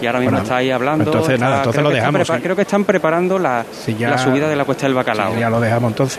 Y 0.00 0.06
ahora 0.06 0.18
mismo 0.20 0.30
Bueno, 0.32 0.42
está 0.44 0.56
ahí 0.56 0.70
hablando. 0.70 1.04
entonces 1.04 1.34
está- 1.34 1.44
nada, 1.44 1.56
entonces 1.58 1.82
lo 1.82 1.90
dejamos, 1.90 2.20
prepa- 2.22 2.36
sí. 2.36 2.42
Creo 2.42 2.56
que 2.56 2.62
están 2.62 2.84
preparando 2.84 3.38
la, 3.38 3.64
ya- 3.98 4.10
la 4.10 4.18
subida 4.18 4.48
de 4.48 4.56
la 4.56 4.64
cuesta 4.64 4.86
del 4.86 4.94
bacalao. 4.94 5.36
Ya 5.38 5.50
lo 5.50 5.60
dejamos 5.60 5.92
entonces. 5.92 6.18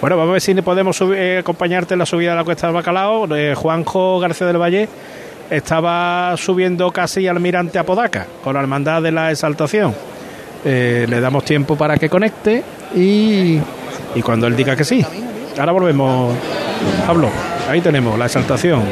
Bueno, 0.00 0.16
vamos 0.16 0.30
a 0.30 0.32
ver 0.32 0.40
si 0.40 0.54
podemos 0.62 1.00
subir- 1.00 1.16
eh, 1.16 1.38
acompañarte 1.38 1.94
en 1.94 1.98
la 1.98 2.06
subida 2.06 2.30
de 2.30 2.36
la 2.36 2.42
Cuesta 2.44 2.66
del 2.66 2.74
Bacalao. 2.74 3.32
Eh, 3.36 3.54
Juanjo 3.54 4.18
García 4.18 4.48
del 4.48 4.58
Valle 4.60 4.88
estaba 5.48 6.34
subiendo 6.36 6.90
casi 6.90 7.28
almirante 7.28 7.78
a 7.78 7.84
Podaca 7.84 8.26
con 8.42 8.54
la 8.54 8.60
hermandad 8.60 9.00
de 9.02 9.12
la 9.12 9.30
exaltación. 9.30 9.94
Eh, 10.64 11.06
le 11.08 11.20
damos 11.20 11.44
tiempo 11.44 11.76
para 11.76 11.96
que 11.98 12.08
conecte 12.08 12.62
y, 12.96 13.58
y 14.14 14.22
cuando 14.24 14.46
él 14.48 14.56
diga 14.56 14.74
que 14.74 14.84
sí. 14.84 15.04
Ahora 15.58 15.72
volvemos, 15.72 16.34
Pablo. 17.06 17.28
Ahí 17.68 17.80
tenemos 17.80 18.18
la 18.18 18.26
exaltación. 18.26 18.82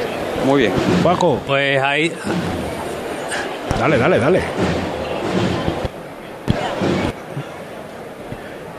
Muy 0.47 0.62
bien. 0.62 0.72
Juanjo. 1.03 1.41
Pues 1.47 1.81
ahí, 1.83 2.12
Dale, 3.81 3.97
dale, 3.97 4.18
dale. 4.18 4.43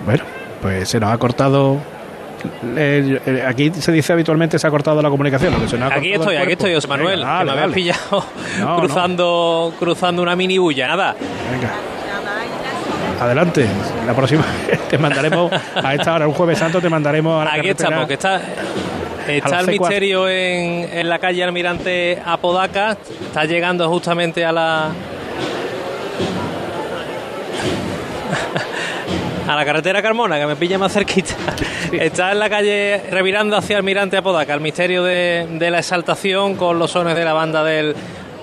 Bueno, 0.06 0.24
pues 0.62 0.90
se 0.90 1.00
nos 1.00 1.12
ha 1.12 1.18
cortado. 1.18 1.78
eh, 2.76 3.20
eh, 3.26 3.44
aquí 3.48 3.72
se 3.74 3.92
dice 3.92 4.14
habitualmente 4.14 4.58
se 4.60 4.68
ha 4.68 4.70
cortado 4.70 5.02
la 5.02 5.10
comunicación. 5.10 5.54
lo 5.54 5.60
que 5.60 5.68
se 5.68 5.78
nos 5.80 5.92
ha 5.92 5.96
aquí 5.96 6.14
estoy, 6.14 6.36
aquí 6.36 6.52
estoy, 6.52 6.76
José 6.76 6.88
Manuel, 6.88 7.20
Venga, 7.20 7.40
que 7.40 7.46
me 7.46 7.52
habías 7.52 7.72
pillado 7.74 8.26
No, 8.60 8.78
cruzando, 8.78 9.74
cruzando 9.80 10.22
una 10.22 10.36
mini 10.36 10.58
bulla. 10.60 10.88
Nada, 10.88 11.16
Venga. 11.52 11.72
Adelante. 13.20 13.68
La 14.08 14.14
próxima 14.16 14.44
te 14.90 14.98
mandaremos 14.98 15.52
a 15.76 15.94
esta 15.96 16.14
hora, 16.16 16.28
un 16.28 16.34
jueves 16.34 16.58
santo, 16.58 16.82
te 16.82 16.90
mandaremos 16.90 17.42
a 17.42 17.46
la 17.46 17.52
aquí 17.54 17.62
carretera. 17.68 17.90
estamos, 17.90 18.08
que 18.08 18.14
está, 18.14 18.42
está 19.38 19.60
el 19.60 19.68
misterio 19.68 20.28
en, 20.30 20.90
en 20.92 21.10
la 21.10 21.20
calle 21.20 21.44
Almirante 21.44 22.22
Apodaca, 22.26 22.98
está 23.28 23.46
llegando 23.46 23.88
justamente 23.90 24.46
a 24.46 24.52
la... 24.52 24.92
A 29.48 29.56
la 29.56 29.66
carretera 29.66 30.02
Carmona, 30.02 30.40
que 30.40 30.46
me 30.46 30.56
pilla 30.56 30.78
más 30.78 30.94
cerquita. 30.94 31.34
Está 31.92 32.32
en 32.32 32.40
la 32.40 32.50
calle 32.50 33.02
revirando 33.10 33.58
hacia 33.58 33.76
Almirante 33.76 34.16
Apodaca, 34.16 34.54
el 34.54 34.62
misterio 34.62 35.04
de, 35.04 35.46
de 35.52 35.72
la 35.72 35.80
exaltación 35.80 36.56
con 36.56 36.80
los 36.80 36.92
sones 36.92 37.16
de 37.16 37.26
la 37.26 37.34
banda 37.34 37.62
del 37.64 37.94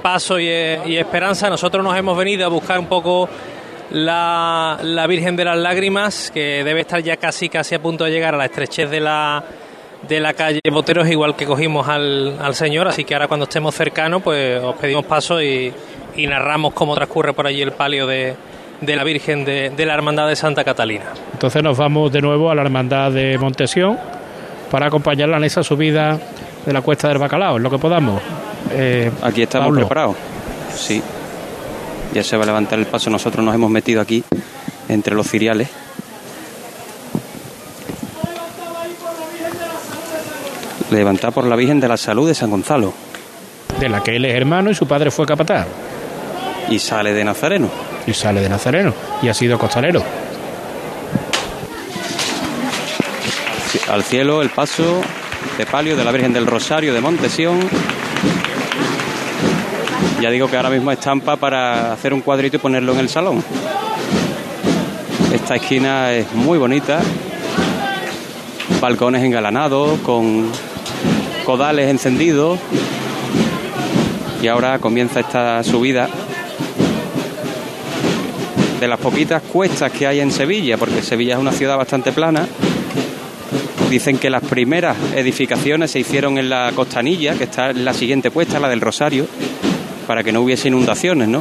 Paso 0.03 0.39
y, 0.39 0.49
y 0.49 0.99
Esperanza. 0.99 1.49
Nosotros 1.49 1.83
nos 1.83 1.97
hemos 1.97 2.19
venido 2.19 2.45
a 2.45 2.49
buscar 2.49 2.79
un 2.79 2.87
poco 2.87 3.27
la, 3.93 4.79
la 4.83 5.07
Virgen 5.07 5.35
de 5.35 5.47
las 5.47 5.57
Lágrimas, 5.57 6.31
que 6.35 6.63
debe 6.63 6.81
estar 6.81 7.01
ya 7.01 7.17
casi 7.17 7.49
casi 7.49 7.75
a 7.75 7.81
punto 7.81 8.05
de 8.05 8.11
llegar 8.11 8.35
a 8.35 8.37
la 8.37 8.45
estrechez 8.45 8.91
de 8.91 9.01
la, 9.01 9.43
de 10.07 10.21
la 10.21 10.33
calle 10.35 10.61
Boteros, 10.71 11.09
igual 11.09 11.35
que 11.35 11.47
cogimos 11.47 11.89
al, 11.89 12.37
al 12.41 12.55
Señor. 12.55 12.89
Así 12.89 13.05
que 13.05 13.15
ahora 13.15 13.27
cuando 13.29 13.45
estemos 13.45 13.75
cercanos, 13.75 14.23
pues 14.23 14.63
os 14.63 14.77
pedimos 14.77 15.05
paso 15.07 15.41
y, 15.43 15.73
y 16.17 16.27
narramos 16.27 16.73
cómo 16.75 16.95
transcurre 16.95 17.33
por 17.33 17.47
allí 17.47 17.63
el 17.63 17.73
palio 17.73 18.07
de, 18.07 18.35
de 18.81 18.97
la 18.97 19.05
Virgen 19.05 19.45
de, 19.45 19.71
de 19.71 19.87
la 19.87 19.95
Hermandad 19.95 20.29
de 20.29 20.37
Santa 20.37 20.63
Catalina. 20.65 21.07
Entonces 21.33 21.63
nos 21.63 21.77
vamos 21.77 22.13
de 22.13 22.21
nuevo 22.21 22.51
a 22.51 22.55
la 22.55 22.63
hermandad 22.63 23.11
de 23.11 23.37
Montesión 23.39 23.99
para 24.71 24.87
acompañarla 24.87 25.39
en 25.39 25.45
esa 25.45 25.63
subida 25.63 26.19
de 26.65 26.73
la 26.73 26.83
cuesta 26.83 27.09
del 27.09 27.19
bacalao, 27.19 27.57
en 27.57 27.63
lo 27.63 27.71
que 27.71 27.79
podamos. 27.79 28.21
Eh, 28.73 29.11
Aquí 29.23 29.43
estamos 29.43 29.69
Pablo. 29.69 29.81
preparados. 29.81 30.17
Sí. 30.75 31.03
Ya 32.13 32.23
se 32.23 32.37
va 32.37 32.43
a 32.45 32.47
levantar 32.47 32.79
el 32.79 32.87
paso. 32.87 33.11
Nosotros 33.11 33.45
nos 33.45 33.55
hemos 33.55 33.71
metido 33.71 34.01
aquí 34.01 34.23
entre 34.89 35.15
los 35.15 35.27
ciriales. 35.29 35.69
Levantar 40.91 41.33
por 41.33 41.45
la 41.45 41.57
Virgen 41.57 41.81
de 41.81 41.89
la 41.89 41.97
Salud 41.97 42.27
de 42.27 42.35
San 42.35 42.51
Gonzalo. 42.51 42.95
De 43.79 43.89
la 43.89 44.03
que 44.03 44.17
él 44.17 44.25
es 44.25 44.35
hermano 44.35 44.71
y 44.71 44.75
su 44.75 44.87
padre 44.87 45.11
fue 45.11 45.27
capataz. 45.27 45.67
Y 46.71 46.79
sale 46.79 47.13
de 47.13 47.25
Nazareno. 47.25 47.69
Y 48.07 48.15
sale 48.15 48.41
de 48.41 48.49
Nazareno. 48.49 48.95
Y 49.23 49.29
ha 49.29 49.35
sido 49.35 49.59
costalero. 49.59 50.03
Al 53.91 54.03
cielo 54.03 54.43
el 54.43 54.51
paso 54.51 55.03
de 55.57 55.67
palio 55.67 55.97
de 55.97 56.05
la 56.05 56.13
Virgen 56.13 56.33
del 56.33 56.47
Rosario 56.47 56.95
de 56.95 57.01
Montesión. 57.01 57.61
Ya 60.21 60.31
digo 60.31 60.49
que 60.49 60.57
ahora 60.57 60.71
mismo 60.71 60.91
estampa 60.91 61.37
para 61.37 61.93
hacer 61.93 62.13
un 62.13 62.23
cuadrito 62.23 62.57
y 62.57 62.61
ponerlo 62.61 62.93
en 62.93 62.99
el 62.99 63.09
salón. 63.09 63.43
Esta 65.33 65.57
esquina 65.57 66.13
es 66.13 66.33
muy 66.35 66.59
bonita. 66.59 67.01
Balcones 68.81 69.23
engalanados 69.23 69.99
con 70.01 70.51
codales 71.49 71.89
encendidos. 71.89 72.59
Y 74.43 74.49
ahora 74.49 74.79
comienza 74.81 75.21
esta 75.21 75.65
subida 75.65 76.07
de 78.79 78.87
las 78.87 79.01
poquitas 79.01 79.41
cuestas 79.45 79.91
que 79.91 80.07
hay 80.07 80.21
en 80.21 80.31
Sevilla, 80.31 80.77
porque 80.77 81.01
Sevilla 81.01 81.37
es 81.37 81.41
una 81.41 81.53
ciudad 81.53 81.79
bastante 81.79 82.13
plana. 82.13 82.47
Dicen 83.89 84.19
que 84.19 84.29
las 84.29 84.45
primeras 84.45 84.95
edificaciones 85.17 85.91
se 85.91 86.01
hicieron 86.01 86.37
en 86.37 86.51
la 86.51 86.71
costanilla, 86.77 87.33
que 87.33 87.45
está 87.45 87.71
en 87.71 87.83
la 87.83 87.95
siguiente 87.95 88.31
cuesta, 88.31 88.61
la 88.61 88.69
del 88.69 88.83
Rosario, 88.83 89.25
para 90.07 90.23
que 90.23 90.33
no 90.33 90.43
hubiese 90.43 90.69
inundaciones, 90.69 91.29
¿no? 91.29 91.41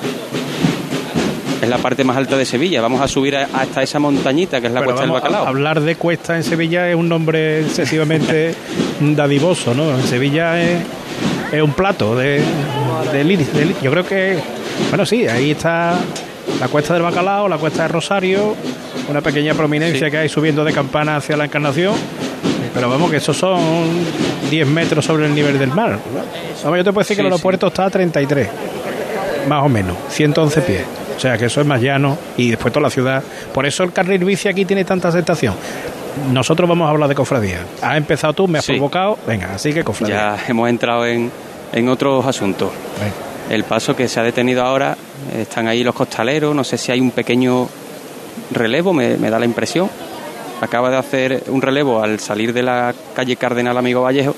Es 1.61 1.67
la 1.67 1.79
parte 1.79 2.05
más 2.05 2.15
alta 2.15 2.37
de 2.37 2.45
Sevilla. 2.45 2.81
Vamos 2.81 3.01
a 3.01 3.09
subir 3.09 3.35
hasta 3.35 3.83
esa 3.83 3.99
montañita 3.99 4.61
que 4.61 4.67
es 4.67 4.73
la 4.73 4.79
Pero 4.79 4.91
cuesta 4.91 5.01
del 5.01 5.11
Bacalao. 5.11 5.47
Hablar 5.47 5.81
de 5.81 5.97
cuesta 5.97 6.37
en 6.37 6.45
Sevilla 6.45 6.89
es 6.89 6.95
un 6.95 7.09
nombre 7.09 7.59
excesivamente 7.59 8.55
dadivoso, 8.99 9.73
¿no? 9.73 9.91
En 9.95 10.03
Sevilla 10.03 10.61
es, 10.61 10.79
es 11.51 11.61
un 11.61 11.71
plato 11.73 12.15
de, 12.15 12.41
de 13.11 13.23
lir- 13.25 13.45
de 13.51 13.65
lir- 13.67 13.75
Yo 13.81 13.91
creo 13.91 14.05
que, 14.05 14.37
bueno, 14.89 15.05
sí, 15.05 15.27
ahí 15.27 15.51
está 15.51 15.95
la 16.59 16.67
cuesta 16.67 16.93
del 16.93 17.03
Bacalao, 17.03 17.47
la 17.47 17.57
cuesta 17.57 17.83
de 17.83 17.87
Rosario, 17.89 18.55
una 19.09 19.21
pequeña 19.21 19.53
prominencia 19.53 20.09
que 20.09 20.17
hay 20.17 20.29
subiendo 20.29 20.63
de 20.63 20.73
campana 20.73 21.17
hacia 21.17 21.37
la 21.37 21.45
Encarnación. 21.45 21.93
Pero 22.73 22.89
vamos, 22.89 23.09
que 23.09 23.17
esos 23.17 23.35
son 23.35 23.59
10 24.51 24.67
metros 24.67 25.03
sobre 25.05 25.25
el 25.25 25.33
nivel 25.33 25.57
del 25.57 25.69
mar. 25.71 25.97
Vamos, 26.63 26.77
yo 26.77 26.83
te 26.83 26.91
puedo 26.93 27.03
decir 27.03 27.15
que 27.15 27.21
el 27.21 27.27
Sí, 27.27 27.31
aeropuerto 27.33 27.67
está 27.67 27.85
a 27.85 27.89
33, 27.89 28.47
más 29.47 29.63
o 29.63 29.69
menos, 29.69 29.95
111 30.09 30.61
pies. 30.61 30.81
O 31.15 31.19
sea 31.19 31.35
que 31.39 31.45
eso 31.45 31.61
es 31.61 31.65
más 31.65 31.81
llano 31.81 32.15
y 32.37 32.51
después 32.51 32.71
toda 32.71 32.83
la 32.83 32.89
ciudad. 32.91 33.23
Por 33.51 33.65
eso 33.65 33.83
el 33.83 33.91
carril 33.91 34.23
bici 34.23 34.47
aquí 34.47 34.65
tiene 34.65 34.85
tanta 34.85 35.07
aceptación. 35.07 35.55
Nosotros 36.31 36.67
vamos 36.67 36.87
a 36.87 36.91
hablar 36.91 37.09
de 37.09 37.15
cofradía. 37.15 37.59
Has 37.81 37.97
empezado 37.97 38.33
tú, 38.33 38.47
me 38.47 38.59
has 38.59 38.65
Sí. 38.65 38.73
provocado. 38.73 39.17
Venga, 39.27 39.53
así 39.55 39.73
que 39.73 39.83
cofradía. 39.83 40.35
Ya 40.37 40.43
hemos 40.47 40.69
entrado 40.69 41.05
en, 41.05 41.31
en 41.73 41.89
otros 41.89 42.25
asuntos. 42.25 42.69
El 43.49 43.63
paso 43.63 43.95
que 43.95 44.07
se 44.09 44.19
ha 44.19 44.23
detenido 44.23 44.63
ahora, 44.63 44.97
están 45.37 45.67
ahí 45.67 45.83
los 45.83 45.95
costaleros, 45.95 46.53
no 46.53 46.63
sé 46.63 46.77
si 46.77 46.91
hay 46.91 46.99
un 46.99 47.11
pequeño 47.11 47.67
relevo, 48.51 48.91
me, 48.93 49.15
me 49.17 49.29
da 49.29 49.39
la 49.39 49.45
impresión. 49.45 49.89
Acaba 50.59 50.89
de 50.89 50.97
hacer 50.97 51.43
un 51.47 51.61
relevo 51.61 52.01
al 52.03 52.19
salir 52.19 52.51
de 52.51 52.63
la 52.63 52.93
calle 53.15 53.35
Cardenal 53.37 53.77
Amigo 53.77 54.01
Vallejo 54.01 54.35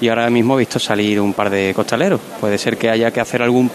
y 0.00 0.08
ahora 0.08 0.28
mismo 0.30 0.54
he 0.54 0.60
visto 0.60 0.78
salir 0.78 1.20
un 1.20 1.32
par 1.32 1.50
de 1.50 1.72
costaleros. 1.74 2.20
Puede 2.40 2.56
ser 2.58 2.76
que 2.76 2.88
haya 2.90 3.10
que 3.10 3.20
hacer 3.20 3.42
algún 3.42 3.70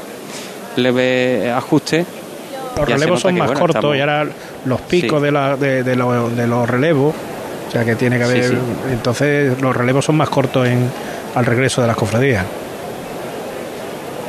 leve 0.75 1.51
ajuste. 1.51 2.05
Los 2.77 2.87
Ya 2.89 2.95
relevos 2.95 3.21
son 3.21 3.35
más 3.37 3.47
bueno, 3.47 3.59
cortos 3.61 3.75
estamos- 3.77 3.97
y 3.97 3.99
ahora 4.01 4.27
los 4.65 4.81
picos 4.81 5.19
Sí. 5.19 5.25
de, 5.25 5.31
la- 5.31 5.55
de, 5.57 5.83
de 5.83 5.95
los, 5.95 6.35
de 6.35 6.47
los 6.47 6.69
relevos, 6.69 7.13
o 7.67 7.71
sea 7.71 7.85
que 7.85 7.95
tiene 7.95 8.17
que 8.17 8.23
haber. 8.25 8.43
Sí, 8.43 8.49
sí. 8.51 8.57
Entonces 8.91 9.61
los 9.61 9.75
relevos 9.75 10.03
son 10.05 10.17
más 10.17 10.29
cortos 10.29 10.67
en, 10.67 10.89
al 11.35 11.45
regreso 11.45 11.81
de 11.81 11.87
las 11.87 11.95
cofradías. 11.95 12.45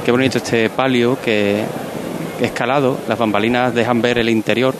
Qué 0.05 0.13
bonito 0.13 0.39
este 0.39 0.71
palio 0.71 1.19
que 1.25 1.65
escalado, 2.41 2.99
las 3.09 3.19
bambalinas 3.19 3.75
dejan 3.75 4.01
ver 4.01 4.19
el 4.19 4.29
interior 4.29 4.75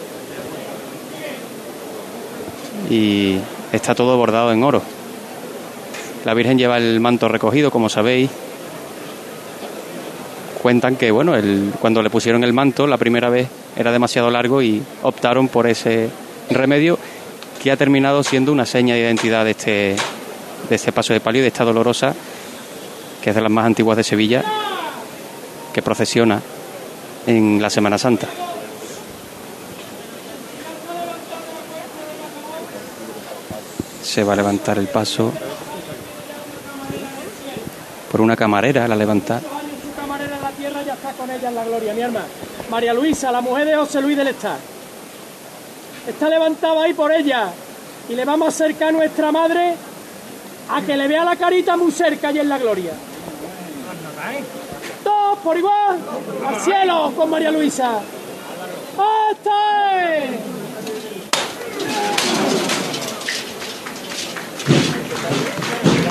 y 2.91 3.39
está 3.73 3.95
todo 3.95 4.17
bordado 4.17 4.53
en 4.53 4.63
oro. 4.63 4.83
La 6.25 6.35
Virgen 6.35 6.59
lleva 6.59 6.77
el 6.77 7.01
manto 7.01 7.29
recogido, 7.29 7.71
como 7.71 7.89
sabéis. 7.89 8.31
Cuentan 10.67 10.97
que 10.97 11.13
bueno, 11.13 11.37
el, 11.37 11.75
cuando 11.81 12.03
le 12.03 12.11
pusieron 12.11 12.43
el 12.43 12.53
manto 12.53 12.89
la 12.89 12.97
primera 12.97 13.29
vez 13.31 13.47
era 13.77 13.93
demasiado 13.93 14.33
largo 14.33 14.61
y 14.61 14.83
optaron 15.05 15.47
por 15.47 15.69
ese 15.69 16.11
remedio 16.51 16.99
que 17.63 17.71
ha 17.71 17.77
terminado 17.77 18.25
siendo 18.25 18.51
una 18.51 18.67
seña 18.67 18.95
de 18.95 19.03
identidad 19.03 19.45
de 19.45 19.53
este, 19.53 19.97
de 20.69 20.75
este 20.75 20.91
paso 20.91 21.13
de 21.13 21.21
palio 21.21 21.39
y 21.39 21.43
de 21.43 21.49
esta 21.49 21.63
dolorosa, 21.63 22.17
que 23.23 23.31
es 23.31 23.37
de 23.37 23.43
las 23.43 23.53
más 23.53 23.65
antiguas 23.65 23.97
de 23.97 24.03
Sevilla, 24.03 24.43
que 25.73 25.83
procesiona 25.83 26.43
en 27.29 27.63
la 27.63 27.71
Semana 27.71 27.97
Santa. 27.97 28.27
Se 34.03 34.25
va 34.25 34.33
a 34.33 34.37
levantar 34.37 34.79
el 34.79 34.89
paso 34.89 35.33
por 38.11 38.21
una 38.21 38.35
camarera, 38.35 38.89
la 38.89 38.97
levanta. 38.97 39.41
Ya 40.85 40.95
está 40.95 41.13
con 41.13 41.31
ella 41.31 41.49
en 41.49 41.55
la 41.55 41.65
gloria, 41.65 41.95
mi 41.95 42.01
hermana. 42.03 42.27
María 42.71 42.93
Luisa, 42.93 43.33
la 43.33 43.41
mujer 43.41 43.67
de 43.67 43.77
José 43.77 44.01
Luis 44.03 44.17
del 44.17 44.29
Estado. 44.29 44.59
Está 46.07 46.29
levantada 46.29 46.83
ahí 46.83 46.93
por 46.93 47.11
ella. 47.13 47.49
Y 48.09 48.15
le 48.15 48.25
vamos 48.25 48.47
a 48.47 48.49
acercar 48.51 48.89
a 48.89 48.93
nuestra 48.93 49.33
madre 49.33 49.75
a 50.69 50.83
que 50.83 50.97
le 50.97 51.09
vea 51.09 51.25
la 51.25 51.37
carita 51.37 51.77
muy 51.77 51.91
cerca 51.93 52.31
y 52.31 52.39
en 52.39 52.49
la 52.49 52.59
gloria. 52.59 52.93
Todos 55.03 55.39
por 55.39 55.57
igual. 55.57 55.99
Al 56.47 56.61
cielo 56.61 57.13
con 57.17 57.31
María 57.31 57.51
Luisa. 57.51 58.01
¡Hasta 58.99 60.15
es! 60.15 60.57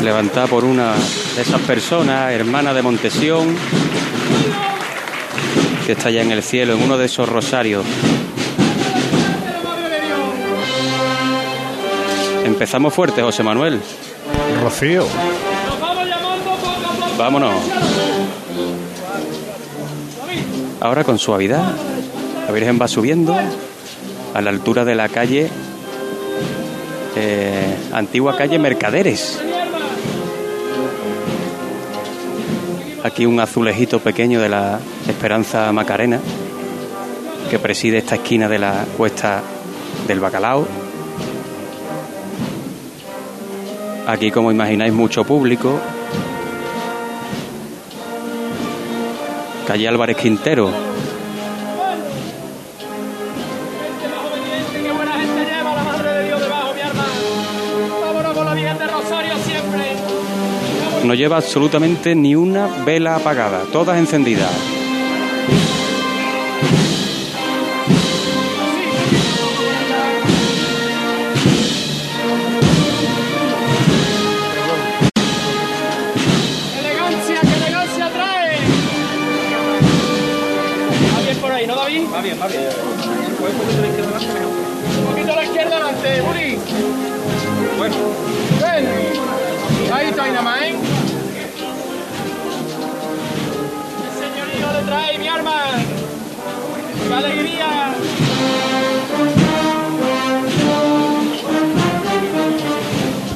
levantada 0.05 0.45
por 0.45 0.63
una 0.63 0.93
de 1.35 1.41
esas 1.41 1.59
personas, 1.61 2.31
hermana 2.31 2.75
de 2.75 2.83
Montesión, 2.83 3.55
que 5.85 5.91
está 5.91 6.09
ya 6.09 6.21
en 6.21 6.31
el 6.31 6.41
cielo, 6.41 6.73
en 6.73 6.81
uno 6.81 6.97
de 6.97 7.05
esos 7.05 7.29
rosarios. 7.29 7.85
Empezamos 12.43 12.93
fuerte, 12.93 13.21
José 13.21 13.43
Manuel. 13.43 13.79
Rocío. 14.63 15.05
Vámonos. 17.17 17.53
Ahora 20.81 21.03
con 21.03 21.19
suavidad. 21.19 21.75
La 22.47 22.51
Virgen 22.51 22.79
va 22.81 22.87
subiendo 22.87 23.35
a 24.33 24.41
la 24.41 24.49
altura 24.49 24.85
de 24.85 24.95
la 24.95 25.09
calle, 25.09 25.49
eh, 27.15 27.75
antigua 27.91 28.35
calle 28.35 28.59
Mercaderes. 28.59 29.39
Aquí 33.05 33.27
un 33.27 33.39
azulejito 33.39 33.99
pequeño 33.99 34.41
de 34.41 34.49
la 34.49 34.79
Esperanza 35.07 35.71
Macarena, 35.71 36.19
que 37.51 37.59
preside 37.59 37.99
esta 37.99 38.15
esquina 38.15 38.49
de 38.49 38.57
la 38.57 38.83
cuesta 38.97 39.43
del 40.07 40.19
Bacalao. 40.19 40.67
Aquí, 44.07 44.31
como 44.31 44.49
imagináis, 44.49 44.91
mucho 44.91 45.23
público. 45.23 45.79
Calle 49.67 49.87
Álvarez 49.87 50.17
Quintero. 50.17 50.84
Lleva 61.15 61.37
absolutamente 61.37 62.15
ni 62.15 62.35
una 62.35 62.67
vela 62.85 63.15
apagada, 63.15 63.63
todas 63.71 63.97
encendidas. 63.97 64.74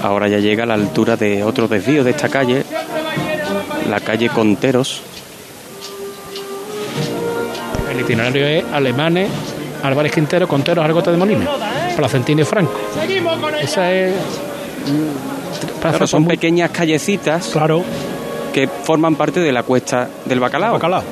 Ahora 0.02 0.28
ya 0.28 0.39
llega 0.39 0.64
a 0.64 0.66
la 0.66 0.76
altura 0.76 1.16
de 1.18 1.43
otro 1.43 1.68
desvío 1.68 2.04
de 2.04 2.12
esta 2.12 2.30
calle, 2.30 2.64
la 3.89 4.00
calle 4.00 4.30
Conteros. 4.30 5.02
El 7.91 8.02
itinerario 8.02 8.47
es 8.47 8.64
Alemanes, 8.72 9.30
Álvarez 9.84 10.12
Quintero, 10.12 10.47
Conteros, 10.47 10.86
Argote 10.86 11.12
de 11.12 11.18
Molina, 11.18 11.47
Placentino 11.95 12.41
y 12.41 12.45
Franco. 12.45 12.80
Seguimos 12.93 13.38
con 13.39 13.54
ella. 13.54 13.64
Esa 13.64 13.91
es 13.91 14.14
Claro, 15.82 16.08
son 16.08 16.26
pequeñas 16.26 16.72
callecitas 16.72 17.50
claro. 17.50 17.84
que 18.54 18.68
forman 18.68 19.16
parte 19.16 19.39
de 19.39 19.52
la 19.52 19.64
cuesta 19.64 20.10
del 20.26 20.39
bacalao. 20.39 20.74
Bacalao. 20.74 21.04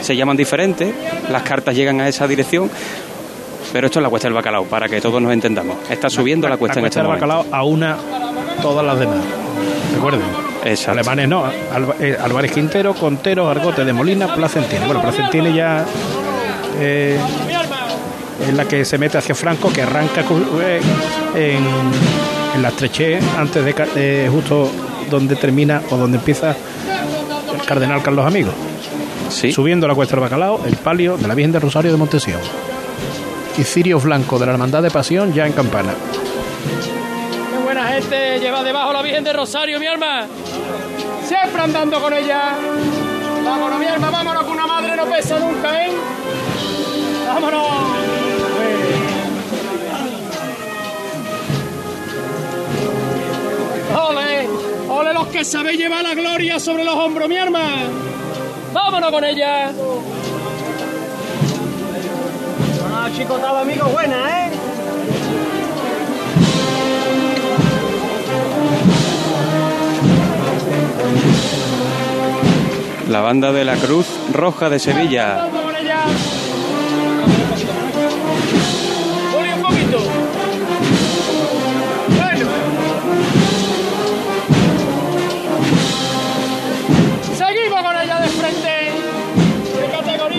Se 0.00 0.14
llaman 0.16 0.36
diferentes, 0.36 0.94
las 1.30 1.42
cartas 1.42 1.74
llegan 1.74 2.00
a 2.00 2.08
esa 2.08 2.26
dirección, 2.26 2.70
pero 3.74 3.88
esto 3.88 3.98
es 3.98 4.04
la 4.04 4.08
cuesta 4.08 4.28
del 4.28 4.34
bacalao, 4.34 4.66
para 4.66 4.88
que 4.88 5.00
todos 5.00 5.20
nos 5.20 5.32
entendamos. 5.32 5.76
Está 5.90 6.08
subiendo 6.08 6.48
la, 6.48 6.56
cuesta 6.56 6.76
la 6.76 6.82
en 6.82 6.86
este 6.86 7.00
del 7.00 7.08
momento. 7.08 7.26
bacalao 7.26 7.46
a 7.50 7.64
una 7.64 7.96
todas 8.62 8.86
las 8.86 9.00
demás. 9.00 9.18
Recuerden. 9.92 10.22
Exacto. 10.64 10.92
Alemanes 10.92 11.28
no. 11.28 11.44
Eh, 11.98 12.16
Álvarez 12.22 12.52
Quintero, 12.52 12.94
Contero, 12.94 13.50
Argote 13.50 13.84
de 13.84 13.92
Molina, 13.92 14.32
Placentini. 14.32 14.84
Bueno, 14.86 15.02
Placentini 15.02 15.52
ya 15.52 15.84
eh, 16.78 17.18
es 18.46 18.54
la 18.54 18.64
que 18.64 18.84
se 18.84 18.96
mete 18.96 19.18
hacia 19.18 19.34
Franco, 19.34 19.72
que 19.72 19.82
arranca 19.82 20.20
eh, 20.20 20.80
en, 21.34 21.64
en 22.54 22.62
la 22.62 22.68
estrechez 22.68 23.24
antes 23.36 23.64
de 23.64 23.74
eh, 23.96 24.28
justo 24.30 24.70
donde 25.10 25.34
termina 25.34 25.82
o 25.90 25.96
donde 25.96 26.18
empieza 26.18 26.50
el 27.52 27.66
Cardenal 27.66 28.04
Carlos 28.04 28.24
Amigos. 28.24 28.54
Subiendo 29.30 29.88
la 29.88 29.96
cuesta 29.96 30.14
del 30.14 30.20
Bacalao, 30.20 30.60
el 30.64 30.76
palio 30.76 31.16
de 31.16 31.26
la 31.26 31.34
Virgen 31.34 31.50
del 31.50 31.62
Rosario 31.62 31.90
de 31.90 31.96
Montesión. 31.96 32.38
Y 33.56 33.62
Cirio 33.62 34.00
Blanco 34.00 34.38
de 34.38 34.46
la 34.46 34.52
Hermandad 34.52 34.82
de 34.82 34.90
Pasión 34.90 35.32
ya 35.32 35.46
en 35.46 35.52
campana. 35.52 35.94
Qué 37.50 37.58
buena 37.62 37.86
gente 37.86 38.40
lleva 38.40 38.64
debajo 38.64 38.92
la 38.92 39.00
Virgen 39.00 39.22
de 39.22 39.32
Rosario, 39.32 39.78
mi 39.78 39.86
alma. 39.86 40.26
Siempre 41.24 41.62
andando 41.62 42.00
con 42.00 42.12
ella. 42.12 42.56
Vámonos, 43.44 43.78
mi 43.78 43.86
alma, 43.86 44.10
vámonos, 44.10 44.44
que 44.44 44.50
una 44.50 44.66
madre 44.66 44.96
no 44.96 45.04
pesa 45.06 45.38
nunca, 45.38 45.86
¿eh? 45.86 45.92
Vámonos. 47.28 47.66
Ole, 54.08 54.48
ole 54.88 55.14
los 55.14 55.28
que 55.28 55.44
sabéis 55.44 55.78
llevar 55.78 56.02
la 56.02 56.14
gloria 56.14 56.58
sobre 56.58 56.84
los 56.84 56.94
hombros, 56.94 57.28
mi 57.28 57.36
alma. 57.36 57.84
Vámonos 58.72 59.10
con 59.12 59.24
ella. 59.24 59.70
Chicotado, 63.14 63.58
amigo, 63.58 63.86
buena, 63.90 64.46
¿eh? 64.46 64.50
La 73.08 73.20
banda 73.20 73.52
de 73.52 73.64
la 73.64 73.76
Cruz 73.76 74.06
Roja 74.32 74.68
de 74.68 74.80
Sevilla. 74.80 75.48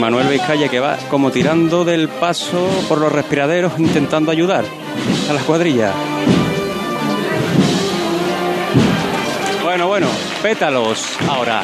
Manuel 0.05 0.27
Vizcaya 0.27 0.69
que 0.69 0.79
va 0.79 0.97
como 1.09 1.31
tirando 1.31 1.83
del 1.83 2.07
paso 2.09 2.69
por 2.87 2.99
los 2.99 3.11
respiraderos 3.11 3.79
intentando 3.79 4.29
ayudar 4.29 4.63
a 5.27 5.33
las 5.33 5.41
cuadrillas. 5.41 5.95
Bueno, 9.63 9.87
bueno, 9.87 10.05
pétalos 10.43 11.03
ahora. 11.27 11.63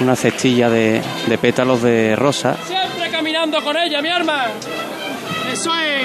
Una 0.00 0.16
cestilla 0.16 0.68
de, 0.68 1.00
de 1.28 1.38
pétalos 1.38 1.80
de 1.82 2.16
rosa. 2.16 2.56
Siempre 2.66 3.10
caminando 3.12 3.62
con 3.62 3.76
ella, 3.76 4.02
mi 4.02 4.08
alma. 4.08 4.46
Eso 5.52 5.70
es. 5.78 6.02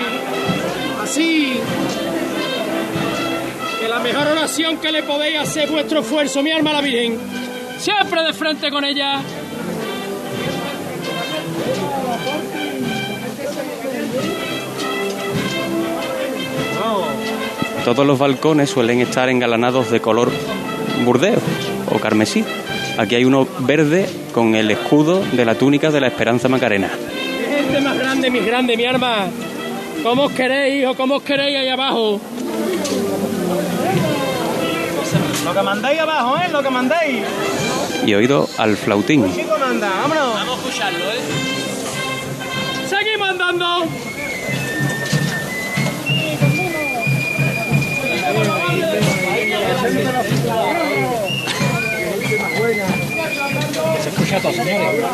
Así. 1.02 1.60
La 3.94 4.00
mejor 4.00 4.26
oración 4.26 4.78
que 4.78 4.92
le 4.92 5.04
podéis 5.04 5.38
hacer 5.38 5.66
es 5.66 5.72
vuestro 5.72 6.00
esfuerzo, 6.00 6.42
mi 6.42 6.52
alma 6.52 6.74
la 6.74 6.82
Virgen. 6.82 7.16
Siempre 7.78 8.24
de 8.24 8.34
frente 8.34 8.72
con 8.72 8.84
ella. 8.84 9.22
Todos 17.86 18.08
los 18.08 18.18
balcones 18.18 18.72
suelen 18.72 19.00
estar 19.00 19.30
engalanados 19.30 19.92
de 19.92 20.02
color 20.02 20.32
burdeo 21.06 21.40
o 21.94 22.00
carmesí. 22.00 22.44
Aquí 22.98 23.14
hay 23.14 23.26
uno 23.26 23.48
verde 23.60 24.10
con 24.34 24.56
el 24.56 24.72
escudo 24.72 25.22
de 25.34 25.46
la 25.46 25.54
túnica 25.54 25.92
de 25.92 26.02
la 26.02 26.08
Esperanza 26.08 26.50
Macarena. 26.50 26.90
Qué 26.90 27.62
gente 27.62 27.80
más 27.82 28.00
grande, 28.00 28.32
mis 28.32 28.44
grandes, 28.44 28.76
mi 28.76 28.86
alma. 28.86 29.28
¿Cómo 30.02 30.24
os 30.24 30.32
queréis 30.32 30.88
o 30.88 30.96
cómo 30.96 31.18
os 31.18 31.24
queréis 31.24 31.60
ahí 31.60 31.70
abajo? 31.70 32.20
Lo 35.44 35.54
que 35.54 35.62
mandáis 35.62 36.00
abajo, 36.00 36.38
¿eh? 36.38 36.48
Lo 36.52 36.64
que 36.64 36.70
mandáis. 36.70 37.24
Y 38.06 38.14
oído 38.14 38.48
al 38.58 38.78
flautín. 38.78 39.34
Chico 39.36 39.58
manda, 39.60 39.90
vámonos. 39.90 40.34
Vamos 40.34 40.56
a 40.56 40.62
escucharlo, 40.62 41.12
¿eh? 41.12 41.20
Seguimos 42.88 43.30
andando. 43.30 43.86
Se 54.02 54.10
escucha 54.10 54.40
todo, 54.40 54.54
señores. 54.54 55.06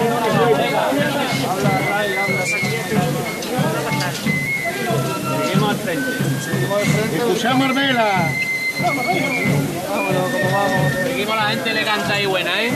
Seguimos 5.45 5.69
al 5.69 5.77
frente. 5.77 6.11
Seguimos 6.43 6.77
al 6.79 6.85
frente. 6.85 7.17
Escuchamos 7.17 7.69
Arbela. 7.69 8.48
Vámonos, 8.81 10.31
como 10.31 10.51
vamos. 10.51 10.93
Seguimos 11.03 11.35
la 11.35 11.49
gente 11.49 11.69
elegante 11.71 12.21
y 12.21 12.25
buena, 12.25 12.63
¿eh? 12.63 12.71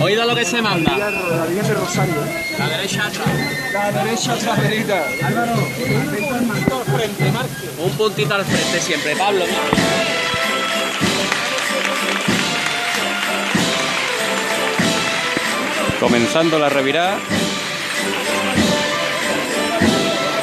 Oído 0.00 0.24
lo 0.24 0.34
que 0.34 0.44
se 0.44 0.62
manda. 0.62 0.96
La 0.96 1.46
Virgen 1.46 1.66
de 1.68 1.74
Rosario. 1.74 2.14
La 2.58 2.68
derecha 2.68 3.06
atrás. 3.06 3.26
La 3.72 4.04
derecha 4.04 4.36
traserita. 4.36 5.04
Álvaro, 5.26 5.68
Un 7.78 7.90
puntito 7.92 8.34
al 8.34 8.44
frente 8.44 8.80
siempre, 8.80 9.16
Pablo. 9.16 9.44
Comenzando 16.00 16.58
la 16.58 16.68
revirada. 16.68 17.18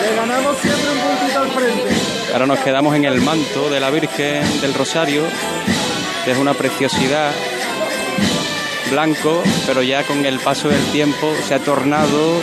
Le 0.02 0.16
ganamos 0.16 0.58
siempre 0.58 0.92
un 0.92 1.00
puntito 1.00 1.40
al 1.40 1.52
frente. 1.52 1.96
Ahora 2.34 2.46
nos 2.46 2.60
quedamos 2.60 2.96
en 2.96 3.06
el 3.06 3.22
manto 3.22 3.70
de 3.70 3.80
la 3.80 3.90
Virgen 3.90 4.62
del 4.62 4.74
Rosario, 4.74 5.24
que 6.26 6.32
es 6.32 6.38
una 6.38 6.54
preciosidad 6.54 7.32
blanco, 8.92 9.44
pero 9.66 9.82
ya 9.82 10.04
con 10.04 10.26
el 10.26 10.40
paso 10.40 10.68
del 10.70 10.84
tiempo 10.92 11.34
se 11.48 11.56
ha 11.56 11.60
tornado 11.60 12.42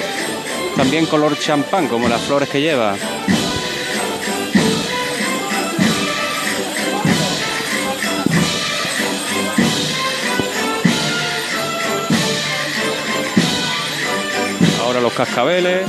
también 0.77 1.07
color 1.07 1.39
champán, 1.39 1.89
como 1.89 2.09
las 2.09 2.23
flores 2.23 2.49
que 2.49 2.63
lleva. 2.63 2.95
Los 15.03 15.13
cascabeles. 15.15 15.85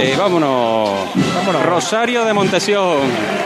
Y 0.00 0.16
vámonos. 0.16 0.90
Vámonos. 1.34 1.66
Rosario 1.66 2.24
de 2.24 2.32
Montesión. 2.32 2.98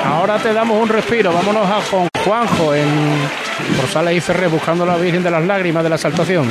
Ahora 0.04 0.38
te 0.38 0.52
damos 0.52 0.80
un 0.82 0.88
respiro. 0.88 1.32
Vámonos 1.32 1.66
a 1.66 1.80
con 1.90 2.08
Juanjo 2.24 2.74
en 2.74 2.86
Rosales 3.80 4.18
y 4.18 4.20
Ferrer 4.20 4.50
buscando 4.50 4.84
a 4.84 4.86
la 4.86 4.96
Virgen 4.96 5.22
de 5.22 5.30
las 5.30 5.44
Lágrimas 5.44 5.82
de 5.82 5.88
la 5.88 5.96
Saltación. 5.98 6.46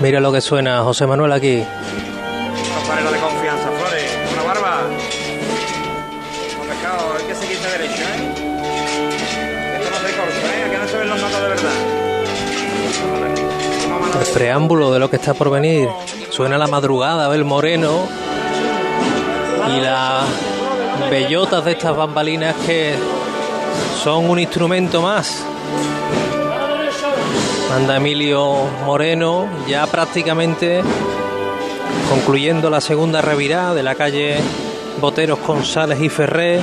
Mira 0.00 0.20
lo 0.20 0.32
que 0.32 0.40
suena 0.40 0.82
José 0.82 1.06
Manuel 1.06 1.32
aquí. 1.32 1.64
Campanero 2.78 3.10
de 3.10 3.18
confianza, 3.18 3.33
preámbulo 14.34 14.92
de 14.92 14.98
lo 14.98 15.08
que 15.08 15.16
está 15.16 15.32
por 15.32 15.48
venir. 15.48 15.88
Suena 16.30 16.58
la 16.58 16.66
madrugada 16.66 17.30
del 17.30 17.44
moreno 17.44 18.00
y 19.76 19.80
las 19.80 20.24
bellotas 21.08 21.64
de 21.64 21.72
estas 21.72 21.96
bambalinas 21.96 22.56
que 22.66 22.94
son 24.02 24.28
un 24.28 24.40
instrumento 24.40 25.00
más. 25.00 25.44
Anda 27.72 27.96
Emilio 27.96 28.64
Moreno 28.84 29.48
ya 29.68 29.86
prácticamente 29.86 30.82
concluyendo 32.10 32.70
la 32.70 32.80
segunda 32.80 33.22
revirada 33.22 33.72
de 33.74 33.82
la 33.84 33.94
calle 33.94 34.36
Boteros 35.00 35.38
González 35.46 36.00
y 36.00 36.08
Ferré. 36.08 36.60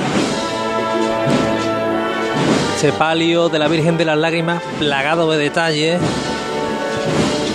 Este 2.74 2.92
palio 2.92 3.48
de 3.48 3.58
la 3.58 3.68
Virgen 3.68 3.96
de 3.96 4.04
las 4.04 4.18
Lágrimas 4.18 4.62
plagado 4.78 5.30
de 5.30 5.38
detalles, 5.38 6.00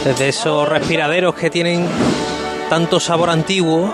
desde 0.07 0.29
esos 0.29 0.69
respiraderos 0.69 1.35
que 1.35 1.49
tienen 1.49 1.85
tanto 2.69 2.97
sabor 2.97 3.29
antiguo, 3.29 3.91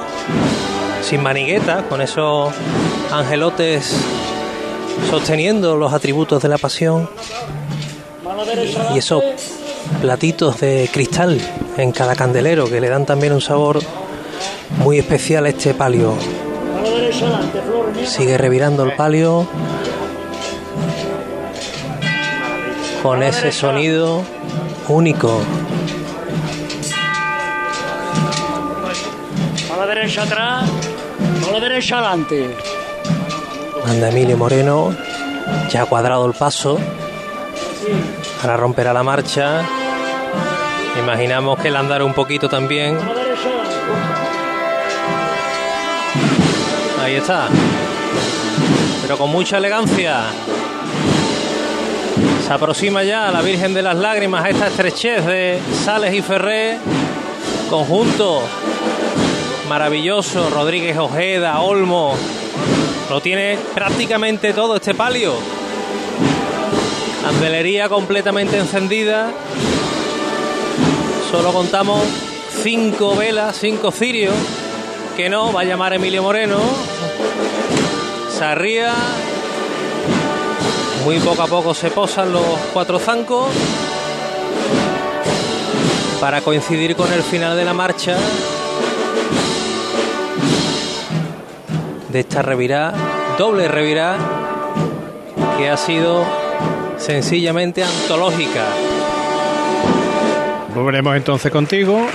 sin 1.01 1.23
manigueta, 1.23 1.85
con 1.89 2.01
esos 2.01 2.53
angelotes 3.11 3.95
sosteniendo 5.09 5.75
los 5.75 5.91
atributos 5.91 6.39
de 6.43 6.49
la 6.49 6.59
pasión 6.59 7.09
y 8.93 8.99
esos 8.99 9.23
platitos 10.01 10.59
de 10.59 10.87
cristal 10.93 11.41
en 11.77 11.91
cada 11.91 12.15
candelero 12.15 12.69
que 12.69 12.79
le 12.79 12.89
dan 12.89 13.07
también 13.07 13.33
un 13.33 13.41
sabor 13.41 13.79
muy 14.83 14.99
especial 14.99 15.47
a 15.47 15.49
este 15.49 15.73
palio. 15.73 16.13
Sigue 18.05 18.37
revirando 18.37 18.83
el 18.83 18.95
palio 18.95 19.47
con 23.01 23.23
ese 23.23 23.51
sonido 23.51 24.21
único. 24.87 25.39
Derecha 30.03 30.23
atrás, 30.23 30.69
a 31.47 31.51
la 31.53 31.59
derecha 31.61 31.99
adelante. 31.99 32.57
Manda 33.87 34.09
Emilio 34.09 34.35
Moreno, 34.35 34.93
ya 35.69 35.83
ha 35.83 35.85
cuadrado 35.85 36.25
el 36.25 36.33
paso. 36.33 36.77
Ahora 38.41 38.57
romperá 38.57 38.91
la 38.91 39.01
marcha. 39.01 39.61
Imaginamos 40.99 41.57
que 41.57 41.69
el 41.69 41.77
andar 41.77 42.03
un 42.03 42.13
poquito 42.13 42.49
también. 42.49 42.97
Ahí 47.01 47.15
está. 47.15 47.47
Pero 49.03 49.17
con 49.17 49.29
mucha 49.29 49.57
elegancia. 49.57 50.23
Se 52.45 52.51
aproxima 52.51 53.03
ya 53.03 53.31
la 53.31 53.41
Virgen 53.41 53.73
de 53.73 53.81
las 53.81 53.95
Lágrimas 53.95 54.43
a 54.43 54.49
esta 54.49 54.67
estrechez 54.67 55.25
de 55.25 55.61
Sales 55.85 56.13
y 56.13 56.21
Ferré. 56.21 56.77
Conjunto 57.69 58.41
maravilloso. 59.73 60.51
Rodríguez 60.51 60.95
Ojeda, 60.99 61.59
Olmo. 61.61 62.13
Lo 63.09 63.21
tiene 63.21 63.57
prácticamente 63.73 64.53
todo 64.53 64.75
este 64.75 64.93
palio. 64.93 65.33
Candelería 67.23 67.89
completamente 67.89 68.59
encendida. 68.59 69.31
Solo 71.31 71.51
contamos 71.51 72.03
cinco 72.61 73.15
velas, 73.15 73.57
cinco 73.59 73.89
cirios. 73.89 74.35
Que 75.17 75.27
no, 75.27 75.51
va 75.51 75.61
a 75.61 75.63
llamar 75.63 75.93
Emilio 75.93 76.21
Moreno. 76.21 76.59
Sarría. 78.29 78.93
Muy 81.03 81.17
poco 81.19 81.41
a 81.41 81.47
poco 81.47 81.73
se 81.73 81.89
posan 81.89 82.31
los 82.31 82.45
cuatro 82.73 82.99
zancos. 82.99 83.49
Para 86.21 86.41
coincidir 86.41 86.95
con 86.95 87.11
el 87.11 87.23
final 87.23 87.57
de 87.57 87.65
la 87.65 87.73
marcha. 87.73 88.15
De 92.13 92.19
esta 92.19 92.41
revirá, 92.43 92.93
doble 93.37 93.67
revirá, 93.67 94.15
que 95.57 95.69
ha 95.69 95.75
sido 95.77 96.23
sencillamente 96.97 97.83
antológica. 97.83 98.63
Volveremos 100.75 101.15
entonces 101.15 101.51
contigo, 101.51 102.05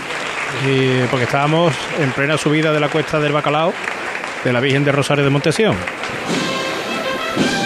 y- 0.67 1.05
porque 1.11 1.25
estábamos 1.25 1.73
en 2.01 2.13
plena 2.13 2.39
subida 2.39 2.73
de 2.73 2.79
la 2.81 2.89
cuesta 2.89 3.19
del 3.21 3.33
Bacalao 3.33 3.73
de 4.45 4.53
la 4.53 4.61
Virgen 4.61 4.85
de 4.85 4.93
Rosario 4.93 5.25
de 5.25 5.31
Montesión. 5.31 5.75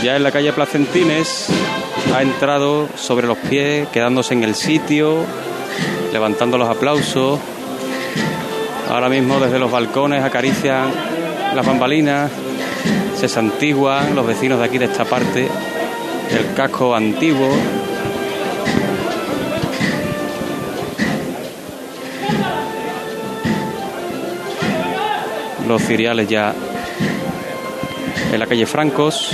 Ya 0.02 0.16
en 0.16 0.22
la 0.22 0.32
calle 0.32 0.52
Placentines 0.54 1.48
ha 2.16 2.22
entrado 2.22 2.88
sobre 2.96 3.26
los 3.26 3.36
pies, 3.36 3.88
quedándose 3.88 4.32
en 4.32 4.42
el 4.42 4.54
sitio, 4.54 5.18
levantando 6.14 6.56
los 6.56 6.68
aplausos. 6.68 7.38
Ahora 8.90 9.08
mismo 9.10 9.38
desde 9.38 9.58
los 9.58 9.70
balcones 9.70 10.24
acarician 10.24 11.11
las 11.54 11.66
bambalinas, 11.66 12.30
se 13.16 13.28
santiguan 13.28 14.14
los 14.14 14.26
vecinos 14.26 14.58
de 14.58 14.64
aquí 14.64 14.78
de 14.78 14.86
esta 14.86 15.04
parte, 15.04 15.48
el 16.30 16.54
casco 16.54 16.94
antiguo. 16.94 17.48
Los 25.68 25.82
ciriales 25.82 26.28
ya 26.28 26.54
en 28.32 28.38
la 28.38 28.46
calle 28.46 28.66
Francos. 28.66 29.30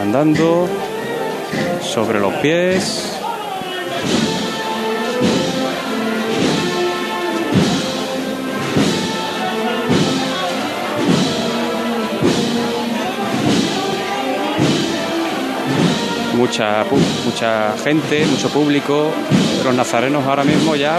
Andando 0.00 0.68
sobre 1.82 2.18
los 2.18 2.32
pies. 2.34 3.11
Mucha, 16.42 16.84
mucha 17.24 17.72
gente, 17.84 18.26
mucho 18.26 18.48
público, 18.48 19.12
los 19.62 19.74
nazarenos 19.76 20.26
ahora 20.26 20.42
mismo 20.42 20.74
ya 20.74 20.98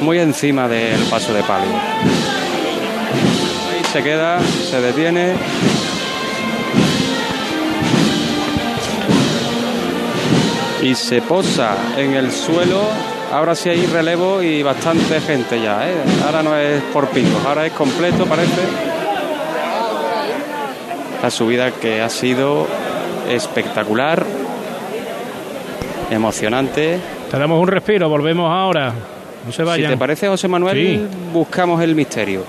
muy 0.00 0.18
encima 0.18 0.66
del 0.66 1.00
paso 1.04 1.32
de 1.32 1.44
palio. 1.44 1.70
Ahí 3.70 3.84
se 3.92 4.02
queda, 4.02 4.40
se 4.40 4.80
detiene. 4.80 5.34
Y 10.82 10.96
se 10.96 11.22
posa 11.22 11.76
en 11.96 12.14
el 12.14 12.32
suelo. 12.32 12.82
Ahora 13.32 13.54
sí 13.54 13.68
hay 13.68 13.86
relevo 13.86 14.42
y 14.42 14.64
bastante 14.64 15.20
gente 15.20 15.62
ya. 15.62 15.88
¿eh? 15.88 15.94
Ahora 16.26 16.42
no 16.42 16.56
es 16.56 16.82
por 16.92 17.06
picos, 17.10 17.44
ahora 17.46 17.66
es 17.66 17.72
completo, 17.72 18.26
parece. 18.26 18.62
La 21.22 21.30
subida 21.30 21.70
que 21.70 22.02
ha 22.02 22.10
sido 22.10 22.66
espectacular, 23.28 24.24
emocionante. 26.10 26.98
Te 27.30 27.38
damos 27.38 27.60
un 27.60 27.68
respiro, 27.68 28.08
volvemos 28.08 28.50
ahora. 28.50 28.92
No 29.46 29.52
se 29.52 29.58
Si 29.58 29.62
vayan. 29.62 29.90
te 29.92 29.96
parece, 29.96 30.28
José 30.28 30.48
Manuel, 30.48 30.76
Sí. 30.76 31.06
buscamos 31.32 31.82
el 31.82 31.94
misterio. 31.94 32.44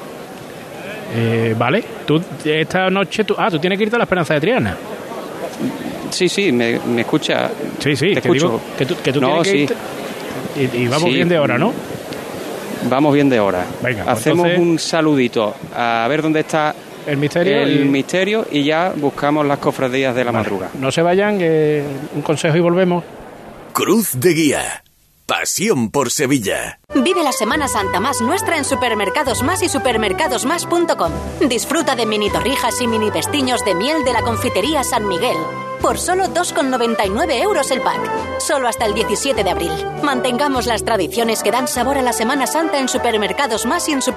Eh, 1.16 1.56
vale, 1.58 1.84
tú 2.06 2.22
esta 2.44 2.90
noche, 2.90 3.24
tú, 3.24 3.36
ah, 3.38 3.50
tú 3.50 3.60
tienes 3.60 3.78
que 3.78 3.84
irte 3.84 3.96
a 3.96 4.00
la 4.00 4.04
Esperanza 4.06 4.34
de 4.34 4.42
Triana. 4.42 4.76
Sí, 6.10 6.30
sí, 6.30 6.52
me, 6.52 6.80
me 6.80 7.02
escucha. 7.02 7.50
Sí, 7.80 7.96
sí, 7.96 8.14
te 8.14 8.20
escucho. 8.20 8.46
digo 8.48 8.62
que 8.78 8.86
tú, 8.86 8.96
que 9.04 9.14
tú 9.14 9.22
No, 9.22 9.42
tienes 9.42 9.44
que 9.48 9.52
sí. 9.52 9.58
irte. 10.60 10.78
Y, 10.78 10.84
y 10.84 10.88
vamos 10.88 11.10
Sí. 11.10 11.16
bien 11.16 11.30
de 11.30 11.40
hora, 11.40 11.58
¿no? 11.58 11.74
Vamos 12.90 13.14
bien 13.14 13.30
de 13.30 13.40
hora. 13.40 13.66
Venga, 13.82 14.04
pues 14.04 14.18
Hacemos 14.20 14.46
entonces- 14.48 14.60
un 14.60 14.80
saludito 14.80 15.56
a 15.76 16.06
ver 16.10 16.22
dónde 16.22 16.42
está 16.42 16.74
el 17.08 17.18
misterio. 17.18 17.62
el 17.62 17.82
y- 17.86 17.90
misterio 17.90 18.46
y 18.52 18.64
ya 18.64 18.94
buscamos 18.96 19.46
las 19.46 19.60
cofradías 19.60 20.16
de 20.16 20.24
la 20.26 20.32
Vale, 20.32 20.44
madrugada. 20.44 20.72
No 20.80 20.92
se 20.92 21.02
vayan, 21.02 21.36
un 22.16 22.22
consejo 22.24 22.56
y 22.58 22.62
volvemos. 22.62 23.04
Cruz 23.74 24.12
de 24.20 24.34
Guía. 24.34 24.84
Pasión 25.26 25.90
por 25.90 26.12
Sevilla. 26.12 26.80
Vive 26.94 27.24
la 27.24 27.32
Semana 27.32 27.68
Santa 27.68 28.00
más 28.00 28.22
nuestra 28.22 28.58
en 28.58 28.64
Supermercados 28.64 29.42
Más 29.42 29.64
y 29.64 29.70
supermercadosmás.com. 29.70 31.12
Disfruta 31.50 31.96
de 31.96 32.06
mini 32.06 32.30
torrijas 32.30 32.80
y 32.82 32.88
mini 32.88 33.10
pestiños 33.12 33.64
de 33.66 33.74
miel 33.76 34.04
de 34.04 34.14
la 34.14 34.22
confitería 34.22 34.84
San 34.84 35.08
Miguel. 35.08 35.38
Por 35.82 35.98
solo 36.00 36.26
2,99 36.30 37.42
euros 37.44 37.70
el 37.70 37.82
pack. 37.82 38.00
Solo 38.40 38.68
hasta 38.68 38.86
el 38.86 38.94
17 38.96 39.44
de 39.44 39.50
abril. 39.50 39.72
Mantengamos 40.04 40.66
las 40.68 40.84
tradiciones 40.84 41.44
que 41.44 41.52
dan 41.52 41.68
sabor 41.68 41.98
a 41.98 42.02
la 42.02 42.14
Semana 42.14 42.48
Santa 42.48 42.80
en 42.80 42.88
Supermercados 42.88 43.66
Más 43.66 43.88
y 43.90 43.92
en 43.92 44.02
supermercados 44.02 44.14